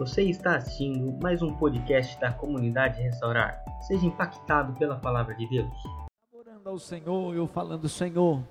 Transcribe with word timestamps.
Você 0.00 0.22
está 0.22 0.56
assistindo 0.56 1.12
mais 1.20 1.42
um 1.42 1.54
podcast 1.54 2.18
da 2.18 2.32
comunidade 2.32 3.02
Restaurar. 3.02 3.62
Seja 3.82 4.06
impactado 4.06 4.72
pela 4.78 4.98
palavra 4.98 5.34
de 5.34 5.46
Deus. 5.46 5.70
Orando 6.32 6.70
ao 6.70 6.78
Senhor, 6.78 7.36
eu 7.36 7.46
falando, 7.46 7.86
Senhor, 7.86 8.42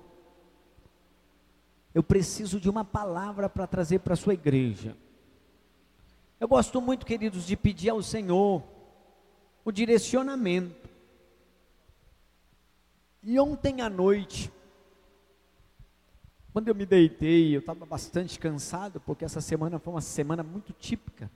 eu 1.91 2.03
preciso 2.03 2.59
de 2.59 2.69
uma 2.69 2.85
palavra 2.85 3.49
para 3.49 3.65
trazer 3.65 3.97
para 3.97 4.13
a 4.13 4.15
sua 4.15 4.35
igreja. 4.35 4.95
Eu 6.39 6.47
gosto 6.47 6.79
muito, 6.79 7.03
queridos, 7.03 7.47
de 7.47 7.57
pedir 7.57 7.89
ao 7.89 8.03
Senhor 8.03 8.61
o 9.65 9.71
direcionamento. 9.71 10.87
E 13.23 13.39
ontem 13.39 13.81
à 13.81 13.89
noite, 13.89 14.53
quando 16.53 16.67
eu 16.67 16.75
me 16.75 16.85
deitei, 16.85 17.55
eu 17.55 17.59
estava 17.59 17.87
bastante 17.87 18.37
cansado, 18.37 18.99
porque 18.99 19.25
essa 19.25 19.41
semana 19.41 19.79
foi 19.79 19.93
uma 19.93 20.01
semana 20.01 20.43
muito 20.43 20.73
típica. 20.73 21.27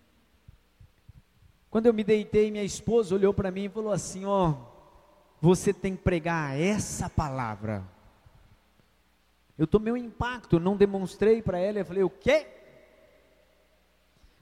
Quando 1.74 1.88
eu 1.88 1.94
me 1.94 2.04
deitei, 2.04 2.52
minha 2.52 2.64
esposa 2.64 3.16
olhou 3.16 3.34
para 3.34 3.50
mim 3.50 3.64
e 3.64 3.70
falou 3.70 3.92
assim: 3.92 4.26
Ó, 4.26 4.54
você 5.42 5.74
tem 5.74 5.96
que 5.96 6.04
pregar 6.04 6.56
essa 6.56 7.10
palavra. 7.10 7.84
Eu 9.58 9.66
tomei 9.66 9.92
um 9.92 9.98
impacto, 9.98 10.60
não 10.60 10.78
demonstrei 10.78 11.42
para 11.42 11.58
ela, 11.58 11.80
eu 11.80 11.86
falei: 11.86 12.04
O 12.04 12.12
quê? 12.12 12.46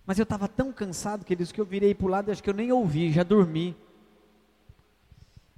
Mas 0.05 0.19
eu 0.19 0.23
estava 0.23 0.45
tão 0.49 0.73
cansado, 0.73 1.23
queridos, 1.23 1.53
que 1.53 1.61
eu 1.61 1.63
virei 1.63 1.95
para 1.95 2.05
o 2.05 2.09
lado 2.09 2.27
e 2.27 2.31
acho 2.33 2.43
que 2.43 2.49
eu 2.49 2.53
nem 2.53 2.69
ouvi, 2.69 3.13
já 3.13 3.23
dormi. 3.23 3.77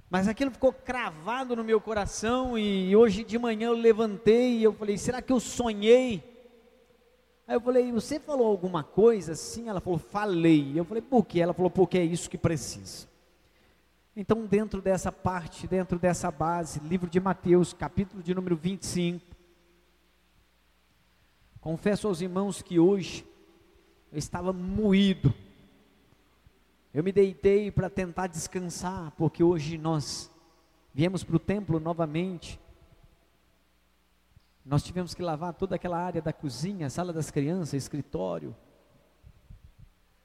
Mas 0.08 0.28
aquilo 0.28 0.52
ficou 0.52 0.72
cravado 0.72 1.56
no 1.56 1.64
meu 1.64 1.80
coração 1.80 2.56
e 2.56 2.94
hoje 2.94 3.24
de 3.24 3.36
manhã 3.36 3.66
eu 3.66 3.76
levantei 3.76 4.58
e 4.58 4.62
eu 4.62 4.72
falei: 4.72 4.96
será 4.96 5.20
que 5.20 5.32
eu 5.32 5.40
sonhei? 5.40 6.33
Aí 7.46 7.56
eu 7.56 7.60
falei, 7.60 7.92
você 7.92 8.18
falou 8.18 8.46
alguma 8.46 8.82
coisa 8.82 9.32
assim? 9.32 9.68
Ela 9.68 9.80
falou, 9.80 9.98
falei. 9.98 10.72
Eu 10.74 10.84
falei, 10.84 11.02
por 11.02 11.24
quê? 11.26 11.40
Ela 11.40 11.52
falou, 11.52 11.70
porque 11.70 11.98
é 11.98 12.04
isso 12.04 12.30
que 12.30 12.38
precisa. 12.38 13.06
Então, 14.16 14.46
dentro 14.46 14.80
dessa 14.80 15.12
parte, 15.12 15.66
dentro 15.66 15.98
dessa 15.98 16.30
base, 16.30 16.80
livro 16.80 17.10
de 17.10 17.20
Mateus, 17.20 17.72
capítulo 17.72 18.22
de 18.22 18.34
número 18.34 18.56
25. 18.56 19.24
Confesso 21.60 22.08
aos 22.08 22.20
irmãos 22.20 22.62
que 22.62 22.78
hoje 22.78 23.26
eu 24.12 24.18
estava 24.18 24.52
moído. 24.52 25.34
Eu 26.94 27.02
me 27.02 27.10
deitei 27.10 27.70
para 27.70 27.90
tentar 27.90 28.28
descansar, 28.28 29.10
porque 29.18 29.42
hoje 29.42 29.76
nós 29.76 30.30
viemos 30.94 31.24
para 31.24 31.36
o 31.36 31.40
templo 31.40 31.80
novamente 31.80 32.60
nós 34.64 34.82
tivemos 34.82 35.14
que 35.14 35.22
lavar 35.22 35.52
toda 35.52 35.76
aquela 35.76 35.98
área 35.98 36.22
da 36.22 36.32
cozinha, 36.32 36.88
sala 36.88 37.12
das 37.12 37.30
crianças, 37.30 37.74
escritório. 37.74 38.56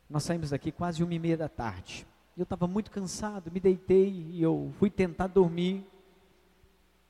Nós 0.10 0.24
saímos 0.24 0.52
daqui 0.52 0.72
quase 0.72 1.04
uma 1.04 1.14
e 1.14 1.20
meia 1.20 1.36
da 1.36 1.50
tarde. 1.50 2.08
Eu 2.38 2.44
estava 2.44 2.66
muito 2.66 2.90
cansado, 2.90 3.52
me 3.52 3.60
deitei 3.60 4.10
e 4.32 4.42
eu 4.42 4.72
fui 4.80 4.90
tentar 4.90 5.28
dormir. 5.28 5.86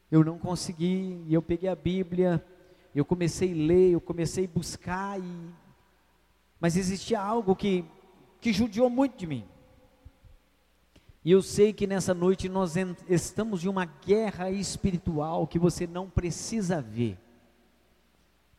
Eu 0.09 0.23
não 0.23 0.39
consegui, 0.39 1.23
e 1.27 1.33
eu 1.35 1.41
peguei 1.41 1.69
a 1.69 1.75
Bíblia, 1.75 2.43
eu 2.95 3.05
comecei 3.05 3.51
a 3.51 3.55
ler, 3.55 3.91
eu 3.91 4.01
comecei 4.01 4.45
a 4.45 4.47
buscar, 4.47 5.19
e... 5.19 5.49
mas 6.59 6.75
existia 6.75 7.21
algo 7.21 7.55
que, 7.55 7.85
que 8.41 8.51
judiou 8.51 8.89
muito 8.89 9.15
de 9.15 9.27
mim. 9.27 9.47
E 11.23 11.31
eu 11.31 11.41
sei 11.41 11.73
que 11.73 11.85
nessa 11.85 12.13
noite 12.13 12.47
nós 12.47 12.75
estamos 13.09 13.63
em 13.63 13.67
uma 13.67 13.85
guerra 13.85 14.49
espiritual 14.49 15.45
que 15.45 15.59
você 15.59 15.85
não 15.85 16.09
precisa 16.09 16.81
ver. 16.81 17.17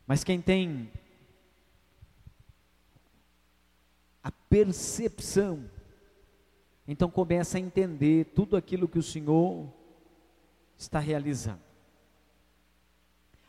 Mas 0.05 0.23
quem 0.23 0.39
tem 0.39 0.91
a 4.23 4.31
percepção, 4.31 5.69
então 6.87 7.09
começa 7.09 7.57
a 7.57 7.61
entender 7.61 8.25
tudo 8.35 8.55
aquilo 8.55 8.87
que 8.87 8.99
o 8.99 9.03
Senhor 9.03 9.67
está 10.77 10.99
realizando. 10.99 11.61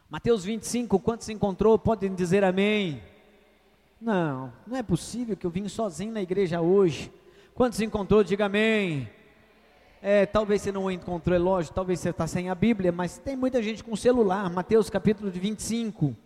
Mateus 0.08 0.44
25, 0.44 0.98
quantos 1.00 1.28
encontrou? 1.28 1.78
Podem 1.78 2.14
dizer 2.14 2.44
amém. 2.44 3.02
Não, 4.00 4.52
não 4.66 4.76
é 4.76 4.82
possível 4.82 5.36
que 5.36 5.46
eu 5.46 5.50
vim 5.50 5.68
sozinho 5.68 6.12
na 6.12 6.22
igreja 6.22 6.60
hoje. 6.60 7.10
Quantos 7.54 7.80
encontrou? 7.80 8.24
Diga 8.24 8.46
amém. 8.46 9.08
É, 10.00 10.26
talvez 10.26 10.62
você 10.62 10.72
não 10.72 10.90
encontrou, 10.90 11.36
é 11.36 11.38
lógico, 11.38 11.74
talvez 11.74 12.00
você 12.00 12.10
está 12.10 12.26
sem 12.26 12.48
a 12.48 12.54
Bíblia, 12.54 12.90
mas 12.90 13.18
tem 13.18 13.36
muita 13.36 13.62
gente 13.62 13.84
com 13.84 13.94
celular. 13.94 14.50
Mateus 14.50 14.90
capítulo 14.90 15.30
25. 15.30 16.16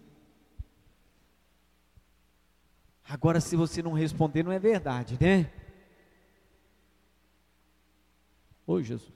Agora, 3.09 3.41
se 3.41 3.55
você 3.55 3.83
não 3.83 3.93
responder, 3.93 4.43
não 4.43 4.51
é 4.51 4.59
verdade, 4.59 5.19
né? 5.21 5.51
Ô 8.67 8.81
Jesus. 8.81 9.13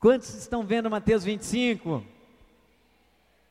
Quantos 0.00 0.34
estão 0.34 0.64
vendo 0.64 0.90
Mateus 0.90 1.24
25? 1.24 2.04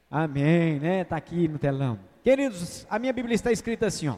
Amém, 0.09 0.79
né? 0.79 1.01
Está 1.01 1.15
aqui 1.15 1.47
no 1.47 1.57
telão. 1.57 1.99
Queridos, 2.23 2.85
a 2.89 2.97
minha 2.97 3.13
Bíblia 3.13 3.35
está 3.35 3.51
escrita 3.51 3.87
assim, 3.87 4.07
ó. 4.07 4.17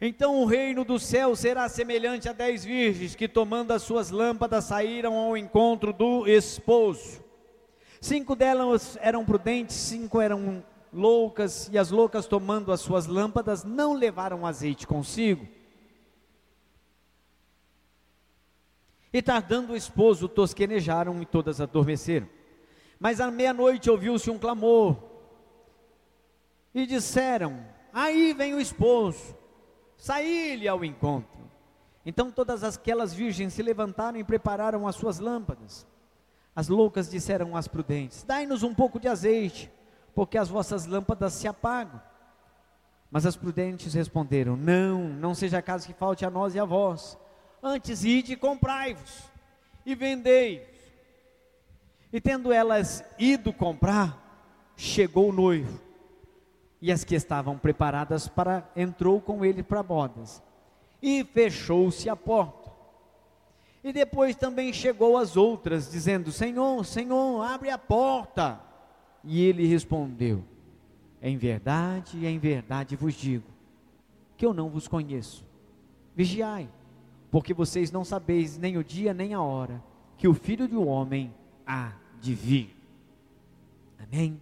Então 0.00 0.42
o 0.42 0.44
reino 0.44 0.84
do 0.84 0.98
céu 0.98 1.36
será 1.36 1.68
semelhante 1.68 2.28
a 2.28 2.32
dez 2.32 2.64
virgens 2.64 3.14
que, 3.14 3.28
tomando 3.28 3.72
as 3.72 3.82
suas 3.82 4.10
lâmpadas, 4.10 4.64
saíram 4.64 5.16
ao 5.16 5.36
encontro 5.36 5.92
do 5.92 6.26
esposo. 6.26 7.22
Cinco 8.00 8.34
delas 8.34 8.98
eram 9.00 9.24
prudentes, 9.24 9.76
cinco 9.76 10.20
eram 10.20 10.64
loucas, 10.92 11.68
e 11.72 11.78
as 11.78 11.90
loucas, 11.90 12.26
tomando 12.26 12.72
as 12.72 12.80
suas 12.80 13.06
lâmpadas, 13.06 13.64
não 13.64 13.92
levaram 13.94 14.44
azeite 14.44 14.86
consigo. 14.86 15.46
E 19.12 19.22
tardando 19.22 19.72
o 19.72 19.76
esposo, 19.76 20.28
tosquenejaram 20.28 21.22
e 21.22 21.24
todas 21.24 21.60
adormeceram. 21.60 22.28
Mas 22.98 23.20
à 23.20 23.30
meia-noite 23.30 23.88
ouviu-se 23.88 24.28
um 24.28 24.38
clamor, 24.38 24.98
e 26.74 26.84
disseram: 26.84 27.64
Aí 27.92 28.34
vem 28.34 28.54
o 28.54 28.60
esposo 28.60 29.43
saí-lhe 30.04 30.68
ao 30.68 30.84
encontro. 30.84 31.40
Então 32.04 32.30
todas 32.30 32.62
aquelas 32.62 33.14
virgens 33.14 33.54
se 33.54 33.62
levantaram 33.62 34.18
e 34.18 34.24
prepararam 34.24 34.86
as 34.86 34.96
suas 34.96 35.18
lâmpadas. 35.18 35.86
As 36.54 36.68
loucas 36.68 37.10
disseram 37.10 37.56
às 37.56 37.66
prudentes: 37.66 38.22
Dai-nos 38.22 38.62
um 38.62 38.74
pouco 38.74 39.00
de 39.00 39.08
azeite, 39.08 39.72
porque 40.14 40.36
as 40.36 40.50
vossas 40.50 40.84
lâmpadas 40.84 41.32
se 41.32 41.48
apagam. 41.48 41.98
Mas 43.10 43.24
as 43.24 43.34
prudentes 43.34 43.94
responderam: 43.94 44.56
Não, 44.56 45.08
não 45.08 45.34
seja 45.34 45.62
caso 45.62 45.86
que 45.86 45.94
falte 45.94 46.26
a 46.26 46.30
nós 46.30 46.54
e 46.54 46.60
a 46.60 46.66
vós. 46.66 47.16
Antes 47.62 48.04
ide 48.04 48.34
e 48.34 48.36
comprai-vos 48.36 49.22
e 49.86 49.94
vendei-vos. 49.94 50.68
E 52.12 52.20
tendo 52.20 52.52
elas 52.52 53.02
ido 53.18 53.54
comprar, 53.54 54.74
chegou 54.76 55.30
o 55.30 55.32
noivo 55.32 55.80
e 56.84 56.92
as 56.92 57.02
que 57.02 57.14
estavam 57.14 57.56
preparadas 57.56 58.28
para 58.28 58.70
entrou 58.76 59.18
com 59.18 59.42
ele 59.42 59.62
para 59.62 59.82
bodas. 59.82 60.42
E 61.00 61.24
fechou-se 61.24 62.10
a 62.10 62.14
porta. 62.14 62.70
E 63.82 63.90
depois 63.90 64.36
também 64.36 64.70
chegou 64.70 65.16
as 65.16 65.34
outras, 65.34 65.90
dizendo: 65.90 66.30
Senhor, 66.30 66.84
Senhor, 66.84 67.40
abre 67.40 67.70
a 67.70 67.78
porta. 67.78 68.60
E 69.24 69.42
ele 69.42 69.66
respondeu: 69.66 70.44
Em 71.22 71.38
verdade, 71.38 72.26
em 72.26 72.38
verdade 72.38 72.96
vos 72.96 73.14
digo, 73.14 73.46
que 74.36 74.44
eu 74.44 74.52
não 74.52 74.68
vos 74.68 74.86
conheço. 74.86 75.42
Vigiai, 76.14 76.68
porque 77.30 77.54
vocês 77.54 77.90
não 77.90 78.04
sabeis 78.04 78.58
nem 78.58 78.76
o 78.76 78.84
dia 78.84 79.14
nem 79.14 79.32
a 79.32 79.40
hora 79.40 79.82
que 80.18 80.28
o 80.28 80.34
filho 80.34 80.68
do 80.68 80.86
homem 80.86 81.32
há 81.66 81.94
de 82.20 82.34
vir. 82.34 82.76
Amém? 83.98 84.38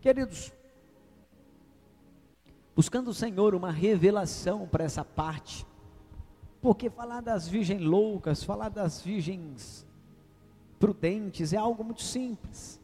Queridos, 0.00 0.52
buscando 2.80 3.08
o 3.08 3.14
Senhor 3.14 3.54
uma 3.54 3.70
revelação 3.70 4.66
para 4.66 4.82
essa 4.82 5.04
parte. 5.04 5.66
Porque 6.62 6.88
falar 6.88 7.20
das 7.20 7.46
virgens 7.46 7.82
loucas, 7.82 8.42
falar 8.42 8.70
das 8.70 9.02
virgens 9.02 9.86
prudentes 10.78 11.52
é 11.52 11.58
algo 11.58 11.84
muito 11.84 12.00
simples. 12.00 12.80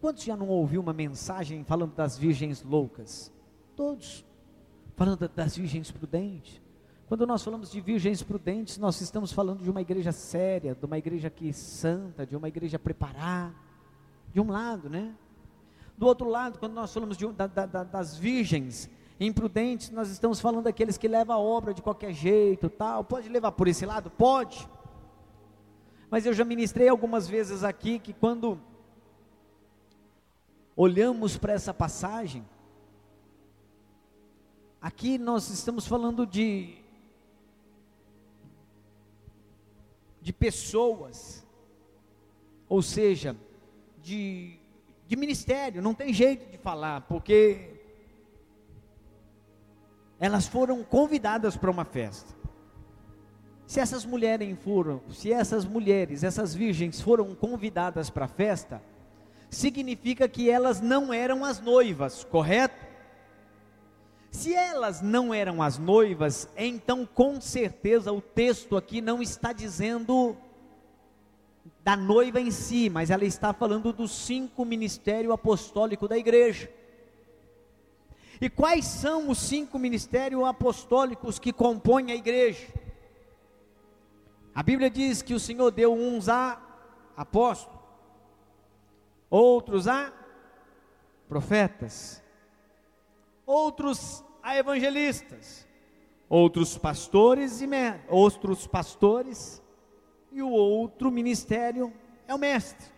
Quantos 0.00 0.24
já 0.24 0.34
não 0.34 0.48
ouviu 0.48 0.80
uma 0.80 0.94
mensagem 0.94 1.62
falando 1.62 1.94
das 1.94 2.16
virgens 2.16 2.62
loucas? 2.62 3.30
Todos. 3.76 4.24
Falando 4.96 5.28
das 5.28 5.58
virgens 5.58 5.90
prudentes. 5.90 6.62
Quando 7.06 7.26
nós 7.26 7.44
falamos 7.44 7.70
de 7.70 7.82
virgens 7.82 8.22
prudentes, 8.22 8.78
nós 8.78 8.98
estamos 9.02 9.30
falando 9.30 9.62
de 9.62 9.70
uma 9.70 9.82
igreja 9.82 10.10
séria, 10.10 10.74
de 10.74 10.86
uma 10.86 10.96
igreja 10.96 11.28
que 11.28 11.50
é 11.50 11.52
santa, 11.52 12.24
de 12.24 12.34
uma 12.34 12.48
igreja 12.48 12.78
preparada. 12.78 13.54
De 14.32 14.40
um 14.40 14.50
lado, 14.50 14.88
né? 14.88 15.14
Do 15.98 16.06
outro 16.06 16.30
lado, 16.30 16.58
quando 16.58 16.72
nós 16.72 16.94
falamos 16.94 17.18
de, 17.18 17.30
da, 17.30 17.46
da, 17.46 17.84
das 17.84 18.16
virgens 18.16 18.88
Imprudentes, 19.26 19.90
nós 19.90 20.10
estamos 20.10 20.40
falando 20.40 20.64
daqueles 20.64 20.98
que 20.98 21.08
levam 21.08 21.36
a 21.36 21.38
obra 21.38 21.72
de 21.72 21.82
qualquer 21.82 22.12
jeito, 22.12 22.68
tal. 22.68 23.04
Pode 23.04 23.28
levar 23.28 23.52
por 23.52 23.68
esse 23.68 23.86
lado? 23.86 24.10
Pode. 24.10 24.68
Mas 26.10 26.26
eu 26.26 26.32
já 26.32 26.44
ministrei 26.44 26.88
algumas 26.88 27.26
vezes 27.28 27.64
aqui 27.64 27.98
que 27.98 28.12
quando 28.12 28.60
olhamos 30.76 31.36
para 31.36 31.52
essa 31.52 31.72
passagem, 31.72 32.44
aqui 34.80 35.18
nós 35.18 35.48
estamos 35.48 35.86
falando 35.86 36.26
de 36.26 36.84
de 40.24 40.32
pessoas, 40.32 41.46
ou 42.66 42.80
seja, 42.80 43.36
de, 44.02 44.58
de 45.06 45.16
ministério, 45.16 45.82
não 45.82 45.92
tem 45.92 46.14
jeito 46.14 46.50
de 46.50 46.56
falar, 46.56 47.02
porque 47.02 47.73
elas 50.24 50.48
foram 50.48 50.82
convidadas 50.82 51.54
para 51.54 51.70
uma 51.70 51.84
festa. 51.84 52.32
Se 53.66 53.78
essas 53.78 54.06
mulheres 54.06 54.58
foram, 54.64 55.02
se 55.12 55.30
essas 55.30 55.66
mulheres, 55.66 56.24
essas 56.24 56.54
virgens 56.54 56.98
foram 56.98 57.34
convidadas 57.34 58.08
para 58.08 58.24
a 58.24 58.28
festa, 58.28 58.80
significa 59.50 60.26
que 60.26 60.48
elas 60.48 60.80
não 60.80 61.12
eram 61.12 61.44
as 61.44 61.60
noivas, 61.60 62.24
correto? 62.24 62.86
Se 64.30 64.54
elas 64.54 65.02
não 65.02 65.34
eram 65.34 65.62
as 65.62 65.76
noivas, 65.76 66.48
então 66.56 67.04
com 67.04 67.38
certeza 67.38 68.10
o 68.10 68.22
texto 68.22 68.78
aqui 68.78 69.02
não 69.02 69.20
está 69.20 69.52
dizendo 69.52 70.34
da 71.82 71.94
noiva 71.94 72.40
em 72.40 72.50
si, 72.50 72.88
mas 72.88 73.10
ela 73.10 73.26
está 73.26 73.52
falando 73.52 73.92
dos 73.92 74.10
cinco 74.10 74.64
ministérios 74.64 75.34
apostólicos 75.34 76.08
da 76.08 76.16
igreja. 76.16 76.70
E 78.44 78.50
quais 78.50 78.84
são 78.84 79.30
os 79.30 79.38
cinco 79.38 79.78
ministérios 79.78 80.44
apostólicos 80.44 81.38
que 81.38 81.50
compõem 81.50 82.12
a 82.12 82.14
igreja? 82.14 82.68
A 84.54 84.62
Bíblia 84.62 84.90
diz 84.90 85.22
que 85.22 85.32
o 85.32 85.40
Senhor 85.40 85.70
deu 85.70 85.94
uns 85.94 86.28
a 86.28 86.60
apóstolos, 87.16 87.80
outros 89.30 89.88
a 89.88 90.12
profetas, 91.26 92.22
outros 93.46 94.22
a 94.42 94.54
evangelistas, 94.58 95.66
outros 96.28 96.76
pastores 96.76 97.62
e 97.62 97.68
outros 98.10 98.66
pastores 98.66 99.62
e 100.30 100.42
o 100.42 100.50
outro 100.50 101.10
ministério 101.10 101.90
é 102.28 102.34
o 102.34 102.38
mestre. 102.38 102.92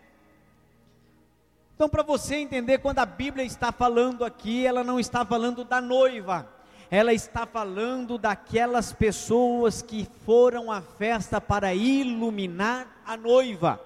Então, 1.77 1.91
para 1.91 2.03
você 2.03 2.37
entender, 2.37 2.79
quando 2.79 3.01
a 3.01 3.05
Bíblia 3.05 3.45
está 3.45 3.71
falando 3.71 4.25
aqui, 4.25 4.67
ela 4.67 4.83
não 4.83 4.99
está 4.99 5.27
falando 5.27 5.63
da 5.63 5.79
noiva, 5.79 6.49
ela 6.91 7.13
está 7.13 7.45
falando 7.45 8.17
daquelas 8.17 8.95
pessoas 8.95 9.83
que 9.83 10.09
foram 10.25 10.73
à 10.73 10.81
festa 10.81 11.39
para 11.39 11.75
iluminar 11.75 13.03
a 13.05 13.15
noiva. 13.15 13.79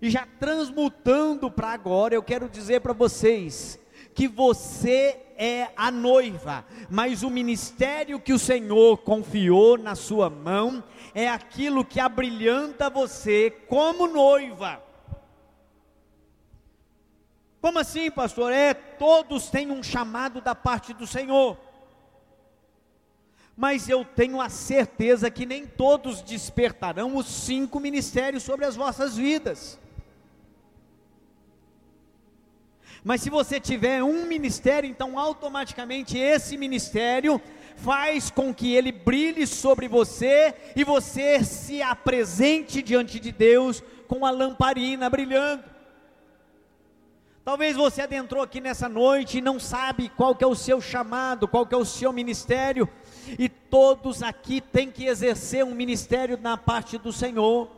E 0.00 0.08
já 0.08 0.26
transmutando 0.40 1.50
para 1.50 1.68
agora, 1.72 2.14
eu 2.14 2.22
quero 2.22 2.48
dizer 2.48 2.80
para 2.80 2.94
vocês 2.94 3.78
que 4.14 4.26
você 4.26 5.20
é 5.36 5.68
a 5.76 5.90
noiva, 5.90 6.64
mas 6.88 7.22
o 7.22 7.28
ministério 7.28 8.18
que 8.18 8.32
o 8.32 8.38
Senhor 8.38 8.96
confiou 8.96 9.76
na 9.76 9.94
sua 9.94 10.30
mão 10.30 10.82
é 11.14 11.28
aquilo 11.28 11.84
que 11.84 12.00
abrilhanta 12.00 12.88
você 12.88 13.50
como 13.68 14.06
noiva. 14.06 14.82
Como 17.62 17.78
assim, 17.78 18.10
pastor? 18.10 18.52
É, 18.52 18.74
todos 18.74 19.48
têm 19.48 19.70
um 19.70 19.84
chamado 19.84 20.40
da 20.40 20.52
parte 20.52 20.92
do 20.92 21.06
Senhor. 21.06 21.56
Mas 23.56 23.88
eu 23.88 24.04
tenho 24.04 24.40
a 24.40 24.48
certeza 24.48 25.30
que 25.30 25.46
nem 25.46 25.64
todos 25.64 26.22
despertarão 26.22 27.14
os 27.16 27.26
cinco 27.26 27.78
ministérios 27.78 28.42
sobre 28.42 28.64
as 28.64 28.74
vossas 28.74 29.16
vidas. 29.16 29.78
Mas 33.04 33.20
se 33.20 33.30
você 33.30 33.60
tiver 33.60 34.02
um 34.02 34.26
ministério, 34.26 34.90
então 34.90 35.16
automaticamente 35.16 36.18
esse 36.18 36.56
ministério 36.56 37.40
faz 37.76 38.28
com 38.28 38.52
que 38.52 38.74
ele 38.74 38.90
brilhe 38.90 39.46
sobre 39.46 39.86
você 39.86 40.52
e 40.74 40.82
você 40.82 41.44
se 41.44 41.80
apresente 41.80 42.82
diante 42.82 43.20
de 43.20 43.30
Deus 43.30 43.84
com 44.08 44.26
a 44.26 44.30
lamparina 44.32 45.08
brilhando. 45.08 45.71
Talvez 47.44 47.76
você 47.76 48.02
adentrou 48.02 48.40
aqui 48.40 48.60
nessa 48.60 48.88
noite 48.88 49.38
e 49.38 49.40
não 49.40 49.58
sabe 49.58 50.08
qual 50.08 50.32
que 50.32 50.44
é 50.44 50.46
o 50.46 50.54
seu 50.54 50.80
chamado, 50.80 51.48
qual 51.48 51.66
que 51.66 51.74
é 51.74 51.78
o 51.78 51.84
seu 51.84 52.12
ministério, 52.12 52.88
e 53.36 53.48
todos 53.48 54.22
aqui 54.22 54.60
têm 54.60 54.88
que 54.92 55.06
exercer 55.06 55.64
um 55.64 55.74
ministério 55.74 56.38
na 56.40 56.56
parte 56.56 56.98
do 56.98 57.12
Senhor, 57.12 57.68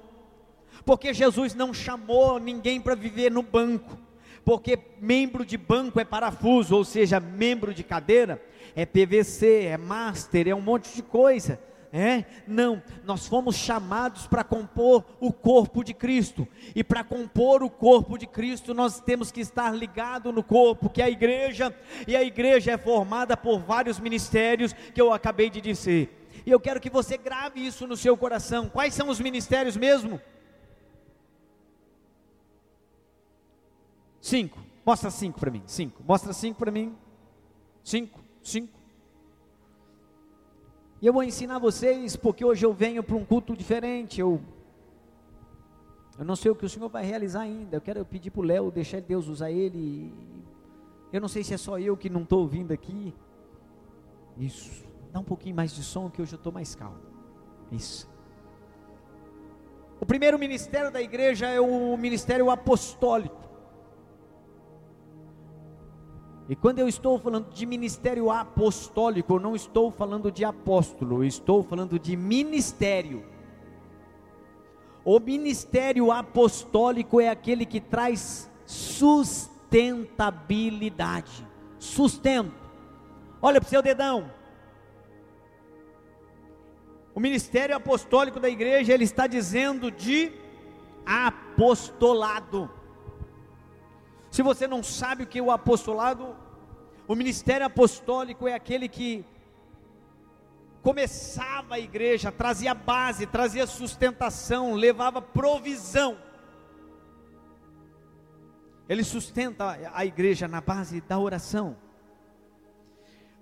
porque 0.84 1.14
Jesus 1.14 1.54
não 1.54 1.72
chamou 1.72 2.38
ninguém 2.38 2.78
para 2.78 2.94
viver 2.94 3.30
no 3.30 3.42
banco, 3.42 3.98
porque 4.44 4.78
membro 5.00 5.46
de 5.46 5.56
banco 5.56 5.98
é 5.98 6.04
parafuso, 6.04 6.76
ou 6.76 6.84
seja, 6.84 7.18
membro 7.18 7.72
de 7.72 7.82
cadeira 7.82 8.42
é 8.76 8.84
PVC, 8.84 9.64
é 9.64 9.78
master, 9.78 10.46
é 10.46 10.54
um 10.54 10.60
monte 10.60 10.94
de 10.94 11.02
coisa. 11.02 11.58
É? 11.96 12.24
Não, 12.48 12.82
nós 13.04 13.28
fomos 13.28 13.54
chamados 13.54 14.26
para 14.26 14.42
compor 14.42 15.04
o 15.20 15.32
corpo 15.32 15.84
de 15.84 15.94
Cristo. 15.94 16.44
E 16.74 16.82
para 16.82 17.04
compor 17.04 17.62
o 17.62 17.70
corpo 17.70 18.18
de 18.18 18.26
Cristo, 18.26 18.74
nós 18.74 18.98
temos 18.98 19.30
que 19.30 19.40
estar 19.40 19.70
ligado 19.70 20.32
no 20.32 20.42
corpo, 20.42 20.90
que 20.90 21.00
é 21.00 21.04
a 21.04 21.08
igreja, 21.08 21.72
e 22.08 22.16
a 22.16 22.24
igreja 22.24 22.72
é 22.72 22.76
formada 22.76 23.36
por 23.36 23.60
vários 23.60 24.00
ministérios 24.00 24.72
que 24.72 25.00
eu 25.00 25.12
acabei 25.12 25.48
de 25.48 25.60
dizer. 25.60 26.28
E 26.44 26.50
eu 26.50 26.58
quero 26.58 26.80
que 26.80 26.90
você 26.90 27.16
grave 27.16 27.64
isso 27.64 27.86
no 27.86 27.96
seu 27.96 28.16
coração. 28.16 28.68
Quais 28.68 28.92
são 28.92 29.08
os 29.08 29.20
ministérios 29.20 29.76
mesmo? 29.76 30.20
Cinco. 34.20 34.58
Mostra 34.84 35.12
cinco 35.12 35.38
para 35.38 35.52
mim. 35.52 35.62
Cinco. 35.64 36.02
Mostra 36.04 36.32
cinco 36.32 36.58
para 36.58 36.72
mim. 36.72 36.92
Cinco. 37.84 38.18
Cinco. 38.42 38.73
E 41.04 41.06
eu 41.06 41.12
vou 41.12 41.22
ensinar 41.22 41.58
vocês, 41.58 42.16
porque 42.16 42.42
hoje 42.42 42.64
eu 42.64 42.72
venho 42.72 43.02
para 43.02 43.14
um 43.14 43.26
culto 43.26 43.54
diferente. 43.54 44.22
Eu, 44.22 44.40
eu 46.18 46.24
não 46.24 46.34
sei 46.34 46.50
o 46.50 46.54
que 46.54 46.64
o 46.64 46.68
Senhor 46.68 46.88
vai 46.88 47.04
realizar 47.04 47.42
ainda. 47.42 47.76
Eu 47.76 47.80
quero 47.82 48.02
pedir 48.06 48.30
para 48.30 48.40
o 48.40 48.42
Léo 48.42 48.70
deixar 48.70 49.02
Deus 49.02 49.28
usar 49.28 49.50
ele. 49.50 50.10
Eu 51.12 51.20
não 51.20 51.28
sei 51.28 51.44
se 51.44 51.52
é 51.52 51.58
só 51.58 51.78
eu 51.78 51.94
que 51.94 52.08
não 52.08 52.22
estou 52.22 52.40
ouvindo 52.40 52.72
aqui. 52.72 53.14
Isso. 54.38 54.82
Dá 55.12 55.20
um 55.20 55.24
pouquinho 55.24 55.54
mais 55.54 55.74
de 55.74 55.82
som 55.82 56.08
que 56.08 56.22
hoje 56.22 56.32
eu 56.32 56.38
estou 56.38 56.50
mais 56.50 56.74
calmo. 56.74 56.96
Isso. 57.70 58.08
O 60.00 60.06
primeiro 60.06 60.38
ministério 60.38 60.90
da 60.90 61.02
igreja 61.02 61.46
é 61.48 61.60
o 61.60 61.98
ministério 61.98 62.48
apostólico. 62.50 63.43
E 66.48 66.54
quando 66.54 66.78
eu 66.78 66.86
estou 66.86 67.18
falando 67.18 67.50
de 67.52 67.64
ministério 67.64 68.30
apostólico, 68.30 69.32
eu 69.34 69.40
não 69.40 69.56
estou 69.56 69.90
falando 69.90 70.30
de 70.30 70.44
apóstolo, 70.44 71.22
eu 71.22 71.28
estou 71.28 71.62
falando 71.62 71.98
de 71.98 72.14
ministério. 72.16 73.24
O 75.02 75.18
ministério 75.18 76.12
apostólico 76.12 77.18
é 77.20 77.30
aquele 77.30 77.64
que 77.64 77.80
traz 77.80 78.50
sustentabilidade. 78.66 81.46
Sustento. 81.78 82.52
Olha 83.40 83.58
para 83.60 83.66
o 83.66 83.70
seu 83.70 83.80
dedão. 83.82 84.30
O 87.14 87.20
ministério 87.20 87.76
apostólico 87.76 88.40
da 88.40 88.50
igreja, 88.50 88.92
ele 88.92 89.04
está 89.04 89.26
dizendo 89.26 89.90
de 89.90 90.30
apostolado. 91.06 92.70
Se 94.34 94.42
você 94.42 94.66
não 94.66 94.82
sabe 94.82 95.22
o 95.22 95.26
que 95.28 95.38
é 95.38 95.42
o 95.42 95.52
apostolado, 95.52 96.34
o 97.06 97.14
ministério 97.14 97.64
apostólico 97.64 98.48
é 98.48 98.52
aquele 98.52 98.88
que 98.88 99.24
começava 100.82 101.76
a 101.76 101.78
igreja, 101.78 102.32
trazia 102.32 102.74
base, 102.74 103.26
trazia 103.28 103.64
sustentação, 103.64 104.74
levava 104.74 105.22
provisão. 105.22 106.18
Ele 108.88 109.04
sustenta 109.04 109.78
a 109.94 110.04
igreja 110.04 110.48
na 110.48 110.60
base 110.60 111.00
da 111.00 111.16
oração. 111.16 111.76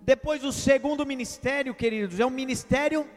Depois 0.02 0.44
o 0.44 0.52
segundo 0.52 1.06
ministério, 1.06 1.74
queridos, 1.74 2.20
é 2.20 2.26
um 2.26 2.28
ministério 2.28 3.08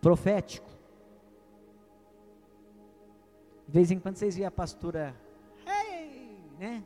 profético. 0.00 0.70
De 3.72 3.78
vez 3.78 3.90
em 3.90 3.98
quando 3.98 4.16
vocês 4.16 4.34
veem 4.34 4.46
a 4.46 4.50
pastora, 4.50 5.16
hey, 5.66 6.36
né? 6.60 6.82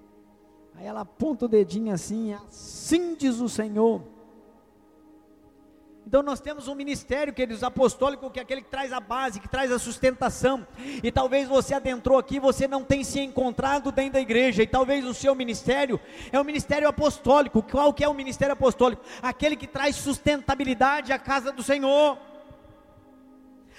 Aí 0.77 0.87
ela 0.87 1.01
aponta 1.01 1.47
o 1.47 1.49
dedinho 1.49 1.93
assim, 1.93 2.33
assim 2.33 3.17
diz 3.17 3.41
o 3.41 3.49
Senhor. 3.49 4.03
Então 6.07 6.23
nós 6.23 6.39
temos 6.39 6.69
um 6.69 6.77
ministério, 6.77 7.35
queridos, 7.35 7.65
apostólico, 7.65 8.31
que 8.31 8.39
é 8.39 8.43
aquele 8.43 8.63
que 8.63 8.71
traz 8.71 8.93
a 8.93 9.01
base, 9.01 9.41
que 9.41 9.49
traz 9.49 9.73
a 9.73 9.81
sustentação. 9.81 10.65
E 11.03 11.11
talvez 11.11 11.49
você 11.49 11.75
adentrou 11.75 12.19
aqui, 12.19 12.39
você 12.39 12.69
não 12.69 12.85
tenha 12.85 13.03
se 13.03 13.19
encontrado 13.19 13.91
dentro 13.91 14.13
da 14.13 14.21
igreja, 14.21 14.63
e 14.63 14.67
talvez 14.69 15.05
o 15.05 15.13
seu 15.13 15.35
ministério 15.35 15.99
é 16.31 16.39
o 16.39 16.45
ministério 16.45 16.87
apostólico. 16.87 17.65
Qual 17.65 17.93
que 17.93 18.05
é 18.05 18.09
o 18.09 18.15
ministério 18.15 18.53
apostólico? 18.53 19.03
Aquele 19.21 19.57
que 19.57 19.67
traz 19.67 19.97
sustentabilidade 19.97 21.13
à 21.13 21.19
casa 21.19 21.51
do 21.51 21.65
Senhor 21.65 22.17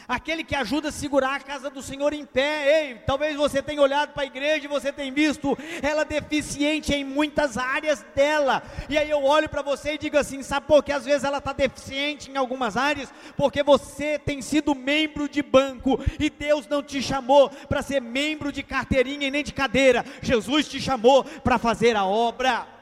aquele 0.07 0.43
que 0.43 0.55
ajuda 0.55 0.89
a 0.89 0.91
segurar 0.91 1.35
a 1.35 1.39
casa 1.39 1.69
do 1.69 1.81
Senhor 1.81 2.13
em 2.13 2.25
pé. 2.25 2.85
Ei, 2.85 2.95
talvez 3.05 3.35
você 3.35 3.61
tenha 3.61 3.81
olhado 3.81 4.13
para 4.13 4.23
a 4.23 4.27
igreja 4.27 4.65
e 4.65 4.67
você 4.67 4.91
tenha 4.91 5.11
visto 5.11 5.57
ela 5.81 6.05
deficiente 6.05 6.93
em 6.93 7.03
muitas 7.03 7.57
áreas 7.57 8.05
dela. 8.15 8.63
E 8.87 8.97
aí 8.97 9.09
eu 9.09 9.23
olho 9.23 9.49
para 9.49 9.61
você 9.61 9.93
e 9.93 9.97
digo 9.97 10.17
assim: 10.17 10.41
sabe 10.41 10.67
por 10.67 10.83
que 10.83 10.91
às 10.91 11.05
vezes 11.05 11.23
ela 11.23 11.39
está 11.39 11.51
deficiente 11.51 12.31
em 12.31 12.37
algumas 12.37 12.77
áreas? 12.77 13.11
Porque 13.35 13.61
você 13.61 14.17
tem 14.17 14.41
sido 14.41 14.73
membro 14.73 15.27
de 15.27 15.41
banco 15.41 15.99
e 16.19 16.29
Deus 16.29 16.67
não 16.67 16.81
te 16.81 17.01
chamou 17.01 17.49
para 17.49 17.81
ser 17.81 18.01
membro 18.01 18.51
de 18.51 18.63
carteirinha 18.63 19.27
e 19.27 19.31
nem 19.31 19.43
de 19.43 19.53
cadeira. 19.53 20.05
Jesus 20.21 20.67
te 20.67 20.79
chamou 20.79 21.23
para 21.23 21.57
fazer 21.57 21.95
a 21.95 22.05
obra. 22.05 22.76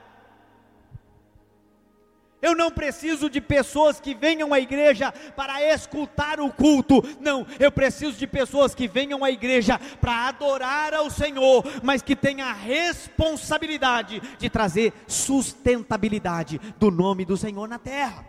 Eu 2.46 2.54
não 2.54 2.70
preciso 2.70 3.28
de 3.28 3.42
pessoas 3.42 4.00
que 4.00 4.14
venham 4.14 4.54
à 4.54 4.60
igreja 4.60 5.12
para 5.36 5.64
escutar 5.74 6.40
o 6.40 6.54
culto. 6.54 7.02
Não, 7.20 7.44
eu 7.60 7.72
preciso 7.72 8.12
de 8.12 8.28
pessoas 8.28 8.76
que 8.76 8.88
venham 8.88 9.24
à 9.24 9.32
igreja 9.32 9.80
para 10.00 10.28
adorar 10.28 10.94
ao 10.94 11.10
Senhor, 11.10 11.66
mas 11.82 12.04
que 12.04 12.16
tenham 12.16 12.48
a 12.48 12.54
responsabilidade 12.54 14.22
de 14.38 14.48
trazer 14.48 14.94
sustentabilidade 15.08 16.60
do 16.78 16.92
nome 16.92 17.26
do 17.26 17.36
Senhor 17.36 17.68
na 17.68 17.80
terra. 17.80 18.24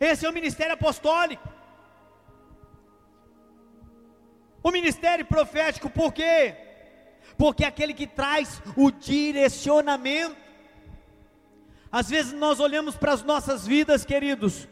Esse 0.00 0.24
é 0.24 0.30
o 0.30 0.32
ministério 0.32 0.72
apostólico. 0.72 1.46
O 4.62 4.70
ministério 4.70 5.26
profético, 5.26 5.90
por 5.90 6.14
quê? 6.14 6.54
Porque 7.36 7.62
é 7.62 7.66
aquele 7.66 7.92
que 7.92 8.06
traz 8.06 8.62
o 8.74 8.90
direcionamento 8.90 10.45
às 11.96 12.10
vezes 12.10 12.34
nós 12.34 12.60
olhamos 12.60 12.94
para 12.94 13.14
as 13.14 13.22
nossas 13.22 13.66
vidas, 13.66 14.04
queridos, 14.04 14.68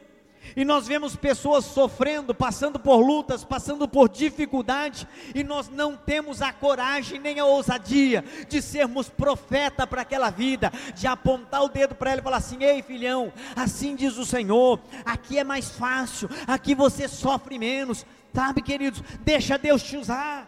e 0.54 0.62
nós 0.62 0.86
vemos 0.86 1.16
pessoas 1.16 1.64
sofrendo, 1.64 2.34
passando 2.34 2.78
por 2.78 2.98
lutas, 2.98 3.42
passando 3.42 3.88
por 3.88 4.10
dificuldade, 4.10 5.08
e 5.34 5.42
nós 5.42 5.70
não 5.70 5.96
temos 5.96 6.42
a 6.42 6.52
coragem 6.52 7.18
nem 7.18 7.40
a 7.40 7.46
ousadia 7.46 8.22
de 8.46 8.60
sermos 8.60 9.08
profeta 9.08 9.86
para 9.86 10.02
aquela 10.02 10.28
vida, 10.28 10.70
de 10.94 11.06
apontar 11.06 11.62
o 11.62 11.70
dedo 11.70 11.94
para 11.94 12.10
ela 12.10 12.20
e 12.20 12.22
falar 12.22 12.36
assim: 12.36 12.62
ei 12.62 12.82
filhão, 12.82 13.32
assim 13.56 13.96
diz 13.96 14.18
o 14.18 14.26
Senhor, 14.26 14.78
aqui 15.02 15.38
é 15.38 15.44
mais 15.44 15.70
fácil, 15.70 16.28
aqui 16.46 16.74
você 16.74 17.08
sofre 17.08 17.58
menos, 17.58 18.04
sabe, 18.34 18.60
queridos, 18.60 19.02
deixa 19.20 19.56
Deus 19.56 19.82
te 19.82 19.96
usar. 19.96 20.46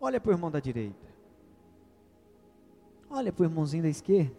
Olha 0.00 0.20
para 0.20 0.30
o 0.30 0.34
irmão 0.34 0.50
da 0.50 0.58
direita. 0.58 1.05
Olha 3.10 3.32
para 3.32 3.42
o 3.42 3.46
irmãozinho 3.46 3.82
da 3.82 3.88
esquerda. 3.88 4.32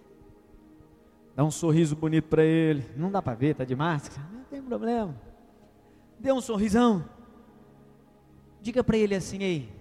Dá 1.35 1.43
um 1.43 1.51
sorriso 1.51 1.95
bonito 1.95 2.27
para 2.27 2.43
ele. 2.43 2.83
Não 2.95 3.11
dá 3.11 3.21
para 3.21 3.35
ver, 3.35 3.51
está 3.51 3.63
de 3.63 3.75
máscara. 3.75 4.27
Não 4.31 4.43
tem 4.45 4.61
problema. 4.61 5.15
Dê 6.19 6.31
um 6.31 6.41
sorrisão. 6.41 7.07
Diga 8.61 8.83
para 8.83 8.97
ele 8.97 9.15
assim: 9.15 9.43
Ei, 9.43 9.71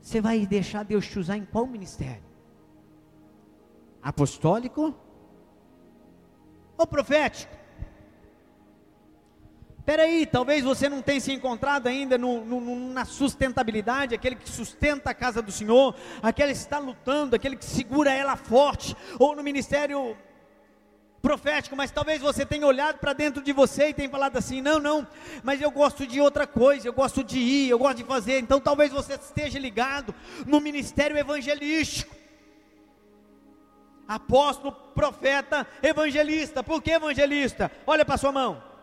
você 0.00 0.20
vai 0.20 0.44
deixar 0.46 0.84
Deus 0.84 1.06
te 1.06 1.18
usar 1.18 1.36
em 1.36 1.44
qual 1.44 1.66
ministério? 1.66 2.22
Apostólico 4.02 4.94
ou 6.76 6.86
profético? 6.86 7.63
Peraí, 9.84 10.24
talvez 10.24 10.64
você 10.64 10.88
não 10.88 11.02
tenha 11.02 11.20
se 11.20 11.30
encontrado 11.30 11.88
ainda 11.88 12.16
no, 12.16 12.42
no, 12.42 12.90
na 12.90 13.04
sustentabilidade, 13.04 14.14
aquele 14.14 14.36
que 14.36 14.48
sustenta 14.48 15.10
a 15.10 15.14
casa 15.14 15.42
do 15.42 15.52
Senhor, 15.52 15.94
aquele 16.22 16.52
que 16.52 16.58
está 16.58 16.78
lutando, 16.78 17.36
aquele 17.36 17.54
que 17.54 17.64
segura 17.66 18.10
ela 18.10 18.34
forte, 18.34 18.96
ou 19.18 19.36
no 19.36 19.42
ministério 19.42 20.16
profético, 21.20 21.76
mas 21.76 21.90
talvez 21.90 22.20
você 22.20 22.46
tenha 22.46 22.66
olhado 22.66 22.98
para 22.98 23.12
dentro 23.12 23.42
de 23.42 23.52
você 23.52 23.88
e 23.88 23.94
tenha 23.94 24.08
falado 24.08 24.38
assim: 24.38 24.62
não, 24.62 24.78
não, 24.78 25.06
mas 25.42 25.60
eu 25.60 25.70
gosto 25.70 26.06
de 26.06 26.18
outra 26.18 26.46
coisa, 26.46 26.88
eu 26.88 26.92
gosto 26.92 27.22
de 27.22 27.38
ir, 27.38 27.68
eu 27.68 27.78
gosto 27.78 27.98
de 27.98 28.04
fazer. 28.04 28.38
Então 28.38 28.60
talvez 28.60 28.90
você 28.90 29.14
esteja 29.14 29.58
ligado 29.58 30.14
no 30.46 30.60
ministério 30.60 31.16
evangelístico. 31.16 32.14
Apóstolo, 34.08 34.72
profeta, 34.94 35.66
evangelista. 35.82 36.62
Por 36.62 36.82
que 36.82 36.90
evangelista? 36.90 37.70
Olha 37.86 38.04
para 38.04 38.18
sua 38.18 38.32
mão. 38.32 38.73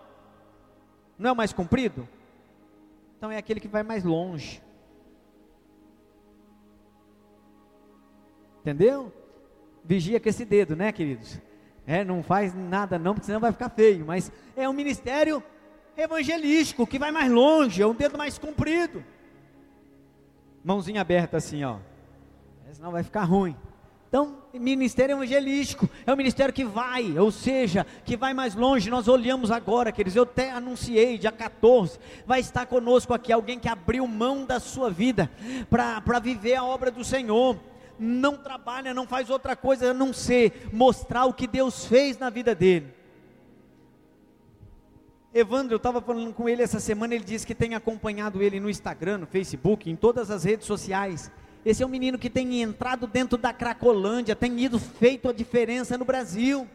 Não 1.22 1.30
é 1.30 1.34
o 1.34 1.36
mais 1.36 1.54
comprido? 1.54 2.10
Então 3.16 3.30
é 3.30 3.38
aquele 3.38 3.60
que 3.60 3.68
vai 3.68 3.84
mais 3.84 4.04
longe. 4.04 4.60
Entendeu? 8.62 9.14
Vigia 9.86 10.20
com 10.20 10.28
esse 10.28 10.44
dedo, 10.44 10.76
né, 10.76 10.92
queridos? 10.92 11.40
É, 11.86 12.04
não 12.04 12.24
faz 12.24 12.56
nada 12.56 12.98
não, 12.98 13.14
porque 13.14 13.28
senão 13.28 13.40
vai 13.40 13.52
ficar 13.52 13.70
feio. 13.70 14.04
Mas 14.04 14.32
é 14.56 14.68
um 14.68 14.74
ministério 14.74 15.44
evangelístico 15.96 16.88
que 16.88 16.98
vai 16.98 17.12
mais 17.12 17.32
longe, 17.32 17.84
é 17.84 17.86
um 17.86 17.94
dedo 17.94 18.18
mais 18.18 18.40
comprido. 18.40 19.04
Mãozinha 20.64 21.02
aberta 21.02 21.38
assim, 21.38 21.64
ó. 21.64 21.78
Senão 22.72 22.92
vai 22.92 23.04
ficar 23.04 23.26
ruim. 23.26 23.56
Então, 24.12 24.40
ministério 24.54 25.16
evangelístico 25.16 25.90
é 26.06 26.12
um 26.12 26.18
ministério 26.18 26.54
que 26.54 26.66
vai, 26.66 27.18
ou 27.18 27.32
seja, 27.32 27.88
que 28.04 28.18
vai 28.18 28.34
mais 28.34 28.54
longe. 28.54 28.90
Nós 28.90 29.08
olhamos 29.08 29.50
agora, 29.50 29.90
queridos. 29.90 30.18
Eu 30.18 30.24
até 30.24 30.52
anunciei, 30.52 31.18
dia 31.18 31.32
14, 31.32 31.98
vai 32.28 32.42
estar 32.42 32.66
conosco 32.66 33.14
aqui 33.14 33.32
alguém 33.32 33.58
que 33.58 33.70
abriu 33.70 34.06
mão 34.06 34.46
da 34.46 34.60
sua 34.60 34.90
vida 34.90 35.32
para 35.70 36.20
viver 36.20 36.56
a 36.56 36.64
obra 36.66 36.92
do 36.92 37.06
Senhor. 37.06 37.58
Não 37.98 38.36
trabalha, 38.36 38.94
não 38.94 39.08
faz 39.08 39.30
outra 39.30 39.56
coisa 39.56 39.92
a 39.92 39.94
não 39.94 40.12
ser 40.12 40.68
mostrar 40.74 41.24
o 41.24 41.34
que 41.34 41.48
Deus 41.48 41.86
fez 41.86 42.18
na 42.18 42.30
vida 42.30 42.54
dele. 42.54 42.94
Evandro, 45.34 45.76
eu 45.76 45.78
estava 45.78 46.02
falando 46.02 46.34
com 46.34 46.50
ele 46.50 46.62
essa 46.62 46.82
semana, 46.82 47.16
ele 47.16 47.24
disse 47.24 47.48
que 47.48 47.56
tem 47.56 47.76
acompanhado 47.76 48.44
ele 48.44 48.60
no 48.60 48.70
Instagram, 48.70 49.20
no 49.20 49.26
Facebook, 49.26 49.90
em 49.90 49.96
todas 49.96 50.30
as 50.30 50.44
redes 50.44 50.68
sociais. 50.68 51.32
Esse 51.66 51.84
é 51.84 51.86
um 51.86 51.90
menino 51.90 52.18
que 52.18 52.30
tem 52.30 52.62
entrado 52.62 53.06
dentro 53.06 53.38
da 53.38 53.54
Cracolândia, 53.54 54.36
tem 54.36 54.60
ido 54.60 54.80
feito 54.80 55.30
a 55.30 55.34
diferença 55.34 55.98
no 55.98 56.06
Brasil. 56.06 56.68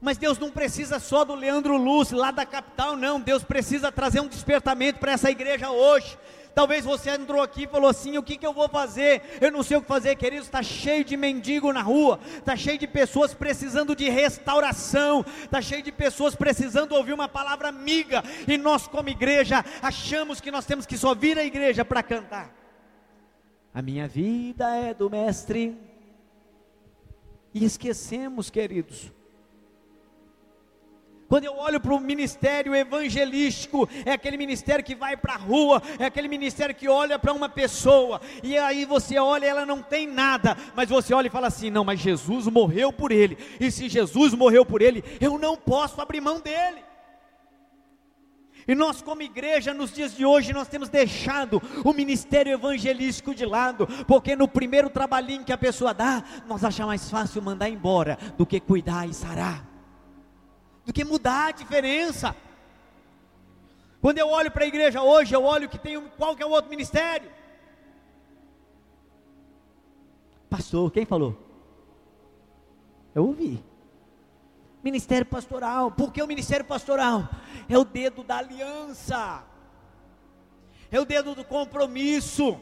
Mas 0.00 0.16
Deus 0.16 0.38
não 0.38 0.50
precisa 0.50 0.98
só 0.98 1.24
do 1.24 1.34
Leandro 1.34 1.76
Lúcio, 1.76 2.16
lá 2.16 2.30
da 2.30 2.46
capital, 2.46 2.96
não. 2.96 3.20
Deus 3.20 3.42
precisa 3.42 3.92
trazer 3.92 4.20
um 4.20 4.28
despertamento 4.28 4.98
para 4.98 5.12
essa 5.12 5.30
igreja 5.30 5.70
hoje. 5.70 6.16
Talvez 6.54 6.84
você 6.84 7.10
entrou 7.10 7.42
aqui 7.42 7.64
e 7.64 7.68
falou 7.68 7.90
assim: 7.90 8.16
o 8.16 8.22
que, 8.22 8.36
que 8.36 8.46
eu 8.46 8.52
vou 8.52 8.68
fazer? 8.68 9.22
Eu 9.40 9.52
não 9.52 9.62
sei 9.62 9.76
o 9.76 9.82
que 9.82 9.88
fazer, 9.88 10.16
queridos. 10.16 10.46
Está 10.46 10.62
cheio 10.62 11.04
de 11.04 11.16
mendigo 11.16 11.72
na 11.72 11.82
rua, 11.82 12.18
está 12.38 12.56
cheio 12.56 12.78
de 12.78 12.86
pessoas 12.86 13.34
precisando 13.34 13.94
de 13.94 14.08
restauração, 14.08 15.24
está 15.42 15.60
cheio 15.60 15.82
de 15.82 15.92
pessoas 15.92 16.34
precisando 16.34 16.92
ouvir 16.92 17.12
uma 17.12 17.28
palavra 17.28 17.68
amiga. 17.68 18.24
E 18.48 18.56
nós, 18.56 18.86
como 18.86 19.08
igreja, 19.08 19.64
achamos 19.82 20.40
que 20.40 20.50
nós 20.50 20.64
temos 20.64 20.86
que 20.86 20.96
só 20.96 21.14
vir 21.14 21.38
à 21.38 21.44
igreja 21.44 21.84
para 21.84 22.02
cantar. 22.02 22.59
A 23.72 23.80
minha 23.80 24.08
vida 24.08 24.74
é 24.76 24.92
do 24.92 25.08
Mestre. 25.08 25.76
E 27.54 27.64
esquecemos, 27.64 28.50
queridos. 28.50 29.12
Quando 31.28 31.44
eu 31.44 31.56
olho 31.56 31.78
para 31.78 31.94
o 31.94 32.00
ministério 32.00 32.74
evangelístico, 32.74 33.88
é 34.04 34.10
aquele 34.10 34.36
ministério 34.36 34.84
que 34.84 34.96
vai 34.96 35.16
para 35.16 35.34
a 35.34 35.36
rua, 35.36 35.80
é 35.96 36.06
aquele 36.06 36.26
ministério 36.26 36.74
que 36.74 36.88
olha 36.88 37.20
para 37.20 37.32
uma 37.32 37.48
pessoa, 37.48 38.20
e 38.42 38.58
aí 38.58 38.84
você 38.84 39.16
olha, 39.16 39.46
ela 39.46 39.64
não 39.64 39.80
tem 39.80 40.08
nada, 40.08 40.56
mas 40.74 40.88
você 40.88 41.14
olha 41.14 41.28
e 41.28 41.30
fala 41.30 41.46
assim: 41.46 41.70
não, 41.70 41.84
mas 41.84 42.00
Jesus 42.00 42.48
morreu 42.48 42.92
por 42.92 43.12
ele, 43.12 43.38
e 43.60 43.70
se 43.70 43.88
Jesus 43.88 44.34
morreu 44.34 44.66
por 44.66 44.82
ele, 44.82 45.04
eu 45.20 45.38
não 45.38 45.56
posso 45.56 46.00
abrir 46.00 46.20
mão 46.20 46.40
dele. 46.40 46.89
E 48.70 48.74
nós, 48.76 49.02
como 49.02 49.20
igreja, 49.20 49.74
nos 49.74 49.92
dias 49.92 50.14
de 50.14 50.24
hoje, 50.24 50.52
nós 50.52 50.68
temos 50.68 50.88
deixado 50.88 51.60
o 51.84 51.92
ministério 51.92 52.52
evangelístico 52.52 53.34
de 53.34 53.44
lado, 53.44 53.84
porque 54.06 54.36
no 54.36 54.46
primeiro 54.46 54.88
trabalhinho 54.88 55.44
que 55.44 55.52
a 55.52 55.58
pessoa 55.58 55.92
dá, 55.92 56.22
nós 56.46 56.62
achamos 56.62 56.86
mais 56.86 57.10
fácil 57.10 57.42
mandar 57.42 57.68
embora 57.68 58.16
do 58.38 58.46
que 58.46 58.60
cuidar 58.60 59.08
e 59.08 59.12
sarar, 59.12 59.66
do 60.86 60.92
que 60.92 61.02
mudar 61.02 61.48
a 61.48 61.50
diferença. 61.50 62.36
Quando 64.00 64.18
eu 64.18 64.28
olho 64.28 64.52
para 64.52 64.62
a 64.62 64.68
igreja 64.68 65.02
hoje, 65.02 65.34
eu 65.34 65.42
olho 65.42 65.68
que 65.68 65.76
tem 65.76 66.00
qual 66.16 66.36
que 66.36 66.42
é 66.44 66.46
o 66.46 66.50
outro 66.50 66.70
ministério? 66.70 67.28
Pastor, 70.48 70.92
quem 70.92 71.04
falou? 71.04 71.36
Eu 73.16 73.26
ouvi. 73.26 73.60
Ministério 74.82 75.26
pastoral. 75.26 75.90
Por 75.90 76.12
que 76.12 76.22
o 76.22 76.26
ministério 76.26 76.64
pastoral? 76.64 77.28
É 77.68 77.76
o 77.76 77.84
dedo 77.84 78.22
da 78.22 78.38
aliança. 78.38 79.44
É 80.90 80.98
o 80.98 81.04
dedo 81.04 81.34
do 81.34 81.44
compromisso. 81.44 82.58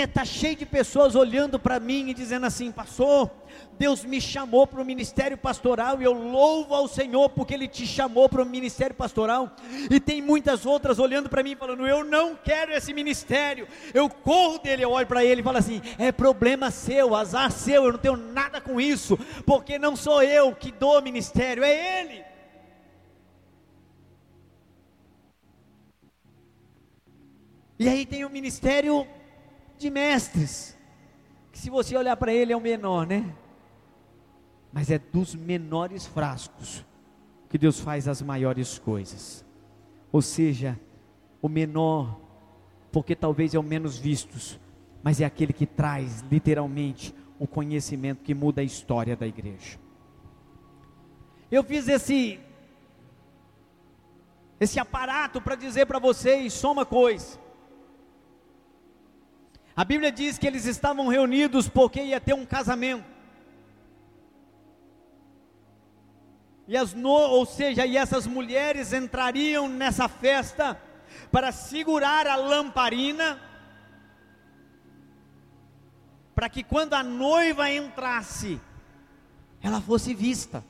Está 0.00 0.24
cheio 0.24 0.56
de 0.56 0.64
pessoas 0.64 1.14
olhando 1.14 1.58
para 1.58 1.78
mim 1.78 2.08
e 2.08 2.14
dizendo 2.14 2.46
assim, 2.46 2.72
pastor, 2.72 3.30
Deus 3.78 4.04
me 4.04 4.20
chamou 4.20 4.66
para 4.66 4.80
o 4.80 4.84
ministério 4.84 5.36
pastoral 5.36 6.00
e 6.00 6.04
eu 6.04 6.12
louvo 6.12 6.74
ao 6.74 6.88
Senhor 6.88 7.28
porque 7.30 7.52
Ele 7.52 7.68
te 7.68 7.86
chamou 7.86 8.28
para 8.28 8.42
o 8.42 8.46
ministério 8.46 8.94
pastoral. 8.94 9.54
E 9.90 10.00
tem 10.00 10.22
muitas 10.22 10.64
outras 10.64 10.98
olhando 10.98 11.28
para 11.28 11.42
mim 11.42 11.56
falando, 11.56 11.86
eu 11.86 12.04
não 12.04 12.34
quero 12.34 12.72
esse 12.72 12.94
ministério. 12.94 13.68
Eu 13.92 14.08
corro 14.08 14.58
dele, 14.58 14.84
eu 14.84 14.90
olho 14.90 15.06
para 15.06 15.24
ele 15.24 15.40
e 15.40 15.44
falo 15.44 15.58
assim: 15.58 15.82
é 15.98 16.10
problema 16.10 16.70
seu, 16.70 17.14
azar 17.14 17.50
seu, 17.50 17.84
eu 17.84 17.92
não 17.92 17.98
tenho 17.98 18.16
nada 18.16 18.60
com 18.60 18.80
isso, 18.80 19.18
porque 19.44 19.78
não 19.78 19.94
sou 19.94 20.22
eu 20.22 20.54
que 20.54 20.72
dou 20.72 20.98
o 20.98 21.02
ministério, 21.02 21.62
é 21.64 22.00
Ele. 22.00 22.24
E 27.78 27.88
aí 27.88 28.06
tem 28.06 28.24
o 28.24 28.30
ministério 28.30 29.06
de 29.82 29.90
mestres, 29.90 30.78
que 31.50 31.58
se 31.58 31.68
você 31.68 31.96
olhar 31.96 32.16
para 32.16 32.32
ele 32.32 32.52
é 32.52 32.56
o 32.56 32.60
menor, 32.60 33.06
né? 33.06 33.34
Mas 34.72 34.90
é 34.90 34.98
dos 34.98 35.34
menores 35.34 36.06
frascos 36.06 36.84
que 37.50 37.58
Deus 37.58 37.78
faz 37.78 38.08
as 38.08 38.22
maiores 38.22 38.78
coisas. 38.78 39.44
Ou 40.10 40.22
seja, 40.22 40.78
o 41.42 41.48
menor, 41.48 42.18
porque 42.90 43.14
talvez 43.14 43.54
é 43.54 43.58
o 43.58 43.62
menos 43.62 43.98
vistos, 43.98 44.58
mas 45.02 45.20
é 45.20 45.24
aquele 45.24 45.52
que 45.52 45.66
traz 45.66 46.24
literalmente 46.30 47.14
o 47.38 47.46
conhecimento 47.46 48.22
que 48.22 48.34
muda 48.34 48.60
a 48.60 48.64
história 48.64 49.16
da 49.16 49.26
igreja. 49.26 49.78
Eu 51.50 51.62
fiz 51.64 51.88
esse 51.88 52.40
esse 54.60 54.78
aparato 54.78 55.40
para 55.40 55.56
dizer 55.56 55.86
para 55.86 55.98
vocês 55.98 56.52
só 56.52 56.70
uma 56.70 56.86
coisa. 56.86 57.41
A 59.74 59.84
Bíblia 59.84 60.12
diz 60.12 60.38
que 60.38 60.46
eles 60.46 60.66
estavam 60.66 61.08
reunidos 61.08 61.68
porque 61.68 62.02
ia 62.02 62.20
ter 62.20 62.34
um 62.34 62.44
casamento. 62.44 63.04
E 66.68 66.76
as 66.76 66.94
no, 66.94 67.10
ou 67.10 67.44
seja, 67.44 67.84
e 67.86 67.96
essas 67.96 68.26
mulheres 68.26 68.92
entrariam 68.92 69.68
nessa 69.68 70.08
festa 70.08 70.80
para 71.30 71.50
segurar 71.50 72.26
a 72.26 72.36
lamparina, 72.36 73.40
para 76.34 76.48
que 76.48 76.62
quando 76.62 76.94
a 76.94 77.02
noiva 77.02 77.70
entrasse, 77.70 78.60
ela 79.62 79.80
fosse 79.80 80.14
vista. 80.14 80.62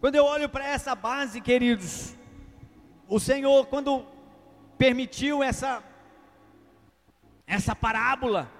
Quando 0.00 0.14
eu 0.14 0.24
olho 0.24 0.48
para 0.48 0.66
essa 0.66 0.94
base, 0.94 1.40
queridos, 1.40 2.14
o 3.08 3.18
Senhor, 3.18 3.66
quando 3.66 4.06
permitiu 4.76 5.42
essa 5.42 5.82
essa 7.46 7.74
parábola, 7.74 8.50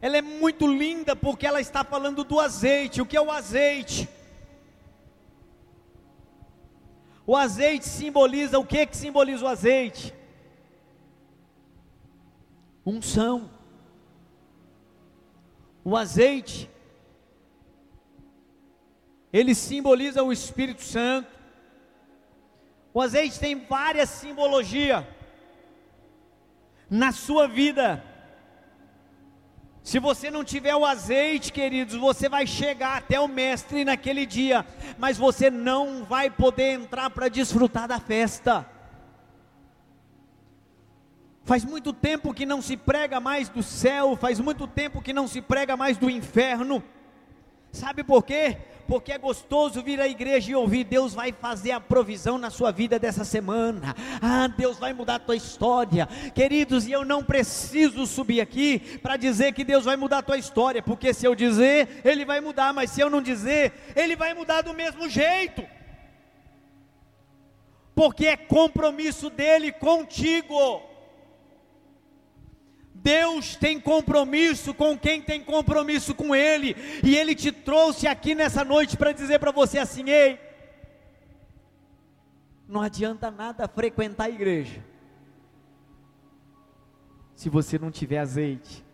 ela 0.00 0.16
é 0.16 0.22
muito 0.22 0.66
linda 0.66 1.14
porque 1.14 1.46
ela 1.46 1.60
está 1.60 1.84
falando 1.84 2.24
do 2.24 2.40
azeite. 2.40 3.00
O 3.00 3.06
que 3.06 3.16
é 3.16 3.20
o 3.20 3.30
azeite? 3.30 4.08
O 7.26 7.36
azeite 7.36 7.86
simboliza 7.86 8.58
o 8.58 8.66
que 8.66 8.86
que 8.86 8.96
simboliza 8.96 9.44
o 9.44 9.48
azeite? 9.48 10.12
Unção. 12.84 13.50
O 15.84 15.96
azeite 15.96 16.70
ele 19.32 19.54
simboliza 19.54 20.22
o 20.22 20.32
Espírito 20.32 20.82
Santo. 20.82 21.30
O 22.92 23.00
azeite 23.00 23.38
tem 23.38 23.64
várias 23.64 24.10
simbologias 24.10 25.04
na 26.92 27.10
sua 27.10 27.48
vida. 27.48 28.04
Se 29.82 29.98
você 29.98 30.30
não 30.30 30.44
tiver 30.44 30.76
o 30.76 30.84
azeite, 30.84 31.50
queridos, 31.50 31.96
você 31.96 32.28
vai 32.28 32.46
chegar 32.46 32.98
até 32.98 33.18
o 33.18 33.26
mestre 33.26 33.82
naquele 33.82 34.26
dia, 34.26 34.64
mas 34.98 35.16
você 35.16 35.50
não 35.50 36.04
vai 36.04 36.28
poder 36.28 36.74
entrar 36.74 37.08
para 37.08 37.30
desfrutar 37.30 37.88
da 37.88 37.98
festa. 37.98 38.66
Faz 41.44 41.64
muito 41.64 41.94
tempo 41.94 42.34
que 42.34 42.44
não 42.44 42.60
se 42.60 42.76
prega 42.76 43.18
mais 43.18 43.48
do 43.48 43.62
céu, 43.62 44.14
faz 44.14 44.38
muito 44.38 44.66
tempo 44.68 45.00
que 45.00 45.14
não 45.14 45.26
se 45.26 45.40
prega 45.40 45.74
mais 45.76 45.96
do 45.96 46.10
inferno. 46.10 46.84
Sabe 47.72 48.04
por 48.04 48.22
quê? 48.22 48.58
Porque 48.86 49.12
é 49.12 49.18
gostoso 49.18 49.82
vir 49.82 50.00
à 50.00 50.08
igreja 50.08 50.52
e 50.52 50.54
ouvir: 50.54 50.84
Deus 50.84 51.14
vai 51.14 51.32
fazer 51.32 51.72
a 51.72 51.80
provisão 51.80 52.38
na 52.38 52.50
sua 52.50 52.70
vida 52.70 52.98
dessa 52.98 53.24
semana. 53.24 53.94
Ah, 54.20 54.48
Deus 54.48 54.78
vai 54.78 54.92
mudar 54.92 55.16
a 55.16 55.18
tua 55.18 55.36
história, 55.36 56.06
queridos. 56.34 56.86
E 56.86 56.92
eu 56.92 57.04
não 57.04 57.22
preciso 57.22 58.06
subir 58.06 58.40
aqui 58.40 58.98
para 58.98 59.16
dizer 59.16 59.52
que 59.52 59.64
Deus 59.64 59.84
vai 59.84 59.96
mudar 59.96 60.18
a 60.18 60.22
tua 60.22 60.38
história, 60.38 60.82
porque 60.82 61.14
se 61.14 61.26
eu 61.26 61.34
dizer, 61.34 62.00
Ele 62.04 62.24
vai 62.24 62.40
mudar, 62.40 62.72
mas 62.72 62.90
se 62.90 63.00
eu 63.00 63.08
não 63.08 63.22
dizer, 63.22 63.72
Ele 63.96 64.16
vai 64.16 64.34
mudar 64.34 64.62
do 64.62 64.74
mesmo 64.74 65.08
jeito, 65.08 65.64
porque 67.94 68.26
é 68.26 68.36
compromisso 68.36 69.30
dele 69.30 69.72
contigo. 69.72 70.91
Deus 73.02 73.56
tem 73.56 73.80
compromisso 73.80 74.72
com 74.72 74.96
quem 74.96 75.20
tem 75.20 75.42
compromisso 75.42 76.14
com 76.14 76.34
Ele, 76.34 76.76
e 77.02 77.16
Ele 77.16 77.34
te 77.34 77.50
trouxe 77.50 78.06
aqui 78.06 78.32
nessa 78.32 78.64
noite 78.64 78.96
para 78.96 79.10
dizer 79.10 79.40
para 79.40 79.50
você 79.50 79.78
assim: 79.78 80.08
ei, 80.08 80.38
não 82.68 82.80
adianta 82.80 83.28
nada 83.28 83.66
frequentar 83.66 84.26
a 84.26 84.30
igreja, 84.30 84.84
se 87.34 87.48
você 87.48 87.76
não 87.76 87.90
tiver 87.90 88.18
azeite, 88.18 88.84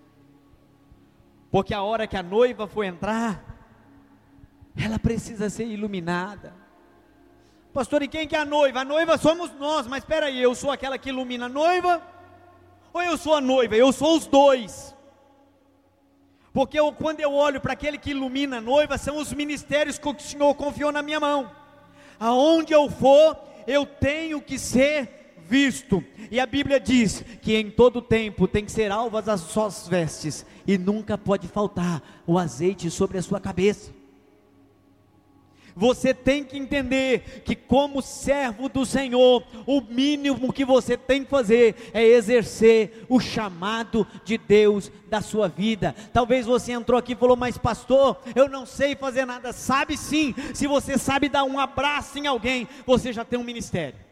porque 1.51 1.75
a 1.75 1.83
hora 1.83 2.07
que 2.07 2.17
a 2.17 2.23
noiva 2.23 2.67
for 2.67 2.85
entrar, 2.85 3.45
ela 4.75 4.99
precisa 4.99 5.51
ser 5.51 5.67
iluminada. 5.67 6.55
Pastor, 7.75 8.03
e 8.03 8.09
quem 8.09 8.27
que 8.27 8.35
é 8.35 8.41
a 8.41 8.47
noiva? 8.47 8.81
A 8.81 8.85
noiva 8.85 9.19
somos 9.19 9.53
nós, 9.53 9.87
mas 9.87 10.03
espera 10.03 10.27
aí, 10.27 10.41
eu 10.41 10.55
sou 10.55 10.71
aquela 10.71 10.97
que 10.97 11.11
ilumina 11.11 11.45
a 11.45 11.51
noiva 11.51 12.03
ou 12.93 13.03
eu 13.03 13.17
sou 13.17 13.35
a 13.35 13.41
noiva? 13.41 13.77
Eu 13.77 13.93
sou 13.93 14.17
os 14.17 14.27
dois. 14.27 14.95
Porque 16.53 16.79
eu, 16.79 16.93
quando 16.93 17.21
eu 17.21 17.33
olho 17.35 17.61
para 17.61 17.73
aquele 17.73 17.99
que 17.99 18.11
ilumina 18.11 18.59
a 18.59 18.61
noiva, 18.61 18.99
são 18.99 19.19
os 19.19 19.33
ministérios 19.33 19.99
que 19.99 20.09
o 20.09 20.19
Senhor 20.19 20.55
confiou 20.55 20.91
na 20.91 21.03
minha 21.03 21.21
mão. 21.21 21.51
Aonde 22.19 22.73
eu 22.73 22.91
for, 22.91 23.37
eu 23.67 23.87
tenho 23.87 24.41
que 24.41 24.59
ser 24.59 25.37
visto. 25.49 26.03
E 26.31 26.41
a 26.41 26.47
Bíblia 26.47 26.81
diz 26.81 27.23
que 27.43 27.57
em 27.57 27.71
todo 27.71 28.03
tempo 28.03 28.49
tem 28.49 28.65
que 28.65 28.73
ser 28.73 28.91
alvas 28.91 29.29
as 29.29 29.41
suas 29.41 29.89
vestes, 29.89 30.45
e 30.67 30.77
nunca 30.77 31.17
pode 31.17 31.49
faltar 31.49 32.03
o 32.27 32.39
azeite 32.39 32.91
sobre 32.91 33.19
a 33.19 33.23
sua 33.23 33.41
cabeça. 33.41 33.98
Você 35.79 36.13
tem 36.13 36.43
que 36.43 36.59
entender 36.59 37.41
que, 37.45 37.55
como 37.55 38.03
servo 38.03 38.69
do 38.69 38.85
Senhor, 38.85 39.45
o 39.65 39.81
mínimo 39.81 40.53
que 40.53 40.65
você 40.65 40.97
tem 40.97 41.23
que 41.23 41.31
fazer 41.31 41.77
é 41.95 42.03
exercer 42.03 43.07
o 43.09 43.21
chamado 43.21 44.05
de 44.25 44.37
Deus 44.37 44.91
da 45.09 45.21
sua 45.21 45.47
vida. 45.47 45.95
Talvez 46.13 46.47
você 46.47 46.73
entrou 46.73 46.99
aqui 46.99 47.13
e 47.13 47.17
falou, 47.17 47.37
mas 47.37 47.57
pastor, 47.57 48.21
eu 48.35 48.49
não 48.49 48.67
sei 48.67 48.97
fazer 48.97 49.25
nada. 49.25 49.53
Sabe 49.53 49.97
sim, 49.97 50.35
se 50.53 50.67
você 50.67 50.99
sabe 50.99 51.29
dar 51.29 51.45
um 51.45 51.61
abraço 51.61 52.19
em 52.19 52.27
alguém, 52.27 52.67
você 52.85 53.13
já 53.13 53.25
tem 53.25 53.39
um 53.39 53.45
ministério. 53.45 54.08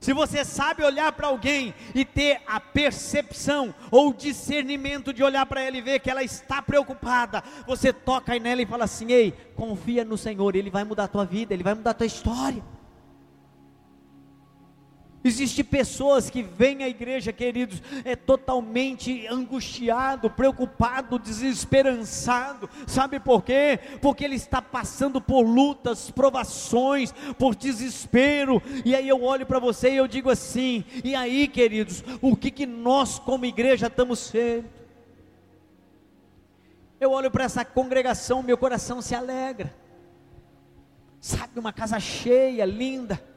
Se 0.00 0.14
você 0.14 0.46
sabe 0.46 0.82
olhar 0.82 1.12
para 1.12 1.28
alguém 1.28 1.74
e 1.94 2.06
ter 2.06 2.40
a 2.46 2.58
percepção 2.58 3.74
ou 3.90 4.14
discernimento 4.14 5.12
de 5.12 5.22
olhar 5.22 5.44
para 5.44 5.60
ela 5.60 5.76
e 5.76 5.82
ver 5.82 6.00
que 6.00 6.10
ela 6.10 6.24
está 6.24 6.62
preocupada, 6.62 7.44
você 7.66 7.92
toca 7.92 8.38
nela 8.38 8.62
e 8.62 8.66
fala 8.66 8.84
assim: 8.84 9.12
ei, 9.12 9.32
confia 9.54 10.02
no 10.02 10.16
Senhor, 10.16 10.56
Ele 10.56 10.70
vai 10.70 10.84
mudar 10.84 11.04
a 11.04 11.08
tua 11.08 11.26
vida, 11.26 11.52
Ele 11.52 11.62
vai 11.62 11.74
mudar 11.74 11.90
a 11.90 11.94
tua 11.94 12.06
história. 12.06 12.64
Existem 15.22 15.62
pessoas 15.62 16.30
que 16.30 16.42
vêm 16.42 16.82
à 16.82 16.88
igreja, 16.88 17.30
queridos, 17.30 17.82
é 18.06 18.16
totalmente 18.16 19.26
angustiado, 19.26 20.30
preocupado, 20.30 21.18
desesperançado. 21.18 22.70
Sabe 22.86 23.20
por 23.20 23.44
quê? 23.44 23.78
Porque 24.00 24.24
ele 24.24 24.36
está 24.36 24.62
passando 24.62 25.20
por 25.20 25.42
lutas, 25.42 26.10
provações, 26.10 27.12
por 27.38 27.54
desespero. 27.54 28.62
E 28.82 28.94
aí 28.94 29.06
eu 29.06 29.22
olho 29.22 29.44
para 29.44 29.58
você 29.58 29.90
e 29.90 29.96
eu 29.96 30.08
digo 30.08 30.30
assim: 30.30 30.84
e 31.04 31.14
aí, 31.14 31.46
queridos, 31.46 32.02
o 32.22 32.34
que 32.34 32.50
que 32.50 32.64
nós 32.64 33.18
como 33.18 33.44
igreja 33.44 33.88
estamos 33.88 34.20
sendo? 34.20 34.70
Eu 36.98 37.10
olho 37.12 37.30
para 37.30 37.44
essa 37.44 37.62
congregação, 37.62 38.42
meu 38.42 38.56
coração 38.56 39.02
se 39.02 39.14
alegra. 39.14 39.74
Sabe, 41.20 41.60
uma 41.60 41.74
casa 41.74 42.00
cheia, 42.00 42.64
linda 42.64 43.29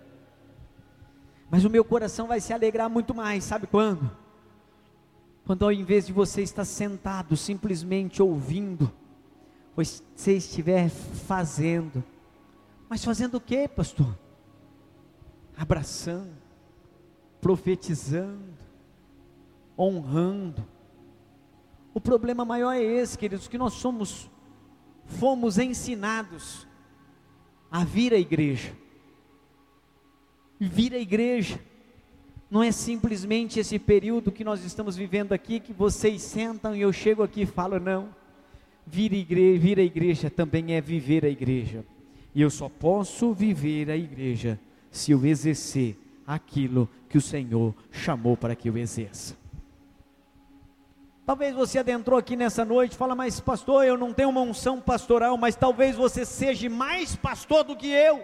mas 1.54 1.64
o 1.64 1.70
meu 1.70 1.86
coração 1.86 2.26
vai 2.26 2.42
se 2.42 2.52
alegrar 2.52 2.90
muito 2.90 3.14
mais, 3.14 3.44
sabe 3.44 3.68
quando? 3.68 4.10
Quando 5.46 5.64
ao 5.64 5.72
invés 5.72 6.08
de 6.08 6.12
você 6.12 6.42
estar 6.42 6.66
sentado 6.66 7.38
simplesmente 7.38 8.24
ouvindo, 8.24 8.92
você 9.76 10.36
estiver 10.36 10.90
fazendo. 10.90 12.04
Mas 12.90 13.06
fazendo 13.06 13.36
o 13.36 13.40
que, 13.40 13.68
pastor? 13.68 14.18
Abraçando, 15.56 16.34
profetizando, 17.40 18.58
honrando. 19.78 20.66
O 21.94 22.02
problema 22.02 22.44
maior 22.44 22.74
é 22.74 22.82
esse, 22.82 23.16
queridos, 23.16 23.48
que 23.48 23.60
nós 23.60 23.74
somos, 23.74 24.28
fomos 25.06 25.60
ensinados 25.60 26.68
a 27.70 27.84
vir 27.84 28.12
à 28.12 28.18
igreja. 28.18 28.74
Vir 30.60 30.94
à 30.94 30.98
igreja 30.98 31.60
não 32.50 32.62
é 32.62 32.72
simplesmente 32.72 33.60
esse 33.60 33.80
período 33.80 34.32
que 34.32 34.44
nós 34.44 34.64
estamos 34.64 34.96
vivendo 34.96 35.34
aqui, 35.34 35.60
que 35.60 35.74
vocês 35.74 36.22
sentam 36.22 36.76
e 36.76 36.82
eu 36.82 36.94
chego 36.94 37.24
aqui 37.24 37.42
e 37.42 37.46
falo, 37.46 37.80
não. 37.80 38.10
Vir, 38.86 39.12
igreja, 39.14 39.60
vir 39.60 39.80
à 39.80 39.84
igreja 39.84 40.30
também 40.30 40.76
é 40.76 40.82
viver 40.82 41.26
a 41.26 41.30
igreja. 41.30 41.84
E 42.36 42.42
eu 42.42 42.50
só 42.50 42.70
posso 42.70 43.34
viver 43.34 43.90
a 43.90 43.98
igreja 43.98 44.60
se 44.92 45.12
eu 45.12 45.26
exercer 45.26 45.98
aquilo 46.28 46.88
que 47.10 47.18
o 47.18 47.22
Senhor 47.22 47.74
chamou 47.92 48.38
para 48.38 48.56
que 48.56 48.70
eu 48.70 48.78
exerça. 48.78 49.36
Talvez 51.26 51.56
você 51.56 51.80
adentrou 51.80 52.20
aqui 52.20 52.36
nessa 52.36 52.66
noite 52.66 52.98
fala, 52.98 53.16
mas 53.16 53.40
pastor, 53.40 53.86
eu 53.86 53.98
não 53.98 54.14
tenho 54.14 54.30
uma 54.30 54.42
unção 54.42 54.82
pastoral, 54.82 55.38
mas 55.38 55.56
talvez 55.56 55.96
você 55.96 56.26
seja 56.26 56.70
mais 56.70 57.16
pastor 57.16 57.64
do 57.64 57.76
que 57.76 57.88
eu. 57.88 58.22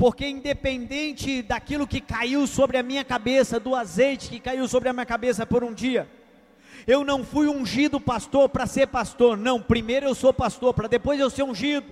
Porque 0.00 0.26
independente 0.26 1.42
daquilo 1.42 1.86
que 1.86 2.00
caiu 2.00 2.46
sobre 2.46 2.78
a 2.78 2.82
minha 2.82 3.04
cabeça, 3.04 3.60
do 3.60 3.74
azeite 3.74 4.30
que 4.30 4.40
caiu 4.40 4.66
sobre 4.66 4.88
a 4.88 4.94
minha 4.94 5.04
cabeça 5.04 5.44
por 5.44 5.62
um 5.62 5.74
dia, 5.74 6.08
eu 6.86 7.04
não 7.04 7.22
fui 7.22 7.48
ungido 7.48 8.00
pastor 8.00 8.48
para 8.48 8.66
ser 8.66 8.86
pastor, 8.86 9.36
não, 9.36 9.60
primeiro 9.60 10.06
eu 10.06 10.14
sou 10.14 10.32
pastor, 10.32 10.72
para 10.72 10.88
depois 10.88 11.20
eu 11.20 11.28
ser 11.28 11.42
ungido. 11.42 11.86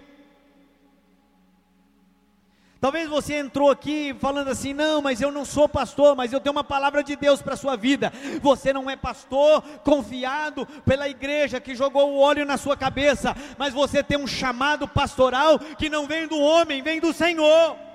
Talvez 2.81 3.11
você 3.11 3.35
entrou 3.35 3.71
aqui 3.71 4.17
falando 4.19 4.49
assim: 4.49 4.73
não, 4.73 5.03
mas 5.03 5.21
eu 5.21 5.31
não 5.31 5.45
sou 5.45 5.69
pastor, 5.69 6.17
mas 6.17 6.33
eu 6.33 6.41
tenho 6.41 6.55
uma 6.55 6.65
palavra 6.65 7.05
de 7.05 7.15
Deus 7.15 7.43
para 7.43 7.53
a 7.53 7.59
sua 7.59 7.77
vida. 7.77 8.11
Você 8.41 8.73
não 8.73 8.89
é 8.89 8.97
pastor 8.97 9.61
confiado 9.85 10.65
pela 10.87 11.11
igreja 11.11 11.61
que 11.61 11.75
jogou 11.75 12.15
o 12.15 12.21
óleo 12.21 12.47
na 12.47 12.57
sua 12.57 12.75
cabeça, 12.75 13.37
mas 13.59 13.75
você 13.75 14.03
tem 14.03 14.17
um 14.17 14.27
chamado 14.27 14.89
pastoral 14.89 15.59
que 15.59 15.91
não 15.91 16.07
vem 16.07 16.27
do 16.27 16.39
homem, 16.39 16.81
vem 16.81 17.01
do 17.01 17.13
Senhor. 17.13 17.88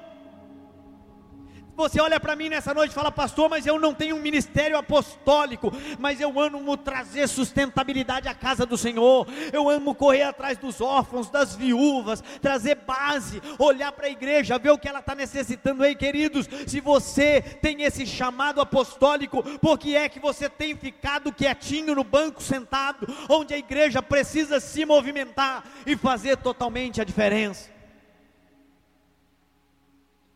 Você 1.76 2.00
olha 2.00 2.20
para 2.20 2.36
mim 2.36 2.50
nessa 2.50 2.72
noite 2.72 2.92
e 2.92 2.94
fala, 2.94 3.12
pastor, 3.12 3.50
mas 3.50 3.66
eu 3.66 3.80
não 3.80 3.96
tenho 3.96 4.16
um 4.16 4.22
ministério 4.22 4.78
apostólico, 4.78 5.74
mas 5.98 6.22
eu 6.22 6.40
amo 6.40 6.78
trazer 6.78 7.28
sustentabilidade 7.28 8.28
à 8.28 8.36
casa 8.36 8.64
do 8.64 8.78
Senhor, 8.78 9.28
eu 9.52 9.68
amo 9.68 9.96
correr 9.96 10.22
atrás 10.22 10.58
dos 10.58 10.82
órfãos, 10.82 11.32
das 11.32 11.56
viúvas, 11.56 12.24
trazer 12.42 12.76
base, 12.76 13.42
olhar 13.58 13.92
para 13.92 14.06
a 14.06 14.12
igreja, 14.12 14.60
ver 14.60 14.70
o 14.70 14.78
que 14.78 14.88
ela 14.88 15.00
está 15.00 15.16
necessitando. 15.16 15.84
Ei, 15.84 15.96
queridos, 15.96 16.48
se 16.68 16.80
você 16.80 17.42
tem 17.42 17.82
esse 17.82 18.06
chamado 18.06 18.62
apostólico, 18.62 19.42
por 19.60 19.80
que 19.80 19.96
é 19.96 20.08
que 20.08 20.20
você 20.20 20.48
tem 20.48 20.76
ficado 20.78 21.34
quietinho 21.34 21.96
no 21.96 22.04
banco 22.04 22.42
sentado, 22.42 23.08
onde 23.28 23.54
a 23.54 23.58
igreja 23.58 24.00
precisa 24.00 24.60
se 24.60 24.86
movimentar 24.86 25.64
e 25.88 25.98
fazer 25.98 26.38
totalmente 26.38 27.02
a 27.02 27.04
diferença? 27.04 27.74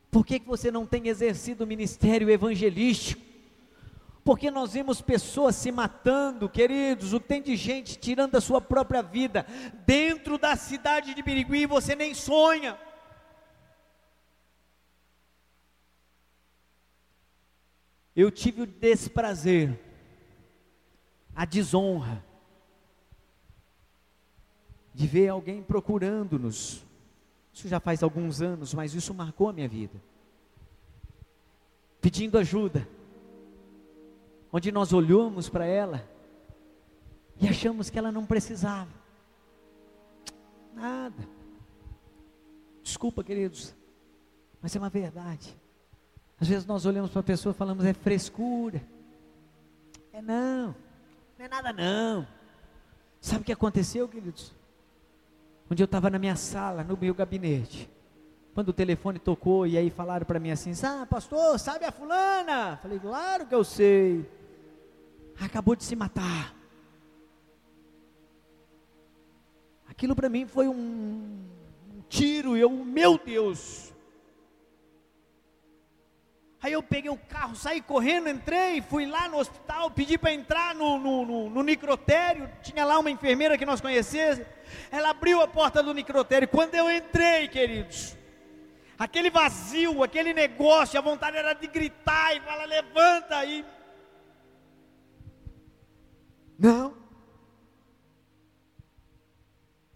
Por 0.10 0.26
que, 0.26 0.39
que 0.39 0.48
você 0.48 0.72
não 0.72 0.86
tem 0.86 1.08
exercido 1.08 1.63
o 1.63 1.67
ministério 1.67 2.30
evangelístico? 2.30 3.28
Porque 4.24 4.52
nós 4.52 4.74
vemos 4.74 5.02
pessoas 5.02 5.56
se 5.56 5.72
matando, 5.72 6.50
queridos, 6.50 7.13
o 7.13 7.20
que 7.20 7.28
tem 7.28 7.41
de 7.41 7.56
gente 7.56 7.98
tirando 7.98 8.36
a 8.36 8.41
sua 8.41 8.60
própria 8.60 9.02
vida 9.02 9.46
dentro 9.86 10.38
da 10.38 10.56
cidade 10.56 11.13
de 11.13 11.22
Birigui 11.22 11.65
você 11.65 11.96
nem 11.96 12.13
sonha. 12.13 12.78
Eu 18.13 18.32
tive 18.32 18.63
o 18.63 18.67
desprazer, 18.67 19.80
a 21.36 21.46
desonra, 21.46 22.26
de 24.93 25.06
ver 25.06 25.28
alguém 25.28 25.62
procurando-nos, 25.62 26.84
isso 27.58 27.67
já 27.67 27.80
faz 27.80 28.04
alguns 28.04 28.39
anos, 28.39 28.72
mas 28.76 28.93
isso 28.93 29.15
marcou 29.15 29.50
a 29.50 29.54
minha 29.54 29.67
vida. 29.67 30.00
Pedindo 32.00 32.38
ajuda. 32.38 32.88
Onde 34.54 34.72
nós 34.72 34.93
olhamos 34.93 35.50
para 35.50 35.65
ela 35.65 36.08
e 37.41 37.48
achamos 37.48 37.89
que 37.89 37.98
ela 37.98 38.12
não 38.12 38.28
precisava. 38.28 38.91
Nada. 40.76 41.28
Desculpa, 42.84 43.24
queridos, 43.24 43.76
mas 44.62 44.76
é 44.76 44.80
uma 44.80 44.89
verdade. 44.89 45.58
Às 46.39 46.48
vezes 46.48 46.65
nós 46.67 46.86
olhamos 46.86 47.10
para 47.10 47.22
a 47.22 47.24
pessoa 47.24 47.54
e 47.54 47.58
falamos, 47.58 47.84
é 47.86 47.93
frescura. 47.93 48.84
É 50.13 50.22
não, 50.22 50.76
não 51.38 51.46
é 51.46 51.48
nada 51.48 51.74
não. 51.74 52.28
Sabe 53.20 53.41
o 53.41 53.46
que 53.46 53.52
aconteceu, 53.52 54.08
queridos? 54.08 54.54
Dia 55.76 55.84
eu 55.84 55.86
estava 55.86 56.10
na 56.10 56.18
minha 56.18 56.36
sala, 56.36 56.84
no 56.84 56.98
meu 56.98 57.14
gabinete. 57.14 57.90
Quando 58.54 58.70
o 58.70 58.74
telefone 58.74 59.20
tocou 59.20 59.68
e 59.68 59.78
aí 59.78 59.90
falaram 59.90 60.26
para 60.26 60.40
mim 60.40 60.50
assim: 60.50 60.72
Ah, 60.84 61.06
pastor, 61.08 61.60
sabe 61.60 61.86
a 61.86 61.92
fulana? 61.92 62.78
Falei, 62.78 63.00
claro 63.00 63.46
que 63.46 63.54
eu 63.54 63.64
sei. 63.64 64.26
Acabou 65.40 65.76
de 65.76 65.84
se 65.84 65.96
matar. 65.96 66.56
Aquilo 69.88 70.16
para 70.16 70.30
mim 70.30 70.48
foi 70.48 70.68
um, 70.68 70.74
um 70.74 72.02
tiro, 72.10 72.56
eu, 72.58 72.70
meu 72.70 73.20
Deus. 73.24 73.87
Aí 76.68 76.74
eu 76.74 76.84
peguei 76.84 77.10
o 77.10 77.16
carro, 77.16 77.56
saí 77.56 77.80
correndo, 77.80 78.28
entrei, 78.28 78.82
fui 78.82 79.06
lá 79.06 79.30
no 79.30 79.38
hospital, 79.38 79.90
pedi 79.90 80.18
para 80.18 80.34
entrar 80.34 80.76
no, 80.76 81.00
no, 81.00 81.26
no, 81.26 81.50
no. 81.50 81.64
Tinha 82.62 82.84
lá 82.84 83.00
uma 83.00 83.10
enfermeira 83.10 83.58
que 83.58 83.66
nós 83.66 83.80
conhecemos. 83.80 84.46
Ela 84.92 85.12
abriu 85.12 85.42
a 85.42 85.48
porta 85.48 85.82
do 85.82 85.94
necrotério. 85.94 86.46
Quando 86.46 86.76
eu 86.76 86.92
entrei, 86.92 87.48
queridos, 87.48 88.18
aquele 89.00 89.30
vazio, 89.30 90.04
aquele 90.04 90.34
negócio, 90.34 91.00
a 91.00 91.02
vontade 91.02 91.38
era 91.38 91.54
de 91.54 91.68
gritar 91.68 92.36
e 92.36 92.42
falar: 92.42 92.66
levanta 92.66 93.38
aí. 93.38 93.66
Não. 96.60 96.98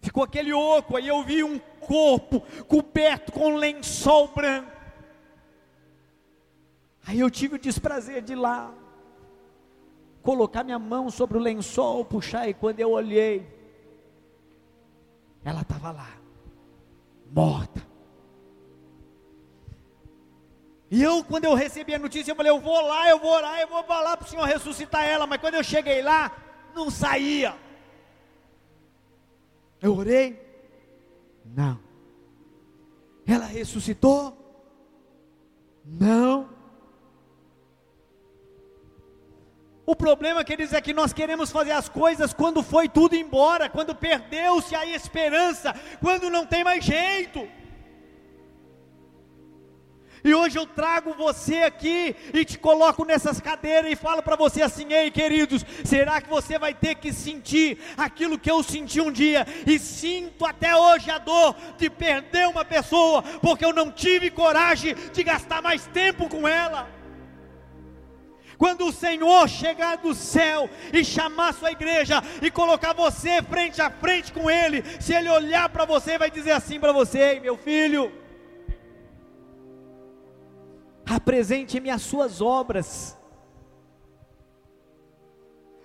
Ficou 0.00 0.24
aquele 0.24 0.54
oco, 0.54 0.96
aí 0.96 1.06
eu 1.06 1.22
vi 1.22 1.44
um 1.44 1.58
corpo 1.58 2.40
coberto 2.66 3.30
com 3.30 3.52
um 3.52 3.56
lençol 3.56 4.28
branco. 4.28 4.71
Aí 7.06 7.18
eu 7.18 7.30
tive 7.30 7.56
o 7.56 7.58
desprazer 7.58 8.22
de 8.22 8.32
ir 8.32 8.36
lá, 8.36 8.72
colocar 10.22 10.62
minha 10.62 10.78
mão 10.78 11.10
sobre 11.10 11.36
o 11.36 11.40
lençol, 11.40 12.04
puxar, 12.04 12.48
e 12.48 12.54
quando 12.54 12.80
eu 12.80 12.90
olhei, 12.90 13.46
ela 15.44 15.62
estava 15.62 15.90
lá, 15.90 16.10
morta. 17.30 17.92
E 20.90 21.02
eu, 21.02 21.24
quando 21.24 21.46
eu 21.46 21.54
recebi 21.54 21.94
a 21.94 21.98
notícia, 21.98 22.30
eu 22.30 22.36
falei: 22.36 22.52
eu 22.52 22.60
vou 22.60 22.80
lá, 22.82 23.08
eu 23.08 23.18
vou 23.18 23.32
orar, 23.32 23.58
eu 23.58 23.66
vou 23.66 23.82
falar 23.82 24.14
para 24.16 24.26
o 24.26 24.28
Senhor 24.28 24.44
ressuscitar 24.44 25.04
ela. 25.04 25.26
Mas 25.26 25.40
quando 25.40 25.54
eu 25.54 25.64
cheguei 25.64 26.02
lá, 26.02 26.30
não 26.74 26.90
saía. 26.90 27.56
Eu 29.80 29.96
orei, 29.96 30.38
não. 31.46 31.80
Ela 33.26 33.46
ressuscitou? 33.46 34.36
Não. 35.84 36.48
O 39.92 39.94
problema, 39.94 40.42
queridos, 40.42 40.72
é 40.72 40.80
que 40.80 40.94
nós 40.94 41.12
queremos 41.12 41.50
fazer 41.50 41.72
as 41.72 41.86
coisas 41.86 42.32
quando 42.32 42.62
foi 42.62 42.88
tudo 42.88 43.14
embora, 43.14 43.68
quando 43.68 43.94
perdeu-se 43.94 44.74
a 44.74 44.86
esperança, 44.86 45.74
quando 46.00 46.30
não 46.30 46.46
tem 46.46 46.64
mais 46.64 46.82
jeito. 46.82 47.46
E 50.24 50.34
hoje 50.34 50.58
eu 50.58 50.66
trago 50.66 51.12
você 51.12 51.56
aqui 51.64 52.16
e 52.32 52.42
te 52.42 52.58
coloco 52.58 53.04
nessas 53.04 53.38
cadeiras 53.38 53.92
e 53.92 53.94
falo 53.94 54.22
para 54.22 54.34
você 54.34 54.62
assim: 54.62 54.90
ei, 54.90 55.10
queridos, 55.10 55.62
será 55.84 56.22
que 56.22 56.30
você 56.30 56.58
vai 56.58 56.72
ter 56.72 56.94
que 56.94 57.12
sentir 57.12 57.78
aquilo 57.94 58.38
que 58.38 58.50
eu 58.50 58.62
senti 58.62 58.98
um 58.98 59.12
dia 59.12 59.46
e 59.66 59.78
sinto 59.78 60.46
até 60.46 60.74
hoje 60.74 61.10
a 61.10 61.18
dor 61.18 61.54
de 61.76 61.90
perder 61.90 62.48
uma 62.48 62.64
pessoa, 62.64 63.22
porque 63.42 63.62
eu 63.62 63.74
não 63.74 63.92
tive 63.92 64.30
coragem 64.30 64.94
de 65.12 65.22
gastar 65.22 65.60
mais 65.60 65.86
tempo 65.88 66.30
com 66.30 66.48
ela? 66.48 67.01
Quando 68.62 68.86
o 68.86 68.92
Senhor 68.92 69.48
chegar 69.48 69.96
do 69.96 70.14
céu 70.14 70.70
e 70.92 71.04
chamar 71.04 71.52
sua 71.52 71.72
igreja 71.72 72.22
e 72.40 72.48
colocar 72.48 72.92
você 72.92 73.42
frente 73.42 73.82
a 73.82 73.90
frente 73.90 74.32
com 74.32 74.48
Ele, 74.48 74.84
se 75.00 75.12
Ele 75.12 75.28
olhar 75.28 75.68
para 75.68 75.84
você, 75.84 76.16
vai 76.16 76.30
dizer 76.30 76.52
assim 76.52 76.78
para 76.78 76.92
você: 76.92 77.40
meu 77.40 77.56
filho, 77.56 78.12
apresente-me 81.04 81.90
as 81.90 82.02
suas 82.02 82.40
obras. 82.40 83.18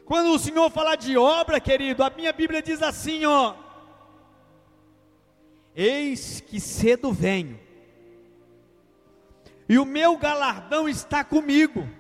Quando 0.06 0.36
o 0.36 0.38
Senhor 0.38 0.70
falar 0.70 0.98
de 0.98 1.18
obra, 1.18 1.60
querido, 1.60 2.04
a 2.04 2.12
minha 2.12 2.32
Bíblia 2.32 2.62
diz 2.62 2.84
assim, 2.84 3.26
ó: 3.26 3.56
Eis 5.76 6.42
que 6.42 6.60
cedo 6.60 7.12
venho, 7.12 7.60
e 9.68 9.80
o 9.80 9.86
meu 9.86 10.16
galardão 10.16 10.88
está 10.88 11.24
comigo, 11.24 11.97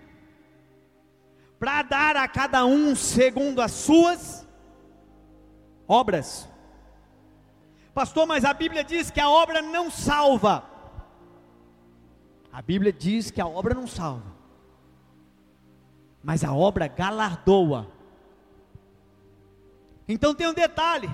para 1.59 1.81
dar 1.81 2.15
a 2.15 2.27
cada 2.27 2.65
um 2.65 2.95
segundo 2.95 3.61
as 3.61 3.71
suas 3.71 4.47
obras. 5.87 6.47
Pastor, 7.93 8.27
mas 8.27 8.45
a 8.45 8.53
Bíblia 8.53 8.83
diz 8.83 9.09
que 9.09 9.19
a 9.19 9.29
obra 9.29 9.61
não 9.61 9.89
salva. 9.89 10.63
A 12.51 12.61
Bíblia 12.61 12.93
diz 12.93 13.31
que 13.31 13.41
a 13.41 13.47
obra 13.47 13.73
não 13.73 13.87
salva, 13.87 14.35
mas 16.23 16.43
a 16.43 16.53
obra 16.53 16.87
galardoa. 16.87 17.87
Então 20.07 20.33
tem 20.33 20.47
um 20.47 20.53
detalhe: 20.53 21.09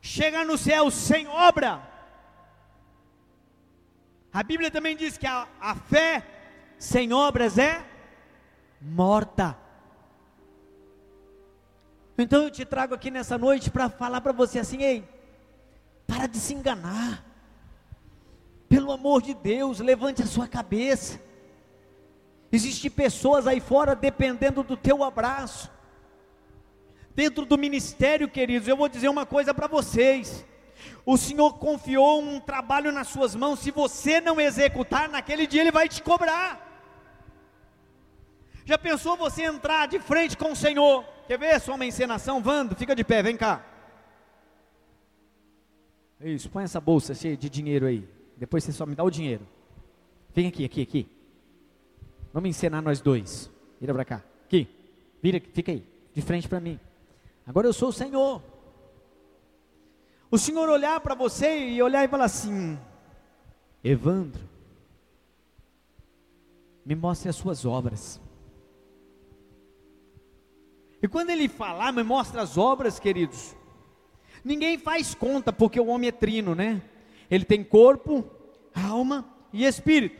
chega 0.00 0.44
no 0.44 0.56
céu 0.56 0.90
sem 0.90 1.26
obra. 1.26 1.82
A 4.32 4.42
Bíblia 4.42 4.70
também 4.70 4.96
diz 4.96 5.16
que 5.16 5.26
a, 5.26 5.46
a 5.60 5.76
fé 5.76 6.26
sem 6.76 7.12
obras 7.12 7.56
é 7.56 7.93
morta. 8.84 9.56
Então 12.18 12.42
eu 12.42 12.50
te 12.50 12.64
trago 12.64 12.94
aqui 12.94 13.10
nessa 13.10 13.38
noite 13.38 13.70
para 13.70 13.88
falar 13.88 14.20
para 14.20 14.32
você 14.32 14.58
assim, 14.58 14.82
ei, 14.82 15.08
para 16.06 16.26
de 16.26 16.38
se 16.38 16.52
enganar. 16.52 17.24
Pelo 18.68 18.92
amor 18.92 19.22
de 19.22 19.34
Deus, 19.34 19.80
levante 19.80 20.22
a 20.22 20.26
sua 20.26 20.46
cabeça. 20.46 21.20
Existem 22.52 22.90
pessoas 22.90 23.46
aí 23.46 23.58
fora 23.58 23.96
dependendo 23.96 24.62
do 24.62 24.76
teu 24.76 25.02
abraço. 25.02 25.70
Dentro 27.14 27.46
do 27.46 27.56
ministério, 27.56 28.28
queridos, 28.28 28.68
eu 28.68 28.76
vou 28.76 28.88
dizer 28.88 29.08
uma 29.08 29.24
coisa 29.24 29.54
para 29.54 29.66
vocês. 29.66 30.44
O 31.06 31.16
Senhor 31.16 31.54
confiou 31.58 32.20
um 32.20 32.38
trabalho 32.38 32.92
nas 32.92 33.08
suas 33.08 33.34
mãos. 33.34 33.60
Se 33.60 33.70
você 33.70 34.20
não 34.20 34.40
executar, 34.40 35.08
naquele 35.08 35.46
dia 35.46 35.62
Ele 35.62 35.72
vai 35.72 35.88
te 35.88 36.02
cobrar. 36.02 36.73
Já 38.64 38.78
pensou 38.78 39.16
você 39.16 39.42
entrar 39.42 39.86
de 39.86 39.98
frente 39.98 40.36
com 40.36 40.52
o 40.52 40.56
Senhor? 40.56 41.04
Quer 41.26 41.38
ver 41.38 41.60
só 41.60 41.74
uma 41.74 41.84
encenação? 41.84 42.42
Vando, 42.42 42.74
fica 42.74 42.94
de 42.96 43.04
pé, 43.04 43.22
vem 43.22 43.36
cá. 43.36 43.64
Isso, 46.20 46.48
põe 46.48 46.64
essa 46.64 46.80
bolsa 46.80 47.14
cheia 47.14 47.36
de 47.36 47.50
dinheiro 47.50 47.86
aí. 47.86 48.08
Depois 48.36 48.64
você 48.64 48.72
só 48.72 48.86
me 48.86 48.94
dá 48.94 49.04
o 49.04 49.10
dinheiro. 49.10 49.46
Vem 50.34 50.48
aqui, 50.48 50.64
aqui, 50.64 50.82
aqui. 50.82 51.08
Vamos 52.32 52.48
encenar 52.48 52.82
nós 52.82 53.00
dois. 53.00 53.50
Vira 53.80 53.92
para 53.92 54.04
cá. 54.04 54.24
Aqui. 54.46 54.66
Vira, 55.22 55.40
fica 55.52 55.70
aí. 55.70 55.86
De 56.14 56.22
frente 56.22 56.48
para 56.48 56.60
mim. 56.60 56.80
Agora 57.46 57.66
eu 57.66 57.72
sou 57.72 57.90
o 57.90 57.92
Senhor. 57.92 58.42
O 60.30 60.38
Senhor 60.38 60.68
olhar 60.68 60.98
para 61.00 61.14
você 61.14 61.58
e 61.68 61.82
olhar 61.82 62.04
e 62.04 62.08
falar 62.08 62.24
assim: 62.24 62.78
Evandro, 63.82 64.42
me 66.84 66.94
mostre 66.94 67.28
as 67.28 67.36
suas 67.36 67.64
obras. 67.64 68.20
E 71.04 71.06
quando 71.06 71.28
ele 71.28 71.50
falar, 71.50 71.92
me 71.92 72.02
mostra 72.02 72.40
as 72.40 72.56
obras, 72.56 72.98
queridos. 72.98 73.54
Ninguém 74.42 74.78
faz 74.78 75.14
conta, 75.14 75.52
porque 75.52 75.78
o 75.78 75.88
homem 75.88 76.08
é 76.08 76.12
trino, 76.12 76.54
né? 76.54 76.80
Ele 77.30 77.44
tem 77.44 77.62
corpo, 77.62 78.24
alma 78.74 79.22
e 79.52 79.66
espírito. 79.66 80.18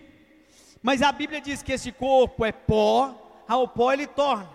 Mas 0.82 1.00
a 1.00 1.10
Bíblia 1.10 1.40
diz 1.40 1.62
que 1.62 1.72
esse 1.72 1.90
corpo 1.90 2.44
é 2.44 2.52
pó, 2.52 3.42
ao 3.48 3.66
pó 3.66 3.94
ele 3.94 4.06
torna. 4.06 4.46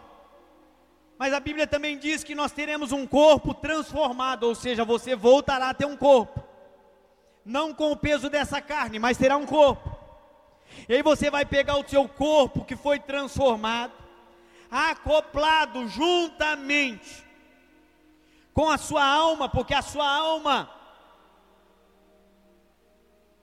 Mas 1.18 1.34
a 1.34 1.40
Bíblia 1.40 1.66
também 1.66 1.98
diz 1.98 2.24
que 2.24 2.36
nós 2.36 2.52
teremos 2.52 2.92
um 2.92 3.08
corpo 3.08 3.52
transformado, 3.56 4.44
ou 4.44 4.54
seja, 4.54 4.86
você 4.86 5.16
voltará 5.16 5.70
a 5.72 5.74
ter 5.74 5.88
um 5.88 5.98
corpo. 5.98 6.44
Não 7.44 7.74
com 7.74 7.92
o 7.92 7.98
peso 7.98 8.30
dessa 8.30 8.62
carne, 8.62 9.00
mas 9.00 9.18
terá 9.18 9.36
um 9.36 9.48
corpo. 9.48 9.98
E 10.88 10.94
aí 10.94 11.02
você 11.02 11.32
vai 11.32 11.44
pegar 11.44 11.76
o 11.80 11.90
seu 11.90 12.08
corpo 12.08 12.66
que 12.66 12.76
foi 12.76 13.00
transformado, 13.00 13.99
acoplado 14.70 15.88
juntamente 15.88 17.26
com 18.54 18.70
a 18.70 18.78
sua 18.78 19.06
alma, 19.06 19.48
porque 19.50 19.74
a 19.74 19.82
sua 19.82 20.08
alma 20.08 20.70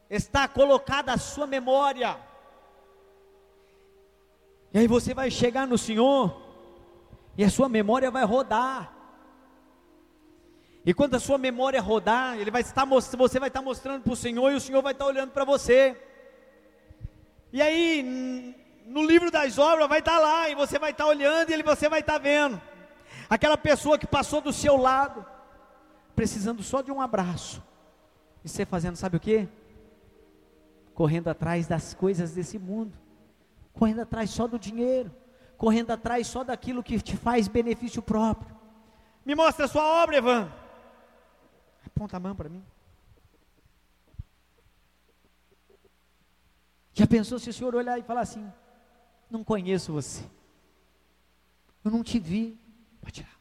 está 0.08 0.46
colocada 0.46 1.12
a 1.12 1.18
sua 1.18 1.46
memória. 1.46 2.18
E 4.72 4.78
aí 4.78 4.86
você 4.86 5.14
vai 5.14 5.30
chegar 5.30 5.66
no 5.66 5.78
Senhor 5.78 6.42
e 7.36 7.44
a 7.44 7.50
sua 7.50 7.68
memória 7.68 8.10
vai 8.10 8.24
rodar. 8.24 8.92
E 10.84 10.94
quando 10.94 11.16
a 11.16 11.20
sua 11.20 11.36
memória 11.36 11.80
rodar, 11.80 12.38
ele 12.38 12.50
vai 12.50 12.60
estar 12.62 12.84
você 12.84 13.40
vai 13.40 13.48
estar 13.48 13.62
mostrando 13.62 14.02
para 14.02 14.12
o 14.12 14.16
Senhor 14.16 14.52
e 14.52 14.54
o 14.54 14.60
Senhor 14.60 14.82
vai 14.82 14.92
estar 14.92 15.06
olhando 15.06 15.32
para 15.32 15.44
você. 15.44 16.00
E 17.52 17.60
aí 17.60 18.56
no 18.87 19.05
livro 19.05 19.31
das 19.31 19.59
obras 19.59 19.88
vai 19.88 19.99
estar 19.99 20.18
lá, 20.18 20.49
e 20.49 20.55
você 20.55 20.79
vai 20.79 20.92
estar 20.92 21.07
olhando 21.07 21.51
e 21.51 21.53
ele, 21.53 21.62
você 21.62 21.88
vai 21.88 22.01
estar 22.01 22.18
vendo. 22.18 22.61
Aquela 23.29 23.59
pessoa 23.59 23.99
que 23.99 24.07
passou 24.07 24.40
do 24.40 24.53
seu 24.53 24.77
lado, 24.77 25.27
precisando 26.14 26.62
só 26.62 26.81
de 26.81 26.92
um 26.92 27.01
abraço. 27.01 27.62
E 28.44 28.49
você 28.49 28.64
fazendo, 28.64 28.96
sabe 28.96 29.16
o 29.16 29.20
que? 29.20 29.49
Correndo 30.94 31.29
atrás 31.29 31.66
das 31.66 31.94
coisas 31.94 32.33
desse 32.33 32.59
mundo, 32.59 32.96
correndo 33.72 34.03
atrás 34.03 34.31
só 34.31 34.46
do 34.46 34.59
dinheiro, 34.59 35.12
correndo 35.59 35.90
atrás 35.90 36.29
só 36.29 36.44
daquilo 36.44 36.83
que 36.83 37.01
te 37.01 37.16
faz 37.16 37.49
benefício 37.49 38.01
próprio. 38.01 38.57
Me 39.25 39.35
mostra 39.35 39.64
a 39.64 39.68
sua 39.68 40.03
obra, 40.03 40.16
Evan. 40.16 40.49
Aponta 41.85 42.16
a 42.16 42.20
mão 42.20 42.37
para 42.37 42.49
mim. 42.49 42.64
Já 46.94 47.07
pensou 47.07 47.38
se 47.38 47.51
o 47.51 47.53
senhor 47.53 47.75
olhar 47.75 47.99
e 47.99 48.03
falar 48.03 48.20
assim: 48.20 48.51
não 49.30 49.44
conheço 49.44 49.92
você. 49.92 50.22
Eu 51.84 51.90
não 51.90 52.02
te 52.02 52.18
vi. 52.18 52.58
Pode 53.00 53.14
tirar. 53.14 53.36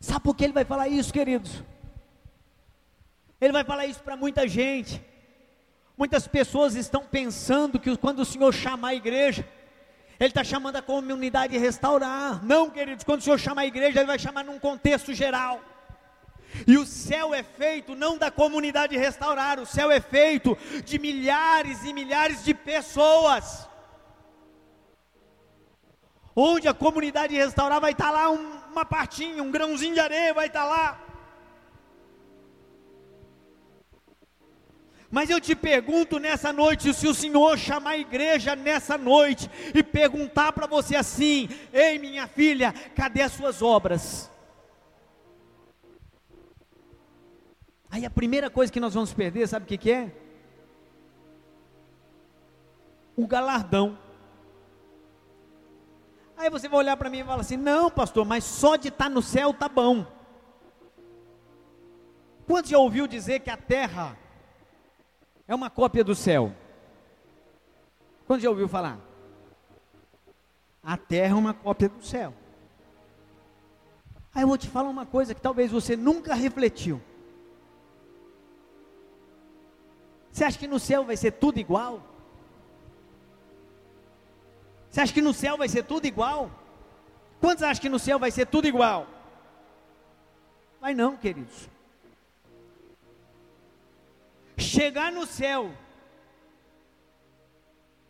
Sabe 0.00 0.20
por 0.20 0.34
que 0.34 0.44
ele 0.44 0.52
vai 0.52 0.64
falar 0.64 0.88
isso, 0.88 1.12
queridos? 1.12 1.62
Ele 3.40 3.52
vai 3.52 3.64
falar 3.64 3.86
isso 3.86 4.02
para 4.02 4.16
muita 4.16 4.46
gente. 4.46 5.02
Muitas 5.96 6.26
pessoas 6.26 6.74
estão 6.74 7.04
pensando 7.04 7.78
que 7.78 7.96
quando 7.96 8.20
o 8.20 8.24
Senhor 8.24 8.52
chamar 8.52 8.88
a 8.88 8.94
igreja, 8.94 9.48
Ele 10.18 10.28
está 10.28 10.42
chamando 10.42 10.76
a 10.76 10.82
comunidade 10.82 11.56
a 11.56 11.60
restaurar. 11.60 12.44
Não, 12.44 12.68
queridos, 12.68 13.04
quando 13.04 13.20
o 13.20 13.22
Senhor 13.22 13.38
chamar 13.38 13.62
a 13.62 13.66
igreja, 13.66 14.00
Ele 14.00 14.06
vai 14.06 14.18
chamar 14.18 14.44
num 14.44 14.58
contexto 14.58 15.14
geral. 15.14 15.60
E 16.66 16.76
o 16.76 16.86
céu 16.86 17.34
é 17.34 17.42
feito 17.42 17.94
não 17.94 18.16
da 18.18 18.30
comunidade 18.30 18.96
restaurar, 18.96 19.58
o 19.58 19.66
céu 19.66 19.90
é 19.90 20.00
feito 20.00 20.56
de 20.84 20.98
milhares 20.98 21.84
e 21.84 21.92
milhares 21.92 22.44
de 22.44 22.54
pessoas 22.54 23.68
onde 26.34 26.66
a 26.68 26.74
comunidade 26.74 27.34
restaurar 27.34 27.80
vai 27.80 27.92
estar 27.92 28.10
lá 28.10 28.30
um, 28.30 28.58
uma 28.70 28.84
partinha, 28.84 29.42
um 29.42 29.50
grãozinho 29.50 29.94
de 29.94 30.00
areia 30.00 30.34
vai 30.34 30.46
estar 30.46 30.64
lá. 30.64 31.00
Mas 35.10 35.30
eu 35.30 35.40
te 35.40 35.54
pergunto 35.54 36.18
nessa 36.18 36.52
noite, 36.52 36.92
se 36.92 37.06
o 37.06 37.14
Senhor 37.14 37.56
chamar 37.56 37.90
a 37.90 37.98
igreja 37.98 38.56
nessa 38.56 38.98
noite 38.98 39.48
e 39.72 39.80
perguntar 39.80 40.52
para 40.52 40.66
você 40.66 40.96
assim: 40.96 41.48
Ei, 41.72 42.00
minha 42.00 42.26
filha, 42.26 42.74
cadê 42.96 43.22
as 43.22 43.30
suas 43.30 43.62
obras? 43.62 44.28
Aí 47.88 48.04
a 48.04 48.10
primeira 48.10 48.50
coisa 48.50 48.72
que 48.72 48.80
nós 48.80 48.94
vamos 48.94 49.14
perder, 49.14 49.46
sabe 49.46 49.66
o 49.66 49.68
que, 49.68 49.78
que 49.78 49.92
é? 49.92 50.10
O 53.14 53.24
galardão. 53.24 53.96
Aí 56.36 56.50
você 56.50 56.68
vai 56.68 56.80
olhar 56.80 56.96
para 56.96 57.10
mim 57.10 57.20
e 57.20 57.24
falar 57.24 57.40
assim: 57.40 57.56
não, 57.56 57.90
pastor, 57.90 58.24
mas 58.24 58.44
só 58.44 58.76
de 58.76 58.88
estar 58.88 59.04
tá 59.04 59.10
no 59.10 59.22
céu 59.22 59.52
tá 59.52 59.68
bom. 59.68 60.06
Quantos 62.46 62.70
já 62.70 62.78
ouviu 62.78 63.06
dizer 63.06 63.40
que 63.40 63.50
a 63.50 63.56
terra 63.56 64.16
é 65.48 65.54
uma 65.54 65.70
cópia 65.70 66.04
do 66.04 66.14
céu? 66.14 66.52
Quantos 68.26 68.42
já 68.42 68.50
ouviu 68.50 68.68
falar? 68.68 68.98
A 70.82 70.96
terra 70.96 71.32
é 71.32 71.38
uma 71.38 71.54
cópia 71.54 71.88
do 71.88 72.04
céu. 72.04 72.34
Aí 74.34 74.42
eu 74.42 74.48
vou 74.48 74.58
te 74.58 74.68
falar 74.68 74.88
uma 74.88 75.06
coisa 75.06 75.34
que 75.34 75.40
talvez 75.40 75.70
você 75.70 75.96
nunca 75.96 76.34
refletiu. 76.34 77.00
Você 80.30 80.44
acha 80.44 80.58
que 80.58 80.66
no 80.66 80.80
céu 80.80 81.04
vai 81.04 81.16
ser 81.16 81.30
tudo 81.30 81.60
igual? 81.60 82.02
Você 84.94 85.00
acha 85.00 85.12
que 85.12 85.20
no 85.20 85.34
céu 85.34 85.58
vai 85.58 85.68
ser 85.68 85.82
tudo 85.82 86.06
igual? 86.06 86.48
Quantos 87.40 87.64
acham 87.64 87.82
que 87.82 87.88
no 87.88 87.98
céu 87.98 88.16
vai 88.16 88.30
ser 88.30 88.46
tudo 88.46 88.68
igual? 88.68 89.08
Vai 90.80 90.94
não, 90.94 91.16
queridos. 91.16 91.68
Chegar 94.56 95.10
no 95.10 95.26
céu 95.26 95.74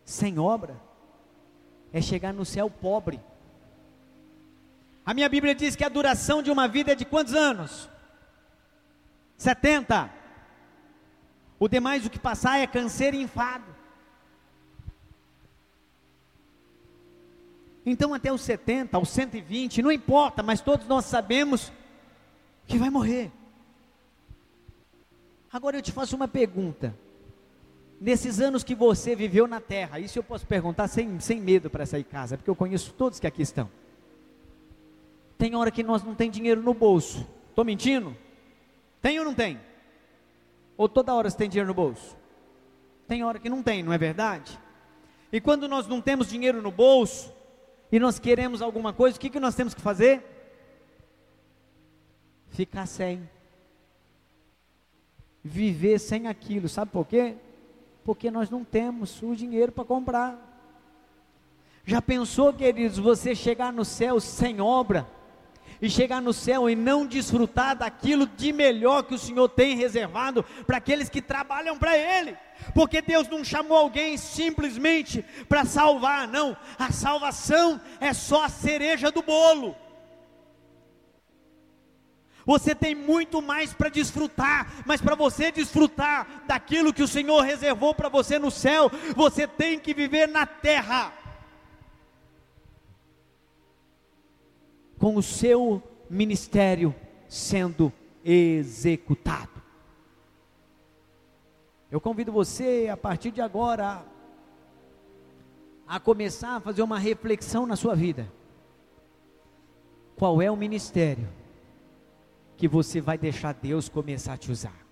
sem 0.04 0.38
obra 0.38 0.78
é 1.90 2.02
chegar 2.02 2.34
no 2.34 2.44
céu 2.44 2.68
pobre. 2.68 3.18
A 5.06 5.14
minha 5.14 5.30
Bíblia 5.30 5.54
diz 5.54 5.74
que 5.74 5.84
a 5.84 5.88
duração 5.88 6.42
de 6.42 6.50
uma 6.50 6.68
vida 6.68 6.92
é 6.92 6.94
de 6.94 7.06
quantos 7.06 7.32
anos? 7.32 7.88
70. 9.38 10.10
O 11.58 11.66
demais 11.66 12.04
o 12.04 12.10
que 12.10 12.18
passar 12.18 12.58
é 12.58 12.66
câncer 12.66 13.14
e 13.14 13.22
enfado. 13.22 13.73
Então, 17.86 18.14
até 18.14 18.32
os 18.32 18.40
70, 18.40 18.96
aos 18.96 19.10
120, 19.10 19.82
não 19.82 19.92
importa, 19.92 20.42
mas 20.42 20.60
todos 20.60 20.86
nós 20.86 21.04
sabemos 21.04 21.70
que 22.66 22.78
vai 22.78 22.88
morrer. 22.88 23.30
Agora 25.52 25.76
eu 25.76 25.82
te 25.82 25.92
faço 25.92 26.16
uma 26.16 26.26
pergunta. 26.26 26.96
Nesses 28.00 28.40
anos 28.40 28.64
que 28.64 28.74
você 28.74 29.14
viveu 29.14 29.46
na 29.46 29.60
terra, 29.60 30.00
isso 30.00 30.18
eu 30.18 30.22
posso 30.22 30.46
perguntar 30.46 30.88
sem, 30.88 31.20
sem 31.20 31.40
medo 31.40 31.70
para 31.70 31.86
sair 31.86 32.02
de 32.02 32.08
casa, 32.08 32.36
porque 32.36 32.50
eu 32.50 32.56
conheço 32.56 32.92
todos 32.94 33.20
que 33.20 33.26
aqui 33.26 33.42
estão. 33.42 33.70
Tem 35.36 35.54
hora 35.54 35.70
que 35.70 35.82
nós 35.82 36.02
não 36.02 36.14
tem 36.14 36.30
dinheiro 36.30 36.62
no 36.62 36.72
bolso. 36.72 37.26
Estou 37.50 37.64
mentindo? 37.64 38.16
Tem 39.00 39.18
ou 39.18 39.24
não 39.24 39.34
tem? 39.34 39.60
Ou 40.76 40.88
toda 40.88 41.14
hora 41.14 41.28
você 41.28 41.36
tem 41.36 41.48
dinheiro 41.48 41.68
no 41.68 41.74
bolso? 41.74 42.16
Tem 43.06 43.22
hora 43.22 43.38
que 43.38 43.48
não 43.48 43.62
tem, 43.62 43.82
não 43.82 43.92
é 43.92 43.98
verdade? 43.98 44.58
E 45.30 45.40
quando 45.40 45.68
nós 45.68 45.86
não 45.86 46.00
temos 46.00 46.28
dinheiro 46.28 46.62
no 46.62 46.70
bolso 46.70 47.33
e 47.94 48.00
nós 48.00 48.18
queremos 48.18 48.60
alguma 48.60 48.92
coisa, 48.92 49.16
o 49.16 49.20
que, 49.20 49.30
que 49.30 49.38
nós 49.38 49.54
temos 49.54 49.72
que 49.72 49.80
fazer? 49.80 50.20
Ficar 52.48 52.86
sem. 52.86 53.30
Viver 55.44 56.00
sem 56.00 56.26
aquilo, 56.26 56.68
sabe 56.68 56.90
por 56.90 57.06
quê? 57.06 57.36
Porque 58.02 58.32
nós 58.32 58.50
não 58.50 58.64
temos 58.64 59.22
o 59.22 59.36
dinheiro 59.36 59.70
para 59.70 59.84
comprar. 59.84 60.36
Já 61.84 62.02
pensou, 62.02 62.52
queridos, 62.52 62.98
você 62.98 63.32
chegar 63.32 63.72
no 63.72 63.84
céu 63.84 64.18
sem 64.18 64.60
obra? 64.60 65.06
E 65.80 65.90
chegar 65.90 66.20
no 66.20 66.32
céu 66.32 66.68
e 66.68 66.74
não 66.74 67.06
desfrutar 67.06 67.76
daquilo 67.76 68.26
de 68.26 68.52
melhor 68.52 69.02
que 69.02 69.14
o 69.14 69.18
Senhor 69.18 69.48
tem 69.48 69.76
reservado 69.76 70.44
para 70.66 70.78
aqueles 70.78 71.08
que 71.08 71.22
trabalham 71.22 71.76
para 71.76 71.96
Ele. 71.96 72.36
Porque 72.74 73.02
Deus 73.02 73.28
não 73.28 73.44
chamou 73.44 73.76
alguém 73.76 74.16
simplesmente 74.16 75.24
para 75.48 75.64
salvar, 75.64 76.28
não. 76.28 76.56
A 76.78 76.90
salvação 76.92 77.80
é 78.00 78.12
só 78.12 78.44
a 78.44 78.48
cereja 78.48 79.10
do 79.10 79.22
bolo. 79.22 79.76
Você 82.46 82.74
tem 82.74 82.94
muito 82.94 83.40
mais 83.40 83.72
para 83.72 83.88
desfrutar, 83.88 84.70
mas 84.84 85.00
para 85.00 85.14
você 85.14 85.50
desfrutar 85.50 86.44
daquilo 86.46 86.92
que 86.92 87.02
o 87.02 87.08
Senhor 87.08 87.40
reservou 87.40 87.94
para 87.94 88.08
você 88.08 88.38
no 88.38 88.50
céu, 88.50 88.90
você 89.16 89.46
tem 89.46 89.78
que 89.78 89.94
viver 89.94 90.28
na 90.28 90.44
terra. 90.44 91.12
Com 95.04 95.16
o 95.16 95.22
seu 95.22 95.82
ministério 96.08 96.94
sendo 97.28 97.92
executado. 98.24 99.62
Eu 101.90 102.00
convido 102.00 102.32
você 102.32 102.88
a 102.90 102.96
partir 102.96 103.30
de 103.30 103.42
agora 103.42 104.02
a 105.86 106.00
começar 106.00 106.56
a 106.56 106.60
fazer 106.60 106.80
uma 106.80 106.98
reflexão 106.98 107.66
na 107.66 107.76
sua 107.76 107.94
vida. 107.94 108.32
Qual 110.16 110.40
é 110.40 110.50
o 110.50 110.56
ministério 110.56 111.28
que 112.56 112.66
você 112.66 112.98
vai 112.98 113.18
deixar 113.18 113.52
Deus 113.52 113.90
começar 113.90 114.32
a 114.32 114.38
te 114.38 114.50
usar? 114.50 114.86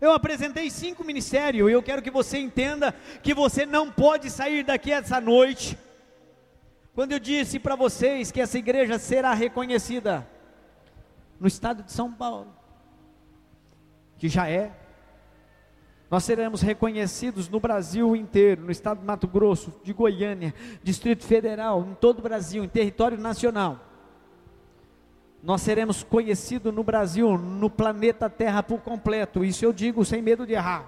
Eu 0.00 0.12
apresentei 0.12 0.70
cinco 0.70 1.02
ministérios 1.02 1.68
e 1.68 1.72
eu 1.72 1.82
quero 1.82 2.00
que 2.00 2.12
você 2.12 2.38
entenda 2.38 2.92
que 3.24 3.34
você 3.34 3.66
não 3.66 3.90
pode 3.90 4.30
sair 4.30 4.62
daqui 4.62 4.92
essa 4.92 5.20
noite 5.20 5.76
quando 6.94 7.12
eu 7.12 7.18
disse 7.18 7.58
para 7.58 7.76
vocês 7.76 8.30
que 8.30 8.40
essa 8.40 8.58
igreja 8.58 8.98
será 8.98 9.32
reconhecida 9.32 10.26
no 11.38 11.46
estado 11.46 11.82
de 11.82 11.92
São 11.92 12.12
Paulo, 12.12 12.52
que 14.18 14.28
já 14.28 14.48
é, 14.48 14.72
nós 16.10 16.24
seremos 16.24 16.60
reconhecidos 16.60 17.48
no 17.48 17.60
Brasil 17.60 18.16
inteiro, 18.16 18.64
no 18.64 18.72
estado 18.72 18.98
de 18.98 19.06
Mato 19.06 19.28
Grosso, 19.28 19.72
de 19.84 19.92
Goiânia, 19.92 20.52
Distrito 20.82 21.24
Federal, 21.24 21.86
em 21.88 21.94
todo 21.94 22.18
o 22.18 22.22
Brasil, 22.22 22.64
em 22.64 22.68
território 22.68 23.16
nacional. 23.16 23.78
Nós 25.40 25.62
seremos 25.62 26.02
conhecidos 26.02 26.74
no 26.74 26.82
Brasil, 26.82 27.38
no 27.38 27.70
planeta 27.70 28.28
Terra 28.28 28.62
por 28.62 28.80
completo, 28.80 29.44
isso 29.44 29.64
eu 29.64 29.72
digo 29.72 30.04
sem 30.04 30.20
medo 30.20 30.44
de 30.44 30.52
errar. 30.52 30.84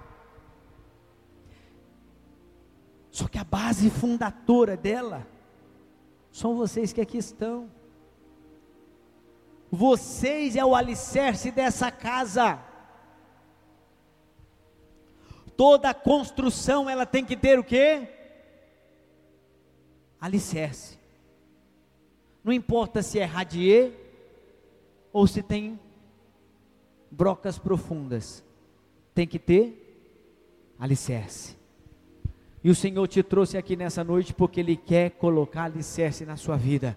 Só 3.10 3.28
que 3.28 3.38
a 3.38 3.44
base 3.44 3.88
fundadora 3.90 4.76
dela 4.76 5.26
são 6.32 6.56
vocês 6.56 6.94
que 6.94 7.00
aqui 7.00 7.18
estão. 7.18 7.70
Vocês 9.70 10.56
é 10.56 10.64
o 10.64 10.74
alicerce 10.74 11.50
dessa 11.50 11.90
casa. 11.90 12.58
Toda 15.56 15.92
construção 15.92 16.88
ela 16.88 17.04
tem 17.04 17.24
que 17.24 17.36
ter 17.36 17.58
o 17.58 17.64
quê? 17.64 18.08
Alicerce. 20.18 20.98
Não 22.42 22.52
importa 22.52 23.02
se 23.02 23.18
é 23.18 23.24
radier 23.24 23.92
ou 25.12 25.26
se 25.26 25.42
tem 25.42 25.78
brocas 27.10 27.58
profundas. 27.58 28.42
Tem 29.14 29.26
que 29.26 29.38
ter 29.38 30.74
alicerce. 30.78 31.61
E 32.64 32.70
o 32.70 32.74
Senhor 32.74 33.08
te 33.08 33.22
trouxe 33.22 33.58
aqui 33.58 33.74
nessa 33.74 34.04
noite 34.04 34.32
porque 34.32 34.60
Ele 34.60 34.76
quer 34.76 35.10
colocar 35.10 35.64
alicerce 35.64 36.24
na 36.24 36.36
sua 36.36 36.56
vida. 36.56 36.96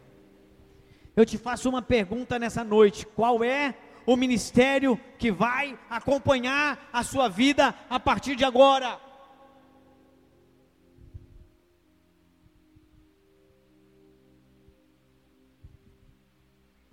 Eu 1.15 1.25
te 1.25 1.38
faço 1.38 1.67
uma 1.69 1.82
pergunta 1.82 2.38
nessa 2.38 2.63
noite: 2.63 3.06
qual 3.06 3.43
é 3.43 3.73
o 4.06 4.15
ministério 4.15 4.99
que 5.17 5.32
vai 5.32 5.78
acompanhar 5.89 6.89
a 6.93 7.04
sua 7.04 7.28
vida 7.28 7.73
a 7.89 7.99
partir 7.99 8.36
de 8.36 8.43
agora? 8.43 8.99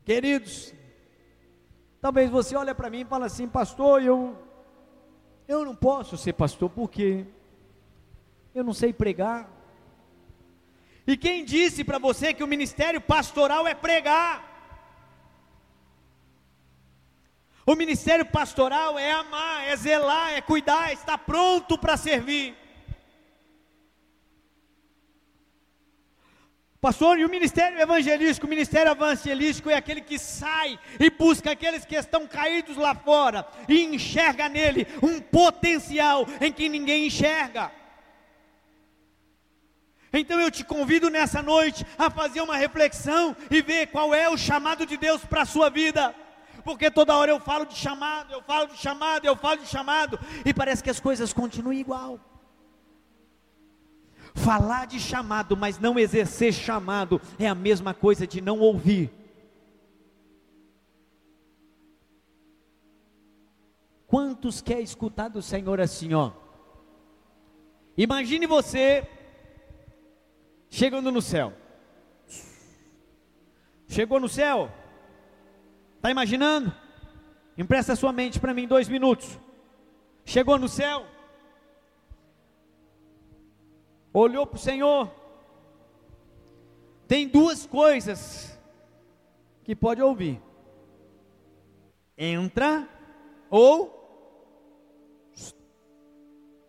Queridos, 0.05 0.75
talvez 2.01 2.29
você 2.29 2.57
olhe 2.57 2.75
para 2.75 2.91
mim 2.91 3.01
e 3.01 3.05
fale 3.05 3.25
assim, 3.25 3.47
pastor, 3.47 4.03
eu, 4.03 4.37
eu 5.47 5.65
não 5.65 5.77
posso 5.77 6.17
ser 6.17 6.33
pastor, 6.33 6.69
porque 6.71 7.25
eu 8.55 8.65
não 8.65 8.75
sei 8.75 8.93
pregar. 8.93 9.49
E 11.07 11.17
quem 11.17 11.45
disse 11.45 11.83
para 11.83 11.99
você 11.99 12.33
que 12.33 12.45
o 12.45 12.47
ministério 12.47 13.01
pastoral 13.01 13.67
é 13.67 13.75
pregar? 13.75 14.51
O 17.65 17.75
ministério 17.75 18.27
pastoral 18.27 18.99
é 18.99 19.13
amar, 19.13 19.67
é 19.69 19.77
zelar, 19.77 20.33
é 20.33 20.41
cuidar, 20.41 20.93
é 20.93 21.17
pronto 21.17 21.79
para 21.79 21.97
servir. 21.97 22.57
Pastor, 26.81 27.17
e 27.17 27.25
o 27.25 27.29
ministério 27.29 27.81
evangelístico, 27.81 28.45
o 28.45 28.51
ministério 28.51 28.91
evangelístico 28.91 29.71
é 29.71 29.75
aquele 29.75 30.01
que 30.01 30.19
sai 30.19 30.77
e 30.99 31.11
busca 31.11 31.53
aqueles 31.53 31.85
que 31.85 31.95
estão 31.95 32.27
caídos 32.27 32.77
lá 32.77 32.93
fora 32.93 33.47
e 33.69 33.85
enxerga 33.85 34.49
nele 34.49 34.89
um 35.01 35.21
potencial 35.21 36.27
em 36.41 36.53
que 36.53 36.69
ninguém 36.69 37.07
enxerga. 37.07 37.71
Então 40.13 40.39
eu 40.39 40.51
te 40.51 40.63
convido 40.63 41.09
nessa 41.09 41.43
noite 41.43 41.87
a 41.97 42.11
fazer 42.11 42.43
uma 42.43 42.57
reflexão 42.57 43.35
e 43.51 43.63
ver 43.63 43.87
qual 43.87 44.15
é 44.15 44.29
o 44.29 44.37
chamado 44.37 44.85
de 44.85 44.97
Deus 44.97 45.25
para 45.25 45.43
a 45.43 45.47
sua 45.47 45.71
vida. 45.71 46.15
Porque 46.65 46.91
toda 46.91 47.17
hora 47.17 47.31
eu 47.31 47.41
falo 47.41 47.65
de 47.65 47.75
chamado, 47.75 48.33
eu 48.33 48.43
falo 48.43 48.69
de 48.69 48.77
chamado, 48.77 49.25
eu 49.25 49.35
falo 49.35 49.61
de 49.61 49.67
chamado, 49.67 50.19
e 50.45 50.53
parece 50.53 50.83
que 50.83 50.91
as 50.91 51.01
coisas 51.01 51.33
continuam 51.33 51.73
igual. 51.73 52.21
Falar 54.35 54.87
de 54.87 55.01
chamado, 55.01 55.57
mas 55.57 55.79
não 55.79 55.99
exercer 55.99 56.53
chamado, 56.53 57.21
é 57.39 57.49
a 57.49 57.55
mesma 57.55 57.93
coisa 57.93 58.27
de 58.27 58.41
não 58.41 58.61
ouvir. 58.61 59.11
Quantos 64.07 64.61
quer 64.61 64.81
escutar 64.81 65.29
do 65.29 65.41
Senhor 65.43 65.81
assim, 65.81 66.13
ó? 66.13 66.33
Imagine 67.97 68.47
você 68.47 69.09
chegando 70.73 71.13
no 71.13 71.21
céu. 71.21 71.53
Chegou 73.87 74.19
no 74.19 74.29
céu? 74.29 74.73
Está 75.97 76.11
imaginando? 76.11 76.75
Empresta 77.59 77.95
sua 77.95 78.11
mente 78.11 78.41
para 78.41 78.55
mim 78.55 78.67
dois 78.67 78.89
minutos. 78.89 79.39
Chegou 80.25 80.59
no 80.59 80.69
céu? 80.69 81.07
Olhou 84.15 84.47
para 84.47 84.57
o 84.57 84.59
Senhor? 84.59 85.15
Tem 87.07 87.29
duas 87.29 87.67
coisas 87.67 88.59
que 89.65 89.77
pode 89.77 90.01
ouvir: 90.01 90.41
entra 92.17 92.89
ou 93.51 94.01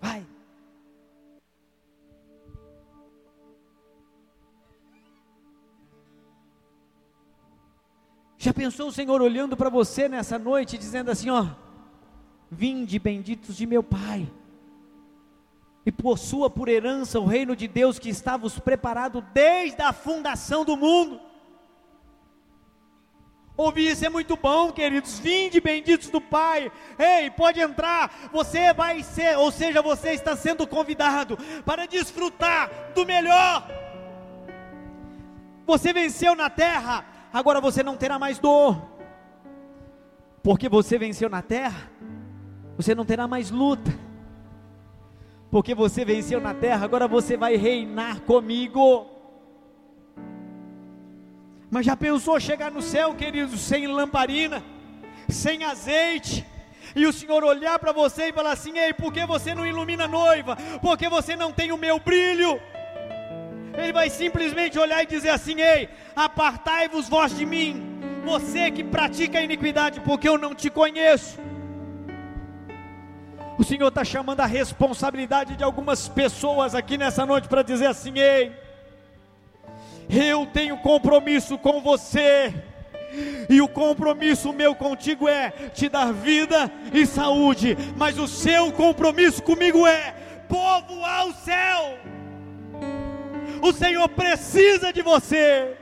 vai. 0.01 0.32
Já 8.43 8.53
pensou 8.53 8.89
o 8.89 8.91
Senhor 8.91 9.21
olhando 9.21 9.55
para 9.55 9.69
você 9.69 10.09
nessa 10.09 10.37
noite, 10.37 10.77
dizendo 10.77 11.09
assim: 11.09 11.29
Ó, 11.29 11.47
vinde 12.51 12.99
benditos 12.99 13.55
de 13.55 13.65
meu 13.65 13.81
Pai, 13.81 14.29
e 15.85 15.89
possua 15.93 16.49
por 16.49 16.67
herança 16.67 17.21
o 17.21 17.25
reino 17.25 17.55
de 17.55 17.69
Deus 17.69 17.97
que 17.97 18.09
estava 18.09 18.49
preparado 18.49 19.21
desde 19.33 19.81
a 19.81 19.93
fundação 19.93 20.65
do 20.65 20.75
mundo. 20.75 21.21
Ouvir 23.55 23.91
isso 23.91 24.05
é 24.05 24.09
muito 24.09 24.35
bom, 24.35 24.73
queridos. 24.73 25.19
Vinde, 25.19 25.61
benditos 25.61 26.09
do 26.09 26.19
Pai. 26.19 26.69
Ei, 26.99 27.29
pode 27.29 27.61
entrar. 27.61 28.29
Você 28.33 28.73
vai 28.73 29.03
ser, 29.03 29.37
ou 29.37 29.53
seja, 29.53 29.81
você 29.81 30.11
está 30.11 30.35
sendo 30.35 30.67
convidado 30.67 31.37
para 31.63 31.85
desfrutar 31.85 32.69
do 32.93 33.05
melhor. 33.05 33.65
Você 35.65 35.93
venceu 35.93 36.35
na 36.35 36.49
terra, 36.49 37.12
agora 37.34 37.59
você 37.59 37.81
não 37.81 37.97
terá 37.97 38.17
mais 38.19 38.39
dor. 38.39 38.81
Porque 40.43 40.69
você 40.69 40.97
venceu 40.97 41.29
na 41.29 41.41
terra, 41.41 41.89
você 42.77 42.93
não 42.93 43.03
terá 43.03 43.27
mais 43.27 43.49
luta. 43.49 43.91
Porque 45.49 45.75
você 45.75 46.05
venceu 46.05 46.39
na 46.39 46.53
terra, 46.53 46.86
agora 46.86 47.07
você 47.07 47.36
vai 47.36 47.55
reinar 47.55 48.21
comigo. 48.21 49.07
Mas 51.69 51.86
já 51.86 51.97
pensou 51.97 52.39
chegar 52.39 52.71
no 52.71 52.81
céu, 52.81 53.15
queridos, 53.15 53.59
sem 53.61 53.88
lamparina, 53.88 54.63
sem 55.27 55.63
azeite, 55.63 56.45
e 56.95 57.07
o 57.07 57.13
Senhor 57.13 57.43
olhar 57.43 57.79
para 57.79 57.91
você 57.91 58.29
e 58.29 58.34
falar 58.34 58.51
assim: 58.51 58.77
Ei, 58.77 58.93
por 58.93 59.11
que 59.11 59.25
você 59.25 59.55
não 59.55 59.65
ilumina 59.65 60.05
a 60.05 60.07
noiva? 60.07 60.55
Porque 60.81 61.09
você 61.09 61.36
não 61.36 61.51
tem 61.51 61.71
o 61.71 61.77
meu 61.77 61.99
brilho? 61.99 62.59
Ele 63.76 63.91
vai 63.91 64.09
simplesmente 64.09 64.78
olhar 64.78 65.01
e 65.03 65.07
dizer 65.07 65.30
assim: 65.30 65.59
Ei, 65.61 65.89
apartai-vos 66.15 67.09
vós 67.09 67.36
de 67.36 67.45
mim, 67.45 67.84
você 68.24 68.69
que 68.71 68.84
pratica 68.84 69.39
a 69.39 69.41
iniquidade, 69.41 69.99
porque 70.01 70.30
eu 70.30 70.38
não 70.38 70.53
te 70.53 70.69
conheço. 70.69 71.39
O 73.57 73.63
Senhor 73.63 73.88
está 73.88 74.03
chamando 74.03 74.39
a 74.39 74.45
responsabilidade 74.45 75.55
de 75.55 75.63
algumas 75.63 76.07
pessoas 76.07 76.74
aqui 76.74 76.97
nessa 76.97 77.26
noite 77.26 77.47
para 77.47 77.63
dizer 77.63 77.88
assim: 77.88 78.17
Ei, 78.17 78.51
eu 80.09 80.45
tenho 80.45 80.78
compromisso 80.78 81.57
com 81.57 81.82
você. 81.82 82.53
E 83.47 83.61
o 83.61 83.67
compromisso 83.67 84.51
meu 84.51 84.74
contigo 84.74 85.30
é 85.30 85.51
te 85.51 85.88
dar 85.88 86.11
vida 86.11 86.71
e 86.91 87.05
saúde, 87.05 87.78
mas 87.95 88.17
o 88.17 88.28
seu 88.28 88.71
compromisso 88.71 89.43
comigo 89.43 89.86
é 89.86 90.15
povoar 90.49 91.28
o 91.28 91.34
céu. 91.34 91.99
O 93.64 93.72
Senhor 93.72 94.09
precisa 94.09 94.91
de 94.91 95.01
você. 95.01 95.78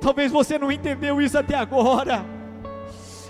Talvez 0.00 0.30
você 0.30 0.58
não 0.58 0.70
entendeu 0.70 1.20
isso 1.20 1.36
até 1.36 1.56
agora 1.56 2.24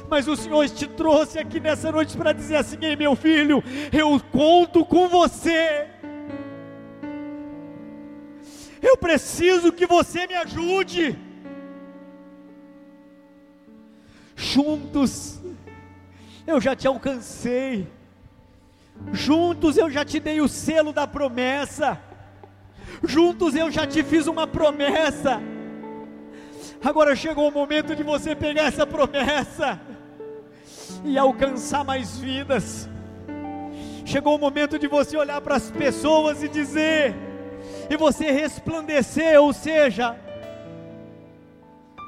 mas 0.09 0.29
o 0.29 0.37
Senhor 0.37 0.69
te 0.69 0.87
trouxe 0.87 1.39
aqui 1.39 1.59
nessa 1.59 1.91
noite 1.91 2.17
para 2.17 2.33
dizer 2.33 2.57
assim: 2.57 2.79
Ei, 2.81 2.97
meu 2.97 3.17
filho, 3.17 3.63
eu 3.93 4.21
conto 4.31 4.85
com 4.85 5.09
você. 5.09 5.89
Eu 8.81 8.97
preciso 8.97 9.73
que 9.73 9.87
você 9.87 10.27
me 10.27 10.35
ajude. 10.35 11.19
Juntos, 14.37 15.41
eu 16.47 16.61
já 16.61 16.77
te 16.77 16.87
alcancei. 16.87 17.87
Juntos 19.13 19.77
eu 19.77 19.91
já 19.91 20.05
te 20.05 20.21
dei 20.21 20.41
o 20.41 20.49
selo 20.49 20.93
da 20.93 21.07
promessa. 21.07 22.01
Juntos 23.03 23.55
eu 23.55 23.71
já 23.71 23.87
te 23.87 24.03
fiz 24.03 24.27
uma 24.27 24.47
promessa. 24.47 25.41
Agora 26.83 27.17
chegou 27.17 27.49
o 27.49 27.53
momento 27.53 27.97
de 27.97 28.03
você 28.03 28.35
pegar 28.35 28.65
essa 28.65 28.87
promessa 28.87 29.81
e 31.05 31.19
alcançar 31.19 31.85
mais 31.85 32.19
vidas. 32.19 32.89
Chegou 34.05 34.37
o 34.37 34.39
momento 34.39 34.79
de 34.79 34.87
você 34.87 35.17
olhar 35.17 35.41
para 35.41 35.57
as 35.57 35.69
pessoas 35.71 36.43
e 36.43 36.49
dizer, 36.49 37.13
e 37.91 37.97
você 37.97 38.31
resplandecer, 38.31 39.41
ou 39.41 39.53
seja, 39.53 40.17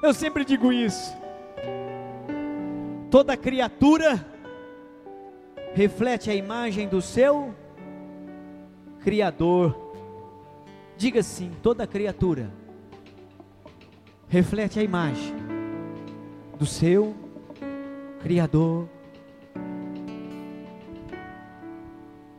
eu 0.00 0.14
sempre 0.14 0.44
digo 0.44 0.72
isso, 0.72 1.16
toda 3.10 3.36
criatura 3.36 4.24
reflete 5.74 6.30
a 6.30 6.34
imagem 6.34 6.88
do 6.88 7.00
seu 7.00 7.54
Criador. 9.00 9.92
Diga 10.96 11.20
assim: 11.20 11.50
toda 11.62 11.86
criatura 11.86 12.52
reflete 14.28 14.78
a 14.78 14.82
imagem 14.82 15.34
do 16.58 16.66
seu 16.66 17.14
Criador. 18.20 18.88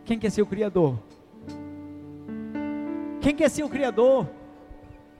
Quem 0.05 0.19
quer 0.19 0.29
ser 0.29 0.41
o 0.41 0.47
Criador? 0.47 0.99
Quem 3.21 3.35
quer 3.35 3.49
ser 3.49 3.63
o 3.63 3.69
Criador? 3.69 4.27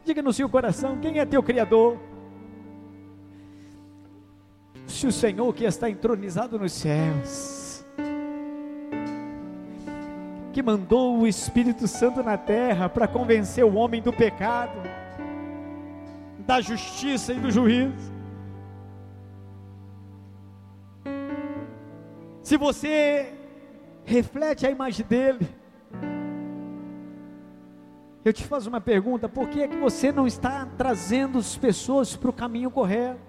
Diga 0.04 0.22
no 0.22 0.34
seu 0.34 0.50
coração: 0.50 1.00
quem 1.00 1.20
é 1.20 1.26
teu 1.26 1.42
Criador? 1.42 2.09
Se 4.90 5.06
o 5.06 5.12
Senhor 5.12 5.54
que 5.54 5.64
está 5.64 5.90
entronizado 5.90 6.58
nos 6.58 6.74
céus, 6.74 7.86
que 10.52 10.64
mandou 10.64 11.20
o 11.20 11.28
Espírito 11.28 11.88
Santo 11.88 12.24
na 12.24 12.38
terra 12.38 12.90
para 12.90 13.08
convencer 13.08 13.64
o 13.64 13.76
homem 13.76 14.02
do 14.02 14.12
pecado, 14.12 14.78
da 16.40 16.60
justiça 16.60 17.32
e 17.32 17.40
do 17.40 17.52
juízo, 17.52 18.12
se 22.42 22.58
você 22.58 23.32
reflete 24.04 24.66
a 24.66 24.72
imagem 24.72 25.06
dele, 25.06 25.48
eu 28.26 28.34
te 28.34 28.44
faço 28.44 28.68
uma 28.68 28.82
pergunta: 28.82 29.30
por 29.30 29.48
que 29.50 29.62
é 29.62 29.68
que 29.68 29.78
você 29.78 30.12
não 30.12 30.26
está 30.26 30.68
trazendo 30.78 31.38
as 31.38 31.56
pessoas 31.56 32.16
para 32.16 32.32
o 32.32 32.34
caminho 32.34 32.72
correto? 32.72 33.29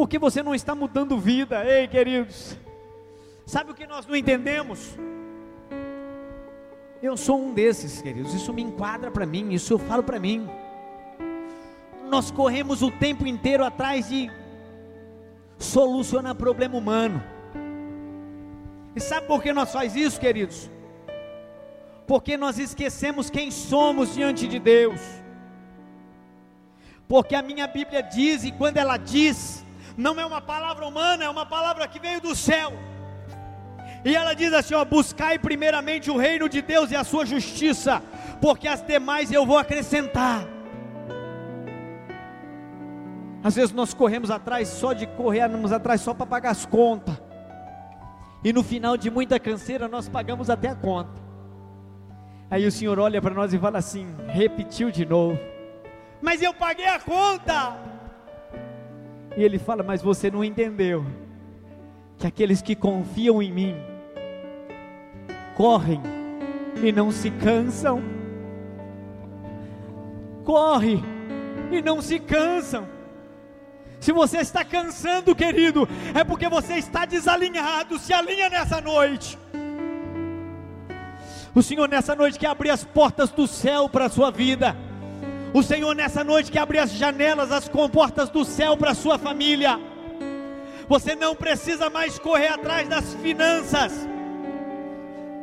Por 0.00 0.08
que 0.08 0.18
você 0.18 0.42
não 0.42 0.54
está 0.54 0.74
mudando 0.74 1.18
vida? 1.18 1.62
Ei, 1.62 1.86
queridos, 1.86 2.56
sabe 3.44 3.70
o 3.70 3.74
que 3.74 3.86
nós 3.86 4.06
não 4.06 4.16
entendemos? 4.16 4.96
Eu 7.02 7.18
sou 7.18 7.38
um 7.38 7.52
desses, 7.52 8.00
queridos, 8.00 8.32
isso 8.32 8.50
me 8.50 8.62
enquadra 8.62 9.10
para 9.10 9.26
mim, 9.26 9.52
isso 9.52 9.74
eu 9.74 9.78
falo 9.78 10.02
para 10.02 10.18
mim. 10.18 10.48
Nós 12.08 12.30
corremos 12.30 12.80
o 12.80 12.90
tempo 12.90 13.26
inteiro 13.26 13.62
atrás 13.62 14.08
de 14.08 14.30
solucionar 15.58 16.34
problema 16.34 16.78
humano. 16.78 17.22
E 18.96 19.00
sabe 19.00 19.26
por 19.26 19.42
que 19.42 19.52
nós 19.52 19.70
faz 19.70 19.94
isso, 19.94 20.18
queridos? 20.18 20.70
Porque 22.06 22.38
nós 22.38 22.58
esquecemos 22.58 23.28
quem 23.28 23.50
somos 23.50 24.14
diante 24.14 24.48
de 24.48 24.58
Deus. 24.58 24.98
Porque 27.06 27.34
a 27.34 27.42
minha 27.42 27.66
Bíblia 27.66 28.02
diz, 28.02 28.44
e 28.44 28.52
quando 28.52 28.78
ela 28.78 28.96
diz, 28.96 29.59
não 30.00 30.18
é 30.18 30.24
uma 30.24 30.40
palavra 30.40 30.86
humana, 30.86 31.24
é 31.24 31.28
uma 31.28 31.44
palavra 31.44 31.86
que 31.86 32.00
veio 32.00 32.20
do 32.20 32.34
céu. 32.34 32.72
E 34.04 34.16
ela 34.16 34.32
diz 34.34 34.52
assim: 34.52 34.74
ó, 34.74 34.84
buscai 34.84 35.38
primeiramente 35.38 36.10
o 36.10 36.16
reino 36.16 36.48
de 36.48 36.62
Deus 36.62 36.90
e 36.90 36.96
a 36.96 37.04
sua 37.04 37.26
justiça, 37.26 38.02
porque 38.40 38.66
as 38.66 38.82
demais 38.82 39.30
eu 39.30 39.44
vou 39.44 39.58
acrescentar. 39.58 40.46
Às 43.44 43.54
vezes 43.54 43.72
nós 43.72 43.94
corremos 43.94 44.30
atrás 44.30 44.68
só 44.68 44.92
de 44.92 45.06
corrermos 45.06 45.72
atrás 45.72 46.00
só 46.00 46.12
para 46.12 46.26
pagar 46.26 46.50
as 46.50 46.66
contas. 46.66 47.14
E 48.42 48.52
no 48.52 48.62
final 48.62 48.96
de 48.96 49.10
muita 49.10 49.38
canseira 49.38 49.86
nós 49.86 50.08
pagamos 50.08 50.48
até 50.48 50.68
a 50.68 50.74
conta. 50.74 51.20
Aí 52.50 52.66
o 52.66 52.72
Senhor 52.72 52.98
olha 52.98 53.20
para 53.20 53.34
nós 53.34 53.52
e 53.52 53.58
fala 53.58 53.78
assim: 53.78 54.06
repetiu 54.28 54.90
de 54.90 55.04
novo. 55.04 55.38
Mas 56.22 56.40
eu 56.40 56.54
paguei 56.54 56.86
a 56.86 56.98
conta. 56.98 57.89
E 59.36 59.42
ele 59.42 59.58
fala: 59.58 59.82
Mas 59.82 60.02
você 60.02 60.30
não 60.30 60.42
entendeu 60.42 61.04
que 62.18 62.26
aqueles 62.26 62.60
que 62.60 62.74
confiam 62.74 63.42
em 63.42 63.52
mim 63.52 63.76
correm 65.56 66.00
e 66.82 66.92
não 66.92 67.10
se 67.10 67.30
cansam. 67.30 68.02
Corre 70.44 71.02
e 71.70 71.80
não 71.82 72.00
se 72.00 72.18
cansam. 72.18 72.86
Se 74.00 74.12
você 74.12 74.38
está 74.38 74.64
cansando, 74.64 75.34
querido, 75.34 75.86
é 76.14 76.24
porque 76.24 76.48
você 76.48 76.74
está 76.74 77.04
desalinhado. 77.04 77.98
Se 77.98 78.12
alinha 78.12 78.48
nessa 78.48 78.80
noite. 78.80 79.38
O 81.54 81.62
Senhor 81.62 81.88
nessa 81.88 82.14
noite 82.14 82.38
quer 82.38 82.46
abrir 82.46 82.70
as 82.70 82.84
portas 82.84 83.30
do 83.30 83.46
céu 83.46 83.88
para 83.88 84.06
a 84.06 84.08
sua 84.08 84.30
vida. 84.30 84.76
O 85.52 85.62
Senhor 85.62 85.94
nessa 85.96 86.22
noite 86.22 86.50
quer 86.52 86.60
abrir 86.60 86.78
as 86.78 86.92
janelas, 86.92 87.50
as 87.50 87.68
comportas 87.68 88.30
do 88.30 88.44
céu 88.44 88.76
para 88.76 88.92
a 88.92 88.94
sua 88.94 89.18
família. 89.18 89.80
Você 90.88 91.14
não 91.16 91.34
precisa 91.34 91.90
mais 91.90 92.18
correr 92.18 92.48
atrás 92.48 92.88
das 92.88 93.14
finanças. 93.14 94.08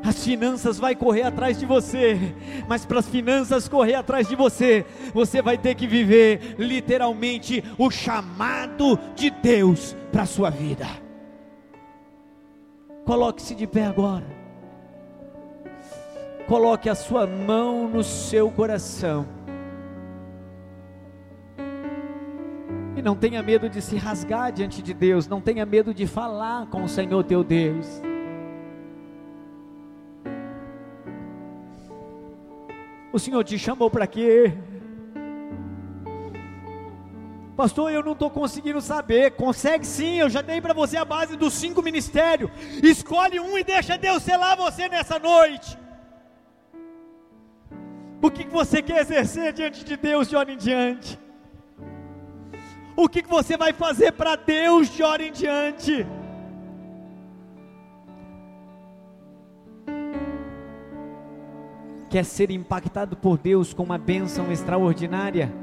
as 0.03 0.23
finanças 0.23 0.79
vai 0.79 0.95
correr 0.95 1.23
atrás 1.23 1.59
de 1.59 1.65
você, 1.65 2.17
mas 2.67 2.85
para 2.85 2.99
as 2.99 3.07
finanças 3.09 3.67
correr 3.67 3.95
atrás 3.95 4.27
de 4.29 4.35
você, 4.37 4.85
você 5.13 5.41
vai 5.41 5.57
ter 5.57 5.75
que 5.75 5.85
viver 5.85 6.55
literalmente 6.57 7.61
o 7.77 7.91
chamado 7.91 8.97
de 9.15 9.29
Deus 9.29 9.97
para 10.09 10.23
a 10.23 10.25
sua 10.25 10.49
vida. 10.49 10.87
Coloque-se 13.05 13.53
de 13.55 13.67
pé 13.67 13.85
agora. 13.85 14.25
Coloque 16.47 16.87
a 16.87 16.95
sua 16.95 17.27
mão 17.27 17.89
no 17.89 18.03
seu 18.03 18.49
coração. 18.49 19.36
E 22.97 23.01
não 23.03 23.15
tenha 23.15 23.43
medo 23.43 23.69
de 23.69 23.79
se 23.79 23.95
rasgar 23.95 24.51
diante 24.51 24.81
de 24.81 24.91
Deus, 24.91 25.27
não 25.27 25.39
tenha 25.39 25.63
medo 25.67 25.93
de 25.93 26.07
falar 26.07 26.65
com 26.65 26.83
o 26.83 26.89
Senhor 26.89 27.23
teu 27.23 27.43
Deus. 27.43 28.01
O 33.13 33.19
Senhor 33.19 33.43
te 33.43 33.59
chamou 33.59 33.91
para 33.91 34.07
quê? 34.07 34.51
Pastor, 37.55 37.91
eu 37.91 38.01
não 38.01 38.13
estou 38.13 38.31
conseguindo 38.31 38.81
saber. 38.81 39.31
Consegue 39.31 39.85
sim, 39.85 40.17
eu 40.17 40.27
já 40.27 40.41
dei 40.41 40.59
para 40.59 40.73
você 40.73 40.97
a 40.97 41.05
base 41.05 41.35
dos 41.37 41.53
cinco 41.53 41.83
ministérios. 41.83 42.49
Escolhe 42.81 43.39
um 43.39 43.59
e 43.59 43.63
deixa 43.63 43.95
Deus 43.95 44.23
selar 44.23 44.57
você 44.57 44.89
nessa 44.89 45.19
noite. 45.19 45.77
O 48.23 48.31
que, 48.31 48.43
você 48.47 48.81
quer 48.81 49.01
exercer 49.01 49.53
diante 49.53 49.85
de 49.85 49.95
Deus 49.95 50.27
de 50.27 50.35
hora 50.35 50.51
em 50.51 50.57
diante? 50.57 51.26
O 52.99 53.07
que, 53.07 53.21
você 53.21 53.55
vai 53.55 53.73
fazer 53.73 54.11
para 54.13 54.35
Deus 54.35 54.89
de 54.89 55.03
hora 55.03 55.23
em 55.23 55.31
diante? 55.31 56.03
Quer 62.09 62.25
ser 62.25 62.49
impactado 62.49 63.15
por 63.15 63.37
Deus 63.37 63.71
com 63.71 63.83
uma 63.83 63.99
bênção 63.99 64.51
extraordinária? 64.51 65.53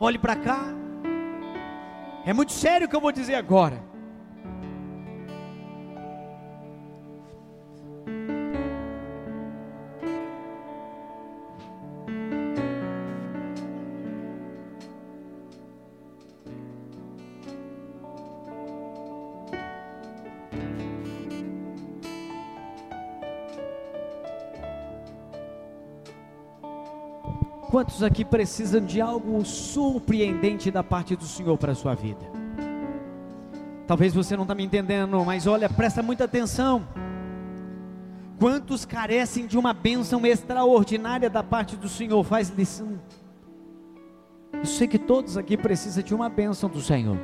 Olhe 0.00 0.18
para 0.18 0.34
cá. 0.34 0.64
É 2.24 2.32
muito 2.32 2.52
sério 2.52 2.86
o 2.86 2.90
que 2.90 2.96
eu 2.96 3.00
vou 3.00 3.12
dizer 3.12 3.34
agora. 3.34 3.82
Quantos 27.76 28.02
aqui 28.02 28.24
precisam 28.24 28.80
de 28.80 29.02
algo 29.02 29.44
surpreendente 29.44 30.70
da 30.70 30.82
parte 30.82 31.14
do 31.14 31.26
Senhor 31.26 31.58
para 31.58 31.72
a 31.72 31.74
sua 31.74 31.94
vida? 31.94 32.24
Talvez 33.86 34.14
você 34.14 34.34
não 34.34 34.44
está 34.44 34.54
me 34.54 34.64
entendendo, 34.64 35.22
mas 35.26 35.46
olha, 35.46 35.68
presta 35.68 36.02
muita 36.02 36.24
atenção. 36.24 36.88
Quantos 38.38 38.86
carecem 38.86 39.46
de 39.46 39.58
uma 39.58 39.74
bênção 39.74 40.24
extraordinária 40.24 41.28
da 41.28 41.42
parte 41.42 41.76
do 41.76 41.86
Senhor? 41.86 42.24
Faz 42.24 42.48
lição. 42.48 42.98
Eu 44.54 44.64
sei 44.64 44.88
que 44.88 44.98
todos 44.98 45.36
aqui 45.36 45.54
precisam 45.54 46.02
de 46.02 46.14
uma 46.14 46.30
bênção 46.30 46.70
do 46.70 46.80
Senhor. 46.80 47.18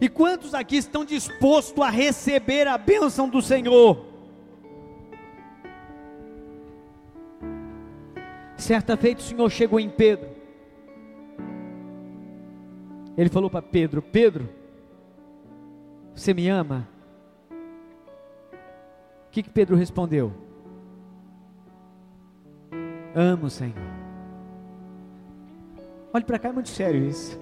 E 0.00 0.08
quantos 0.08 0.54
aqui 0.54 0.76
estão 0.76 1.04
dispostos 1.04 1.82
a 1.82 1.90
receber 1.90 2.68
a 2.68 2.78
bênção 2.78 3.28
do 3.28 3.42
Senhor? 3.42 4.13
Certa 8.64 8.96
feita 8.96 9.20
o 9.20 9.24
Senhor 9.24 9.50
chegou 9.50 9.78
em 9.78 9.90
Pedro. 9.90 10.26
Ele 13.14 13.28
falou 13.28 13.50
para 13.50 13.60
Pedro: 13.60 14.00
Pedro, 14.00 14.48
você 16.14 16.32
me 16.32 16.48
ama? 16.48 16.88
O 19.26 19.30
que, 19.30 19.42
que 19.42 19.50
Pedro 19.50 19.76
respondeu? 19.76 20.32
Amo, 23.14 23.50
Senhor. 23.50 23.74
Olhe 26.14 26.24
para 26.24 26.38
cá, 26.38 26.48
é 26.48 26.52
muito 26.52 26.70
sério 26.70 27.04
isso. 27.04 27.38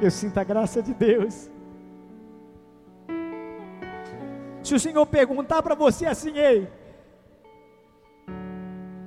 Eu 0.00 0.10
sinto 0.10 0.38
a 0.38 0.44
graça 0.44 0.82
de 0.82 0.94
Deus. 0.94 1.50
Se 4.62 4.74
o 4.74 4.80
Senhor 4.80 5.04
perguntar 5.04 5.62
para 5.62 5.74
você 5.74 6.06
assim, 6.06 6.32
ei, 6.38 6.66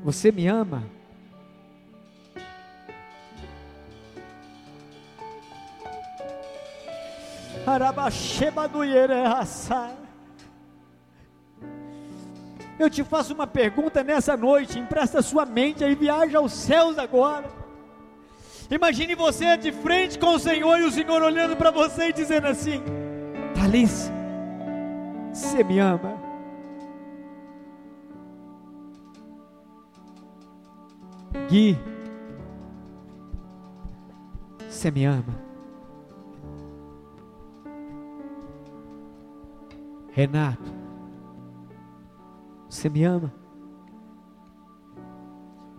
você 0.04 0.32
me 0.32 0.46
ama? 0.46 0.94
Eu 12.78 12.90
te 12.90 13.04
faço 13.04 13.34
uma 13.34 13.48
pergunta 13.48 14.04
nessa 14.04 14.36
noite, 14.38 14.78
empresta 14.78 15.22
sua 15.22 15.46
mente 15.46 15.84
e 15.84 15.96
viaja 15.96 16.38
aos 16.38 16.52
céus 16.52 16.98
agora. 17.00 17.50
Imagine 18.70 19.16
você 19.16 19.58
de 19.58 19.72
frente 19.72 20.20
com 20.20 20.36
o 20.36 20.40
Senhor 20.40 20.80
e 20.80 20.84
o 20.84 20.92
Senhor 20.92 21.22
olhando 21.22 21.56
para 21.56 21.72
você 21.72 22.10
e 22.10 22.14
dizendo 22.14 22.48
assim: 22.48 22.84
Thalys, 23.54 24.12
você 25.32 25.64
me 25.64 25.80
ama? 25.80 26.14
Gui, 31.50 31.78
você 34.68 34.92
me 34.92 35.06
ama? 35.06 35.55
Renato, 40.16 40.74
você 42.70 42.88
me 42.88 43.04
ama? 43.04 43.34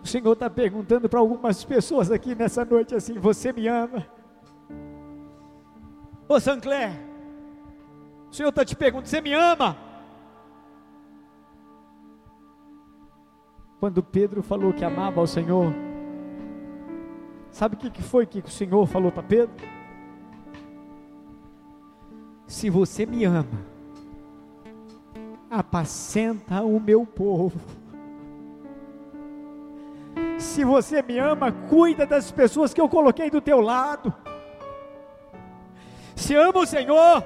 O 0.03 0.07
Senhor 0.07 0.31
está 0.35 0.51
perguntando 0.51 1.09
para 1.09 1.19
algumas 1.19 1.65
pessoas 1.65 2.11
aqui 2.11 2.35
nessa 2.35 2.63
noite 2.63 2.95
assim: 2.95 3.19
Você 3.19 3.51
me 3.51 3.67
ama? 3.67 4.07
Ô 6.29 6.39
Sancler, 6.39 6.91
o 8.31 8.35
Senhor 8.35 8.51
está 8.51 8.63
te 8.63 8.77
perguntando: 8.77 9.09
Você 9.09 9.23
me 9.23 9.33
ama? 9.33 9.75
Quando 13.81 14.03
Pedro 14.03 14.43
falou 14.43 14.71
que 14.75 14.85
amava 14.85 15.19
ao 15.19 15.27
Senhor, 15.27 15.73
sabe 17.51 17.75
o 17.77 17.79
que, 17.79 17.89
que 17.89 18.03
foi 18.03 18.27
que 18.27 18.41
o 18.41 18.51
Senhor 18.51 18.87
falou 18.87 19.11
para 19.11 19.23
Pedro? 19.23 19.67
Se 22.47 22.69
você 22.69 23.07
me 23.07 23.25
ama, 23.25 23.76
apacenta 25.59 26.63
o 26.63 26.79
meu 26.79 27.07
povo. 27.07 27.59
Se 30.39 30.65
você 30.65 31.03
me 31.03 31.19
ama, 31.19 31.51
cuida 31.51 32.05
das 32.07 32.31
pessoas 32.31 32.75
que 32.75 32.81
eu 32.81 32.89
coloquei 32.89 33.31
do 33.31 33.41
teu 33.41 33.61
lado. 33.61 34.13
Se 36.15 36.35
ama 36.35 36.61
o 36.61 36.67
Senhor, 36.67 37.25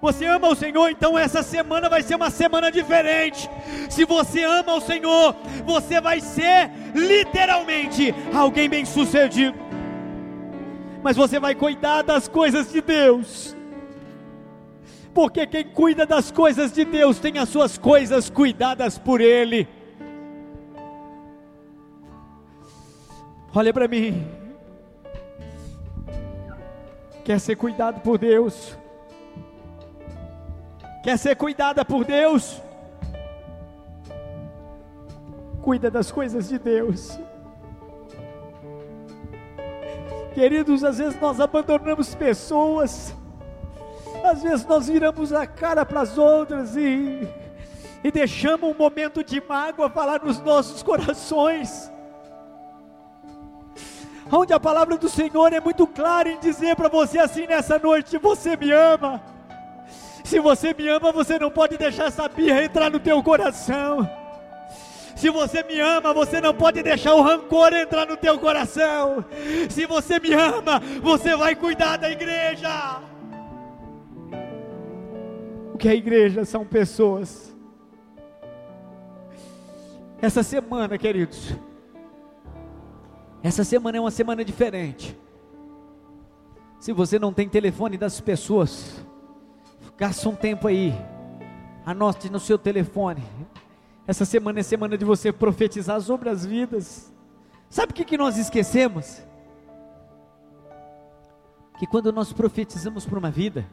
você 0.00 0.26
ama 0.26 0.48
o 0.48 0.54
Senhor, 0.54 0.88
então 0.88 1.18
essa 1.18 1.42
semana 1.42 1.88
vai 1.88 2.02
ser 2.02 2.14
uma 2.14 2.30
semana 2.30 2.70
diferente. 2.70 3.50
Se 3.90 4.04
você 4.04 4.44
ama 4.44 4.74
o 4.74 4.80
Senhor, 4.80 5.34
você 5.64 6.00
vai 6.00 6.20
ser 6.20 6.70
literalmente 6.94 8.14
alguém 8.34 8.68
bem-sucedido. 8.68 9.58
Mas 11.02 11.16
você 11.16 11.40
vai 11.40 11.54
cuidar 11.54 12.02
das 12.02 12.28
coisas 12.28 12.70
de 12.70 12.80
Deus 12.80 13.56
porque 15.16 15.46
quem 15.46 15.64
cuida 15.64 16.04
das 16.04 16.30
coisas 16.30 16.70
de 16.70 16.84
Deus 16.84 17.18
tem 17.18 17.38
as 17.38 17.48
suas 17.48 17.78
coisas 17.78 18.28
cuidadas 18.28 18.98
por 18.98 19.22
Ele. 19.22 19.66
Olha 23.54 23.72
para 23.72 23.88
mim. 23.88 24.28
Quer 27.24 27.40
ser 27.40 27.56
cuidado 27.56 28.02
por 28.02 28.18
Deus? 28.18 28.76
Quer 31.02 31.16
ser 31.16 31.34
cuidada 31.34 31.82
por 31.82 32.04
Deus? 32.04 32.60
Cuida 35.62 35.90
das 35.90 36.12
coisas 36.12 36.50
de 36.50 36.58
Deus. 36.58 37.18
Queridos, 40.34 40.84
às 40.84 40.98
vezes 40.98 41.18
nós 41.18 41.40
abandonamos 41.40 42.14
pessoas 42.14 43.16
às 44.26 44.42
vezes 44.42 44.66
nós 44.66 44.88
viramos 44.88 45.32
a 45.32 45.46
cara 45.46 45.84
para 45.84 46.00
as 46.00 46.18
outras 46.18 46.76
e, 46.76 47.28
e 48.02 48.10
deixamos 48.10 48.70
um 48.70 48.74
momento 48.74 49.22
de 49.22 49.40
mágoa 49.40 49.88
falar 49.88 50.22
nos 50.22 50.40
nossos 50.40 50.82
corações. 50.82 51.90
Onde 54.30 54.52
a 54.52 54.58
palavra 54.58 54.96
do 54.96 55.08
Senhor 55.08 55.52
é 55.52 55.60
muito 55.60 55.86
clara 55.86 56.28
em 56.28 56.38
dizer 56.40 56.74
para 56.74 56.88
você 56.88 57.18
assim 57.18 57.46
nessa 57.46 57.78
noite: 57.78 58.18
você 58.18 58.56
me 58.56 58.72
ama. 58.72 59.22
Se 60.24 60.40
você 60.40 60.74
me 60.74 60.88
ama, 60.88 61.12
você 61.12 61.38
não 61.38 61.50
pode 61.50 61.76
deixar 61.76 62.06
essa 62.06 62.28
birra 62.28 62.64
entrar 62.64 62.90
no 62.90 62.98
teu 62.98 63.22
coração. 63.22 64.10
Se 65.14 65.30
você 65.30 65.62
me 65.62 65.80
ama, 65.80 66.12
você 66.12 66.40
não 66.40 66.52
pode 66.52 66.82
deixar 66.82 67.14
o 67.14 67.22
rancor 67.22 67.72
entrar 67.72 68.06
no 68.06 68.16
teu 68.16 68.38
coração. 68.38 69.24
Se 69.70 69.86
você 69.86 70.18
me 70.18 70.34
ama, 70.34 70.80
você 71.00 71.36
vai 71.36 71.54
cuidar 71.54 71.96
da 71.96 72.10
igreja. 72.10 73.00
O 75.76 75.78
que 75.78 75.90
é 75.90 75.94
igreja 75.94 76.42
são 76.46 76.64
pessoas. 76.64 77.54
Essa 80.22 80.42
semana, 80.42 80.96
queridos, 80.96 81.54
essa 83.42 83.62
semana 83.62 83.98
é 83.98 84.00
uma 84.00 84.10
semana 84.10 84.42
diferente. 84.42 85.14
Se 86.80 86.94
você 86.94 87.18
não 87.18 87.30
tem 87.30 87.46
telefone 87.46 87.98
das 87.98 88.22
pessoas, 88.22 89.04
gasta 89.98 90.26
um 90.30 90.34
tempo 90.34 90.66
aí, 90.66 90.94
anote 91.84 92.30
no 92.30 92.40
seu 92.40 92.56
telefone. 92.56 93.22
Essa 94.06 94.24
semana 94.24 94.60
é 94.60 94.62
semana 94.62 94.96
de 94.96 95.04
você 95.04 95.30
profetizar 95.30 96.00
sobre 96.00 96.30
as 96.30 96.46
vidas. 96.46 97.12
Sabe 97.68 97.92
o 97.92 97.94
que, 97.94 98.06
que 98.06 98.16
nós 98.16 98.38
esquecemos? 98.38 99.22
Que 101.78 101.86
quando 101.86 102.10
nós 102.10 102.32
profetizamos 102.32 103.04
para 103.04 103.18
uma 103.18 103.30
vida, 103.30 103.66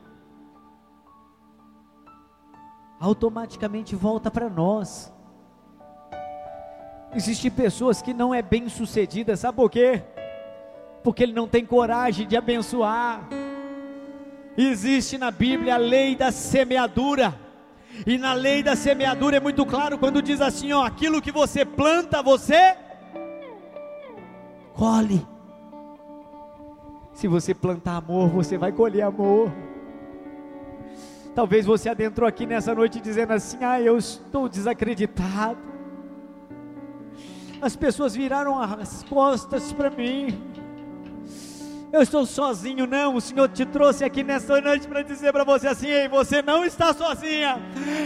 automaticamente 3.00 3.96
volta 3.96 4.32
para 4.32 4.50
nós. 4.50 5.12
Existem 7.16 7.52
pessoas 7.52 8.02
que 8.02 8.14
não 8.14 8.34
é 8.34 8.42
bem 8.42 8.70
sucedida, 8.70 9.38
sabe 9.38 9.56
por 9.56 9.70
quê? 9.70 10.02
Porque 11.04 11.24
ele 11.24 11.34
não 11.34 11.48
tem 11.48 11.66
coragem 11.66 12.28
de 12.28 12.36
abençoar. 12.36 13.28
Existe 14.58 15.18
na 15.18 15.30
Bíblia 15.30 15.76
a 15.76 15.78
lei 15.78 16.16
da 16.16 16.32
semeadura. 16.32 17.40
E 18.08 18.18
na 18.18 18.34
lei 18.34 18.64
da 18.64 18.76
semeadura 18.76 19.38
é 19.38 19.40
muito 19.40 19.66
claro 19.66 20.00
quando 20.00 20.22
diz 20.22 20.42
assim, 20.42 20.74
ó, 20.74 20.84
aquilo 20.84 21.22
que 21.22 21.32
você 21.32 21.64
planta, 21.64 22.24
você 22.24 22.76
colhe. 24.74 25.26
Se 27.14 27.28
você 27.28 27.54
plantar 27.54 27.98
amor, 27.98 28.30
você 28.30 28.58
vai 28.58 28.72
colher 28.72 29.04
amor. 29.04 29.52
Talvez 31.36 31.66
você 31.66 31.90
adentrou 31.90 32.28
aqui 32.28 32.46
nessa 32.46 32.74
noite 32.76 33.00
dizendo 33.00 33.34
assim: 33.34 33.58
"Ah, 33.62 33.82
eu 33.82 33.98
estou 33.98 34.48
desacreditado. 34.48 35.58
As 37.62 37.76
pessoas 37.76 38.16
viraram 38.16 38.60
as 38.60 39.04
costas 39.04 39.72
para 39.72 39.90
mim 39.90 40.54
eu 41.94 42.02
estou 42.02 42.26
sozinho, 42.26 42.88
não. 42.88 43.16
O 43.16 43.22
Senhor 43.22 43.48
te 43.48 43.64
trouxe 43.66 44.04
aqui 44.04 44.24
nessa 44.24 44.60
noite 44.60 44.88
para 44.88 45.04
dizer 45.04 45.32
para 45.32 45.44
você 45.44 45.68
assim: 45.68 45.86
Ei, 45.86 46.10
você 46.10 46.42
não 46.42 46.66
está 46.66 46.92
sozinha. 46.92 47.60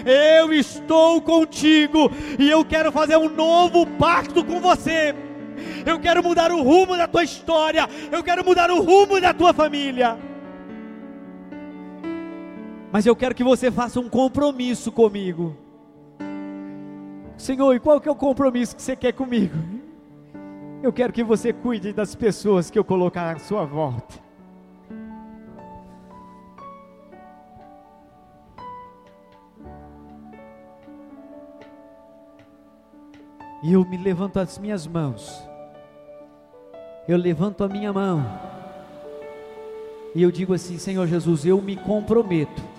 Eu 0.05 0.51
estou 0.51 1.21
contigo 1.21 2.11
e 2.37 2.49
eu 2.49 2.65
quero 2.65 2.91
fazer 2.91 3.15
um 3.15 3.29
novo 3.29 3.87
pacto 3.87 4.43
com 4.43 4.59
você. 4.59 5.15
Eu 5.85 5.97
quero 6.01 6.21
mudar 6.21 6.51
o 6.51 6.61
rumo 6.61 6.97
da 6.97 7.07
tua 7.07 7.23
história. 7.23 7.87
Eu 8.11 8.21
quero 8.21 8.43
mudar 8.43 8.69
o 8.69 8.83
rumo 8.83 9.21
da 9.21 9.33
tua 9.33 9.53
família. 9.53 10.17
Mas 12.97 13.05
eu 13.05 13.15
quero 13.15 13.35
que 13.35 13.43
você 13.43 13.69
faça 13.69 13.99
um 13.99 14.09
compromisso 14.09 14.91
comigo. 14.91 15.55
Senhor, 17.37 17.75
e 17.75 17.79
qual 17.79 18.01
que 18.01 18.09
é 18.09 18.11
o 18.11 18.15
compromisso 18.15 18.75
que 18.75 18.81
você 18.81 18.95
quer 18.95 19.13
comigo? 19.13 19.53
Eu 20.81 20.91
quero 20.91 21.13
que 21.13 21.23
você 21.23 21.53
cuide 21.53 21.93
das 21.93 22.15
pessoas 22.15 22.71
que 22.71 22.79
eu 22.79 22.83
colocar 22.83 23.35
à 23.35 23.37
sua 23.37 23.65
volta. 23.65 24.15
E 33.63 33.73
eu 33.73 33.85
me 33.85 33.97
levanto 33.97 34.39
as 34.39 34.57
minhas 34.57 34.87
mãos. 34.87 35.39
Eu 37.07 37.19
levanto 37.19 37.63
a 37.63 37.67
minha 37.67 37.93
mão. 37.93 38.25
E 40.15 40.23
eu 40.23 40.31
digo 40.31 40.51
assim: 40.55 40.79
Senhor 40.79 41.05
Jesus, 41.05 41.45
eu 41.45 41.61
me 41.61 41.75
comprometo 41.75 42.76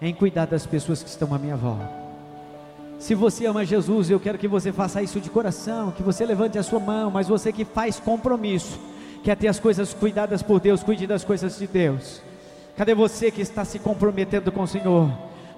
em 0.00 0.14
cuidar 0.14 0.46
das 0.46 0.66
pessoas 0.66 1.02
que 1.02 1.08
estão 1.08 1.34
à 1.34 1.38
minha 1.38 1.56
volta. 1.56 1.88
Se 2.98 3.14
você 3.14 3.46
ama 3.46 3.64
Jesus, 3.64 4.10
eu 4.10 4.20
quero 4.20 4.38
que 4.38 4.48
você 4.48 4.72
faça 4.72 5.02
isso 5.02 5.20
de 5.20 5.30
coração, 5.30 5.90
que 5.90 6.02
você 6.02 6.24
levante 6.24 6.58
a 6.58 6.62
sua 6.62 6.78
mão, 6.78 7.10
mas 7.10 7.28
você 7.28 7.52
que 7.52 7.64
faz 7.64 7.98
compromisso, 7.98 8.78
quer 9.24 9.36
ter 9.36 9.48
as 9.48 9.58
coisas 9.58 9.94
cuidadas 9.94 10.42
por 10.42 10.60
Deus, 10.60 10.82
cuide 10.82 11.06
das 11.06 11.24
coisas 11.24 11.58
de 11.58 11.66
Deus. 11.66 12.20
Cadê 12.76 12.94
você 12.94 13.30
que 13.30 13.40
está 13.40 13.64
se 13.64 13.78
comprometendo 13.78 14.52
com 14.52 14.62
o 14.62 14.66
Senhor? 14.66 15.10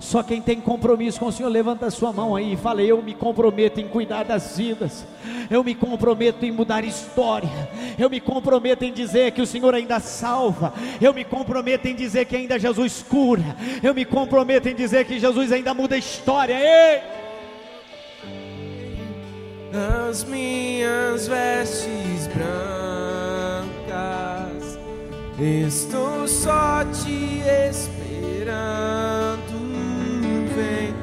Só 0.03 0.21
quem 0.21 0.43
tem 0.43 0.61
compromisso 0.61 1.21
com 1.21 1.27
o 1.27 1.33
Senhor, 1.33 1.49
levanta 1.49 1.87
a 1.87 1.91
sua 1.91 2.13
mão 2.13 2.35
aí 2.35 2.55
e 2.55 2.57
fala: 2.57 2.83
Eu 2.83 3.01
me 3.01 3.15
comprometo 3.15 3.81
em 3.81 3.87
cuidar 3.87 4.25
das 4.25 4.57
vidas, 4.57 5.07
eu 5.49 5.63
me 5.63 5.77
comprometo 5.77 6.45
em 6.45 6.51
mudar 6.51 6.85
história, 6.85 7.49
eu 7.97 8.11
me 8.11 8.21
comprometo 8.21 8.85
em 8.85 8.93
dizer 8.93 9.31
que 9.31 9.41
o 9.41 9.47
Senhor 9.47 9.73
ainda 9.73 10.01
salva, 10.01 10.75
eu 11.01 11.15
me 11.15 11.25
comprometo 11.25 11.87
em 11.87 11.95
dizer 11.95 12.25
que 12.25 12.35
ainda 12.35 12.59
Jesus 12.59 13.05
cura, 13.09 13.57
eu 13.81 13.95
me 13.95 14.05
comprometo 14.05 14.69
em 14.69 14.75
dizer 14.75 15.05
que 15.05 15.21
Jesus 15.21 15.53
ainda 15.53 15.73
muda 15.73 15.97
história. 15.97 16.59
Ei! 16.59 17.01
as 20.09 20.25
minhas 20.25 21.29
vestes 21.29 22.27
brancas. 22.35 23.63
Estou 25.39 26.27
só 26.27 26.85
te 26.93 27.41
esperando. 27.71 29.72
Vem, 30.55 30.95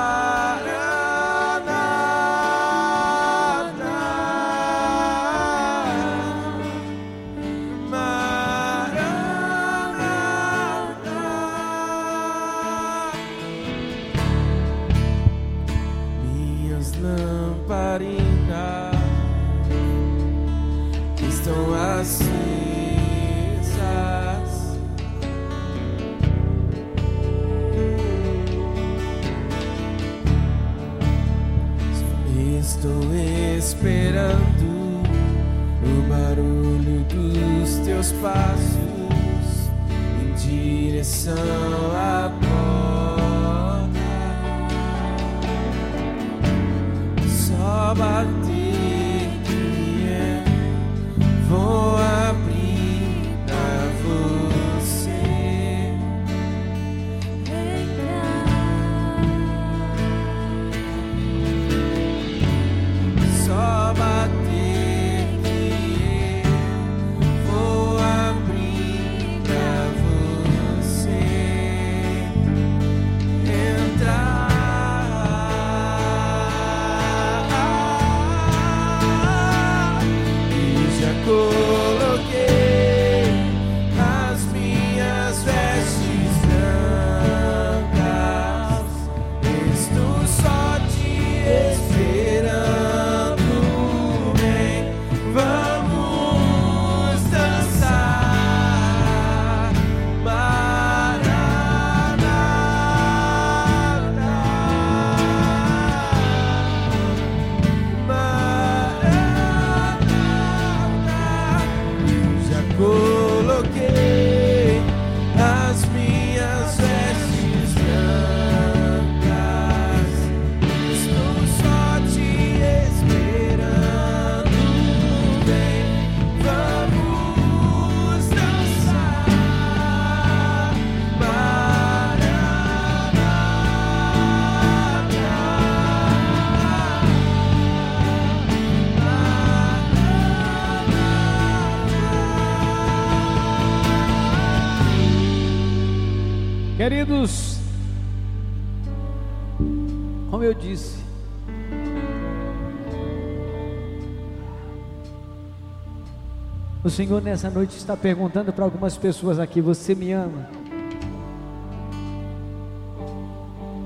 Senhor 156.96 157.20
nessa 157.20 157.50
noite 157.50 157.76
está 157.76 157.94
perguntando 157.94 158.54
para 158.54 158.64
algumas 158.64 158.96
pessoas 158.96 159.38
aqui: 159.38 159.60
Você 159.60 159.94
me 159.94 160.12
ama? 160.12 160.48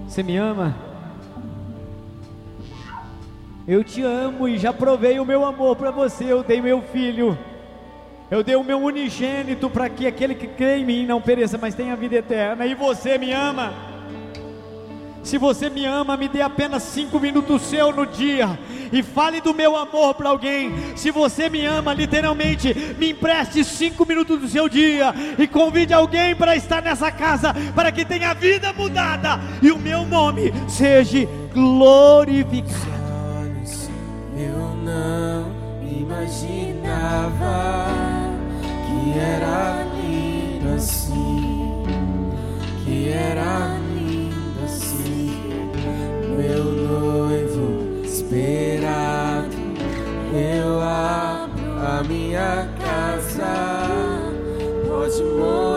Você 0.06 0.22
me 0.22 0.36
ama? 0.36 0.76
Eu 3.66 3.82
te 3.82 4.00
amo 4.00 4.46
e 4.46 4.56
já 4.56 4.72
provei 4.72 5.18
o 5.18 5.24
meu 5.24 5.44
amor 5.44 5.74
para 5.74 5.90
você. 5.90 6.22
Eu 6.22 6.44
dei 6.44 6.62
meu 6.62 6.82
filho. 6.82 7.36
Eu 8.30 8.44
dei 8.44 8.54
o 8.54 8.62
meu 8.62 8.78
unigênito 8.80 9.68
para 9.68 9.88
que 9.88 10.06
aquele 10.06 10.36
que 10.36 10.46
crê 10.46 10.76
em 10.76 10.86
mim 10.86 11.04
não 11.04 11.20
pereça, 11.20 11.58
mas 11.58 11.74
tenha 11.74 11.96
vida 11.96 12.14
eterna. 12.14 12.64
E 12.64 12.76
você 12.76 13.18
me 13.18 13.32
ama? 13.32 13.74
Se 15.24 15.36
você 15.36 15.68
me 15.68 15.84
ama, 15.84 16.16
me 16.16 16.28
dê 16.28 16.42
apenas 16.42 16.84
cinco 16.84 17.18
minutos 17.18 17.62
seu 17.62 17.90
no 17.92 18.06
dia 18.06 18.56
e 18.92 19.02
fale 19.02 19.40
do 19.40 19.54
meu 19.54 19.76
amor 19.76 20.14
para 20.14 20.28
alguém. 20.30 20.72
Se 20.96 21.10
você 21.10 21.48
me 21.48 21.64
ama, 21.64 21.94
literalmente, 21.94 22.74
me 22.98 23.10
empreste 23.10 23.64
cinco 23.64 24.06
minutos 24.06 24.40
do 24.40 24.48
seu 24.48 24.68
dia 24.68 25.14
e 25.38 25.46
convide 25.46 25.92
alguém 25.92 26.34
para 26.34 26.56
estar 26.56 26.82
nessa 26.82 27.10
casa, 27.10 27.54
para 27.74 27.92
que 27.92 28.04
tenha 28.04 28.34
vida 28.34 28.72
mudada 28.72 29.40
e 29.62 29.70
o 29.70 29.78
meu 29.78 30.04
nome 30.04 30.52
seja 30.68 31.26
glorificado. 31.52 33.00
Eu 34.36 34.74
não 34.84 35.52
imaginava 35.82 37.50
que 38.86 39.18
era 39.18 39.84
lindo 39.94 40.74
assim, 40.74 41.84
que 42.84 43.08
era 43.10 43.76
lindo 43.94 44.64
assim, 44.64 45.30
meu 46.36 46.64
noivo 46.64 48.02
esperado. 48.04 48.79
Eu 50.32 50.80
abro 50.80 51.72
a 51.76 52.04
minha 52.04 52.68
casa, 52.78 53.52
pode 54.86 55.22
morar 55.24 55.69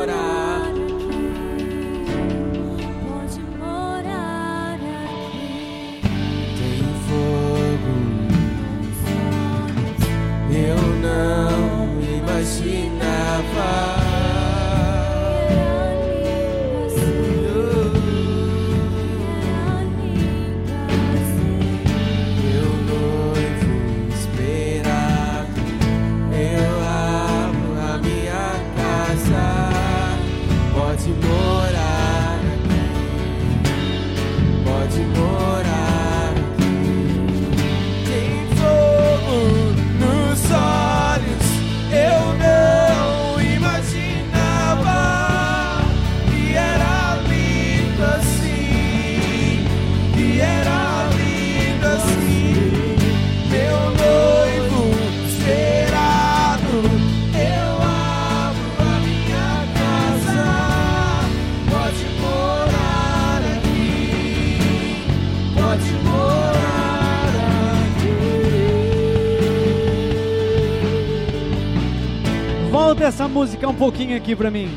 Essa 73.04 73.28
música 73.28 73.68
um 73.68 73.76
pouquinho 73.76 74.16
aqui 74.16 74.34
para 74.34 74.50
mim. 74.50 74.70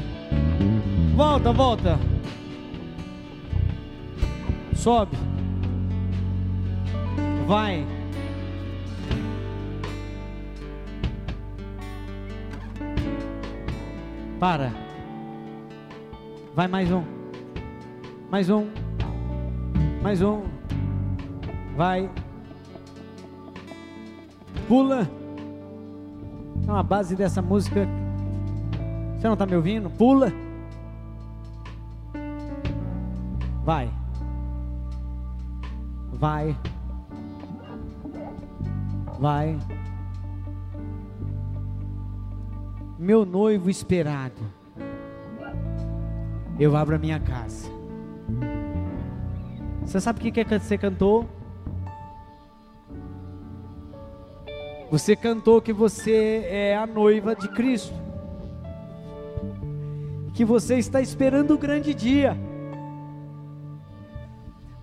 Volta, 1.15 1.53
volta. 1.53 1.97
Sobe. 4.75 5.17
Vai. 7.47 7.87
Para. 14.41 14.73
Vai 16.53 16.67
mais 16.67 16.91
um. 16.91 17.05
Mais 18.29 18.51
um. 18.51 18.67
Mais 20.03 20.21
um. 20.21 20.43
Vai. 21.77 22.11
Pula. 24.67 25.09
Então 26.57 26.75
a 26.75 26.83
base 26.83 27.15
dessa 27.15 27.41
música. 27.41 27.89
Você 29.27 29.29
não 29.29 29.35
está 29.35 29.45
me 29.45 29.57
ouvindo? 29.57 29.91
Pula. 29.91 30.33
Vai. 33.65 33.91
Vai. 36.13 36.57
Vai. 39.19 39.59
Meu 42.97 43.27
noivo 43.27 43.69
esperado. 43.69 44.41
Eu 46.57 46.77
abro 46.77 46.95
a 46.95 46.99
minha 46.99 47.19
casa. 47.19 47.69
Você 49.85 50.01
sabe 50.01 50.21
o 50.21 50.23
que 50.23 50.45
que 50.45 50.45
você 50.57 50.79
cantou? 50.79 51.27
Você 54.89 55.17
cantou 55.17 55.61
que 55.61 55.73
você 55.73 56.47
é 56.49 56.77
a 56.77 56.87
noiva 56.87 57.35
de 57.35 57.49
Cristo. 57.49 58.06
Que 60.37 60.45
você 60.45 60.77
está 60.77 61.01
esperando 61.01 61.55
o 61.55 61.59
grande 61.59 61.95
dia. 61.95 62.37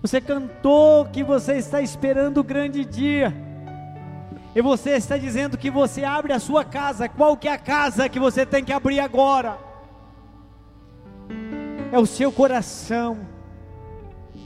Você 0.02 0.20
cantou 0.20 1.06
que 1.06 1.22
você 1.22 1.54
está 1.54 1.80
esperando 1.80 2.38
o 2.38 2.44
grande 2.44 2.84
dia. 2.84 3.32
E 4.52 4.60
você 4.60 4.90
está 4.96 5.16
dizendo 5.16 5.56
que 5.56 5.70
você 5.70 6.02
abre 6.02 6.32
a 6.32 6.40
sua 6.40 6.64
casa. 6.64 7.08
Qual 7.08 7.36
que 7.36 7.46
é 7.46 7.52
a 7.52 7.58
casa 7.58 8.08
que 8.08 8.18
você 8.18 8.44
tem 8.44 8.64
que 8.64 8.72
abrir 8.72 8.98
agora? 8.98 9.56
É 11.92 11.98
o 12.00 12.04
seu 12.04 12.32
coração. 12.32 13.20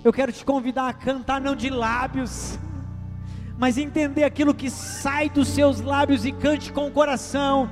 Eu 0.04 0.12
quero 0.12 0.30
te 0.30 0.44
convidar 0.44 0.88
a 0.88 0.92
cantar 0.92 1.40
não 1.40 1.56
de 1.56 1.70
lábios, 1.70 2.58
mas 3.56 3.78
entender 3.78 4.24
aquilo 4.24 4.54
que 4.54 4.68
sai 4.68 5.30
dos 5.30 5.48
seus 5.48 5.80
lábios 5.80 6.26
e 6.26 6.32
cante 6.32 6.70
com 6.70 6.86
o 6.86 6.90
coração. 6.90 7.70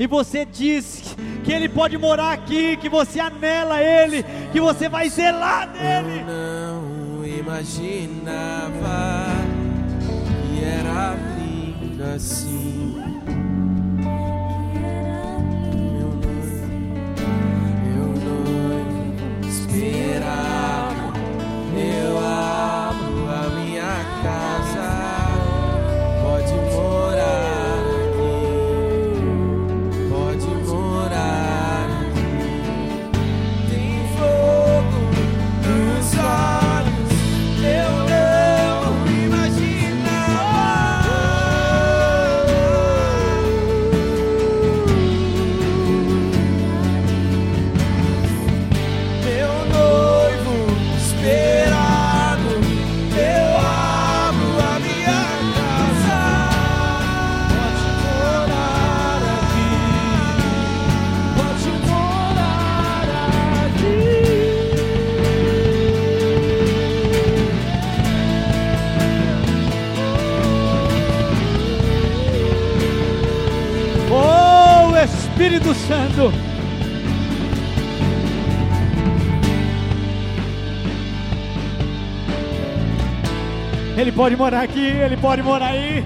E 0.00 0.06
você 0.06 0.46
diz 0.46 1.14
que 1.44 1.52
Ele 1.52 1.68
pode 1.68 1.98
morar 1.98 2.32
aqui, 2.32 2.74
que 2.78 2.88
você 2.88 3.20
anela 3.20 3.82
Ele, 3.82 4.24
que 4.50 4.58
você 4.58 4.88
vai 4.88 5.10
zelar 5.10 5.70
nele. 5.70 6.20
Eu 6.20 6.26
não 6.26 7.26
imaginava 7.26 8.70
que 10.48 10.64
era 10.64 11.14
lindo 11.36 12.02
assim. 12.02 12.89
Santo. 76.00 76.32
Ele 83.98 84.12
pode 84.12 84.34
morar 84.34 84.62
aqui, 84.62 84.80
ele 84.80 85.16
pode 85.18 85.42
morar 85.42 85.72
aí. 85.72 86.02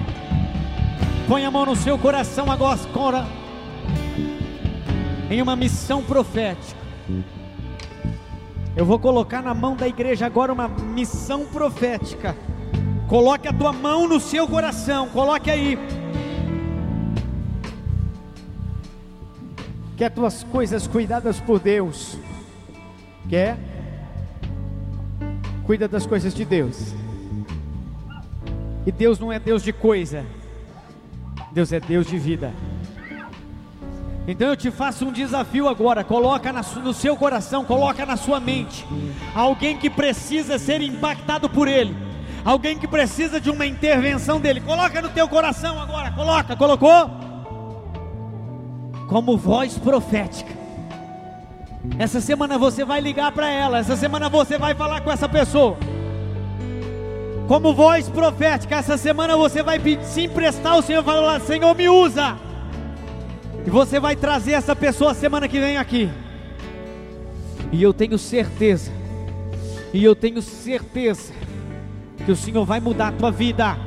Põe 1.29 1.45
a 1.45 1.51
mão 1.51 1.65
no 1.65 1.75
seu 1.77 1.97
coração 1.97 2.51
agora, 2.51 3.25
em 5.29 5.41
uma 5.41 5.55
missão 5.55 6.03
profética. 6.03 6.79
Eu 8.75 8.85
vou 8.85 8.99
colocar 8.99 9.41
na 9.41 9.53
mão 9.53 9.77
da 9.77 9.87
igreja 9.87 10.25
agora 10.25 10.51
uma 10.51 10.67
missão 10.67 11.45
profética. 11.45 12.35
Coloque 13.07 13.47
a 13.47 13.53
tua 13.53 13.71
mão 13.71 14.07
no 14.07 14.19
seu 14.19 14.45
coração, 14.45 15.07
coloque 15.07 15.49
aí. 15.49 15.79
Quer 19.97 20.11
tuas 20.11 20.43
coisas 20.43 20.87
cuidadas 20.87 21.39
por 21.39 21.59
Deus? 21.59 22.17
Quer? 23.29 23.57
Cuida 25.65 25.87
das 25.87 26.05
coisas 26.05 26.33
de 26.33 26.43
Deus. 26.43 26.93
E 28.85 28.91
Deus 28.91 29.17
não 29.17 29.31
é 29.31 29.39
Deus 29.39 29.63
de 29.63 29.71
coisa, 29.71 30.25
Deus 31.51 31.71
é 31.71 31.79
Deus 31.79 32.05
de 32.05 32.19
vida. 32.19 32.53
Então 34.27 34.49
eu 34.49 34.57
te 34.57 34.69
faço 34.69 35.05
um 35.05 35.11
desafio 35.11 35.67
agora, 35.67 36.03
coloca 36.03 36.51
no 36.51 36.93
seu 36.93 37.15
coração, 37.15 37.63
coloca 37.63 38.05
na 38.05 38.17
sua 38.17 38.39
mente, 38.39 38.85
alguém 39.33 39.77
que 39.77 39.89
precisa 39.89 40.59
ser 40.59 40.81
impactado 40.81 41.49
por 41.49 41.67
Ele, 41.67 41.95
alguém 42.43 42.77
que 42.77 42.87
precisa 42.87 43.39
de 43.39 43.49
uma 43.49 43.65
intervenção 43.65 44.39
dele, 44.39 44.61
coloca 44.61 45.01
no 45.01 45.09
teu 45.09 45.27
coração 45.27 45.79
agora, 45.79 46.11
coloca, 46.11 46.55
colocou? 46.55 47.24
Como 49.07 49.37
voz 49.37 49.77
profética. 49.77 50.53
Essa 51.99 52.19
semana 52.19 52.57
você 52.57 52.83
vai 52.83 52.99
ligar 52.99 53.31
para 53.31 53.49
ela, 53.49 53.77
essa 53.77 53.95
semana 53.95 54.27
você 54.27 54.57
vai 54.57 54.73
falar 54.73 55.01
com 55.01 55.11
essa 55.11 55.29
pessoa. 55.29 55.77
Como 57.47 57.75
voz 57.75 58.09
profética, 58.09 58.75
essa 58.75 58.97
semana 58.97 59.37
você 59.37 59.61
vai 59.61 59.79
se 60.01 60.23
emprestar 60.23 60.73
ao 60.73 60.81
Senhor 60.81 61.01
e 61.01 61.05
falar: 61.05 61.39
Senhor, 61.41 61.75
me 61.75 61.87
usa. 61.87 62.37
E 63.65 63.69
você 63.69 63.99
vai 63.99 64.15
trazer 64.15 64.53
essa 64.53 64.75
pessoa 64.75 65.13
semana 65.13 65.47
que 65.47 65.59
vem 65.59 65.77
aqui. 65.77 66.09
E 67.71 67.81
eu 67.81 67.93
tenho 67.93 68.17
certeza, 68.17 68.91
e 69.93 70.03
eu 70.03 70.15
tenho 70.15 70.41
certeza, 70.41 71.33
que 72.25 72.31
o 72.31 72.35
Senhor 72.35 72.65
vai 72.65 72.79
mudar 72.79 73.09
a 73.09 73.11
tua 73.11 73.31
vida. 73.31 73.77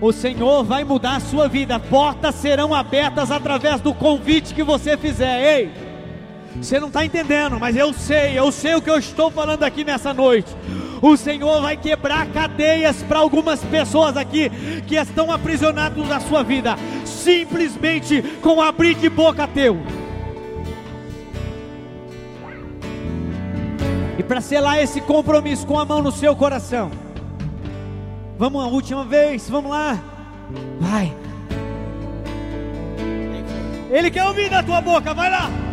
O 0.00 0.12
Senhor 0.12 0.62
vai 0.62 0.84
mudar 0.84 1.16
a 1.16 1.20
sua 1.20 1.48
vida. 1.48 1.78
Portas 1.80 2.36
serão 2.36 2.72
abertas 2.72 3.30
através 3.30 3.80
do 3.80 3.92
convite 3.92 4.54
que 4.54 4.62
você 4.62 4.96
fizer. 4.96 5.58
Ei, 5.58 5.70
você 6.60 6.78
não 6.78 6.88
está 6.88 7.04
entendendo, 7.04 7.58
mas 7.58 7.76
eu 7.76 7.92
sei, 7.92 8.38
eu 8.38 8.52
sei 8.52 8.74
o 8.74 8.82
que 8.82 8.90
eu 8.90 8.98
estou 8.98 9.30
falando 9.30 9.64
aqui 9.64 9.84
nessa 9.84 10.14
noite. 10.14 10.54
O 11.02 11.16
Senhor 11.16 11.62
vai 11.62 11.76
quebrar 11.76 12.26
cadeias 12.26 13.02
para 13.02 13.18
algumas 13.18 13.60
pessoas 13.64 14.16
aqui 14.16 14.50
que 14.86 14.96
estão 14.96 15.30
aprisionadas 15.30 16.08
na 16.08 16.20
sua 16.20 16.42
vida, 16.42 16.76
simplesmente 17.04 18.22
com 18.42 18.60
abrir 18.60 18.94
de 18.94 19.08
boca 19.08 19.46
teu. 19.46 19.78
E 24.18 24.22
para 24.22 24.40
selar 24.40 24.80
esse 24.80 25.00
compromisso 25.00 25.64
com 25.66 25.78
a 25.78 25.84
mão 25.84 26.02
no 26.02 26.10
seu 26.10 26.34
coração, 26.34 26.90
vamos 28.38 28.64
a 28.64 28.68
última 28.68 29.04
vez, 29.04 29.50
vamos 29.50 29.70
lá, 29.70 29.98
vai. 30.80 31.14
Ele 33.90 34.10
quer 34.10 34.24
ouvir 34.24 34.48
da 34.48 34.62
tua 34.62 34.80
boca, 34.80 35.12
vai 35.12 35.30
lá. 35.30 35.67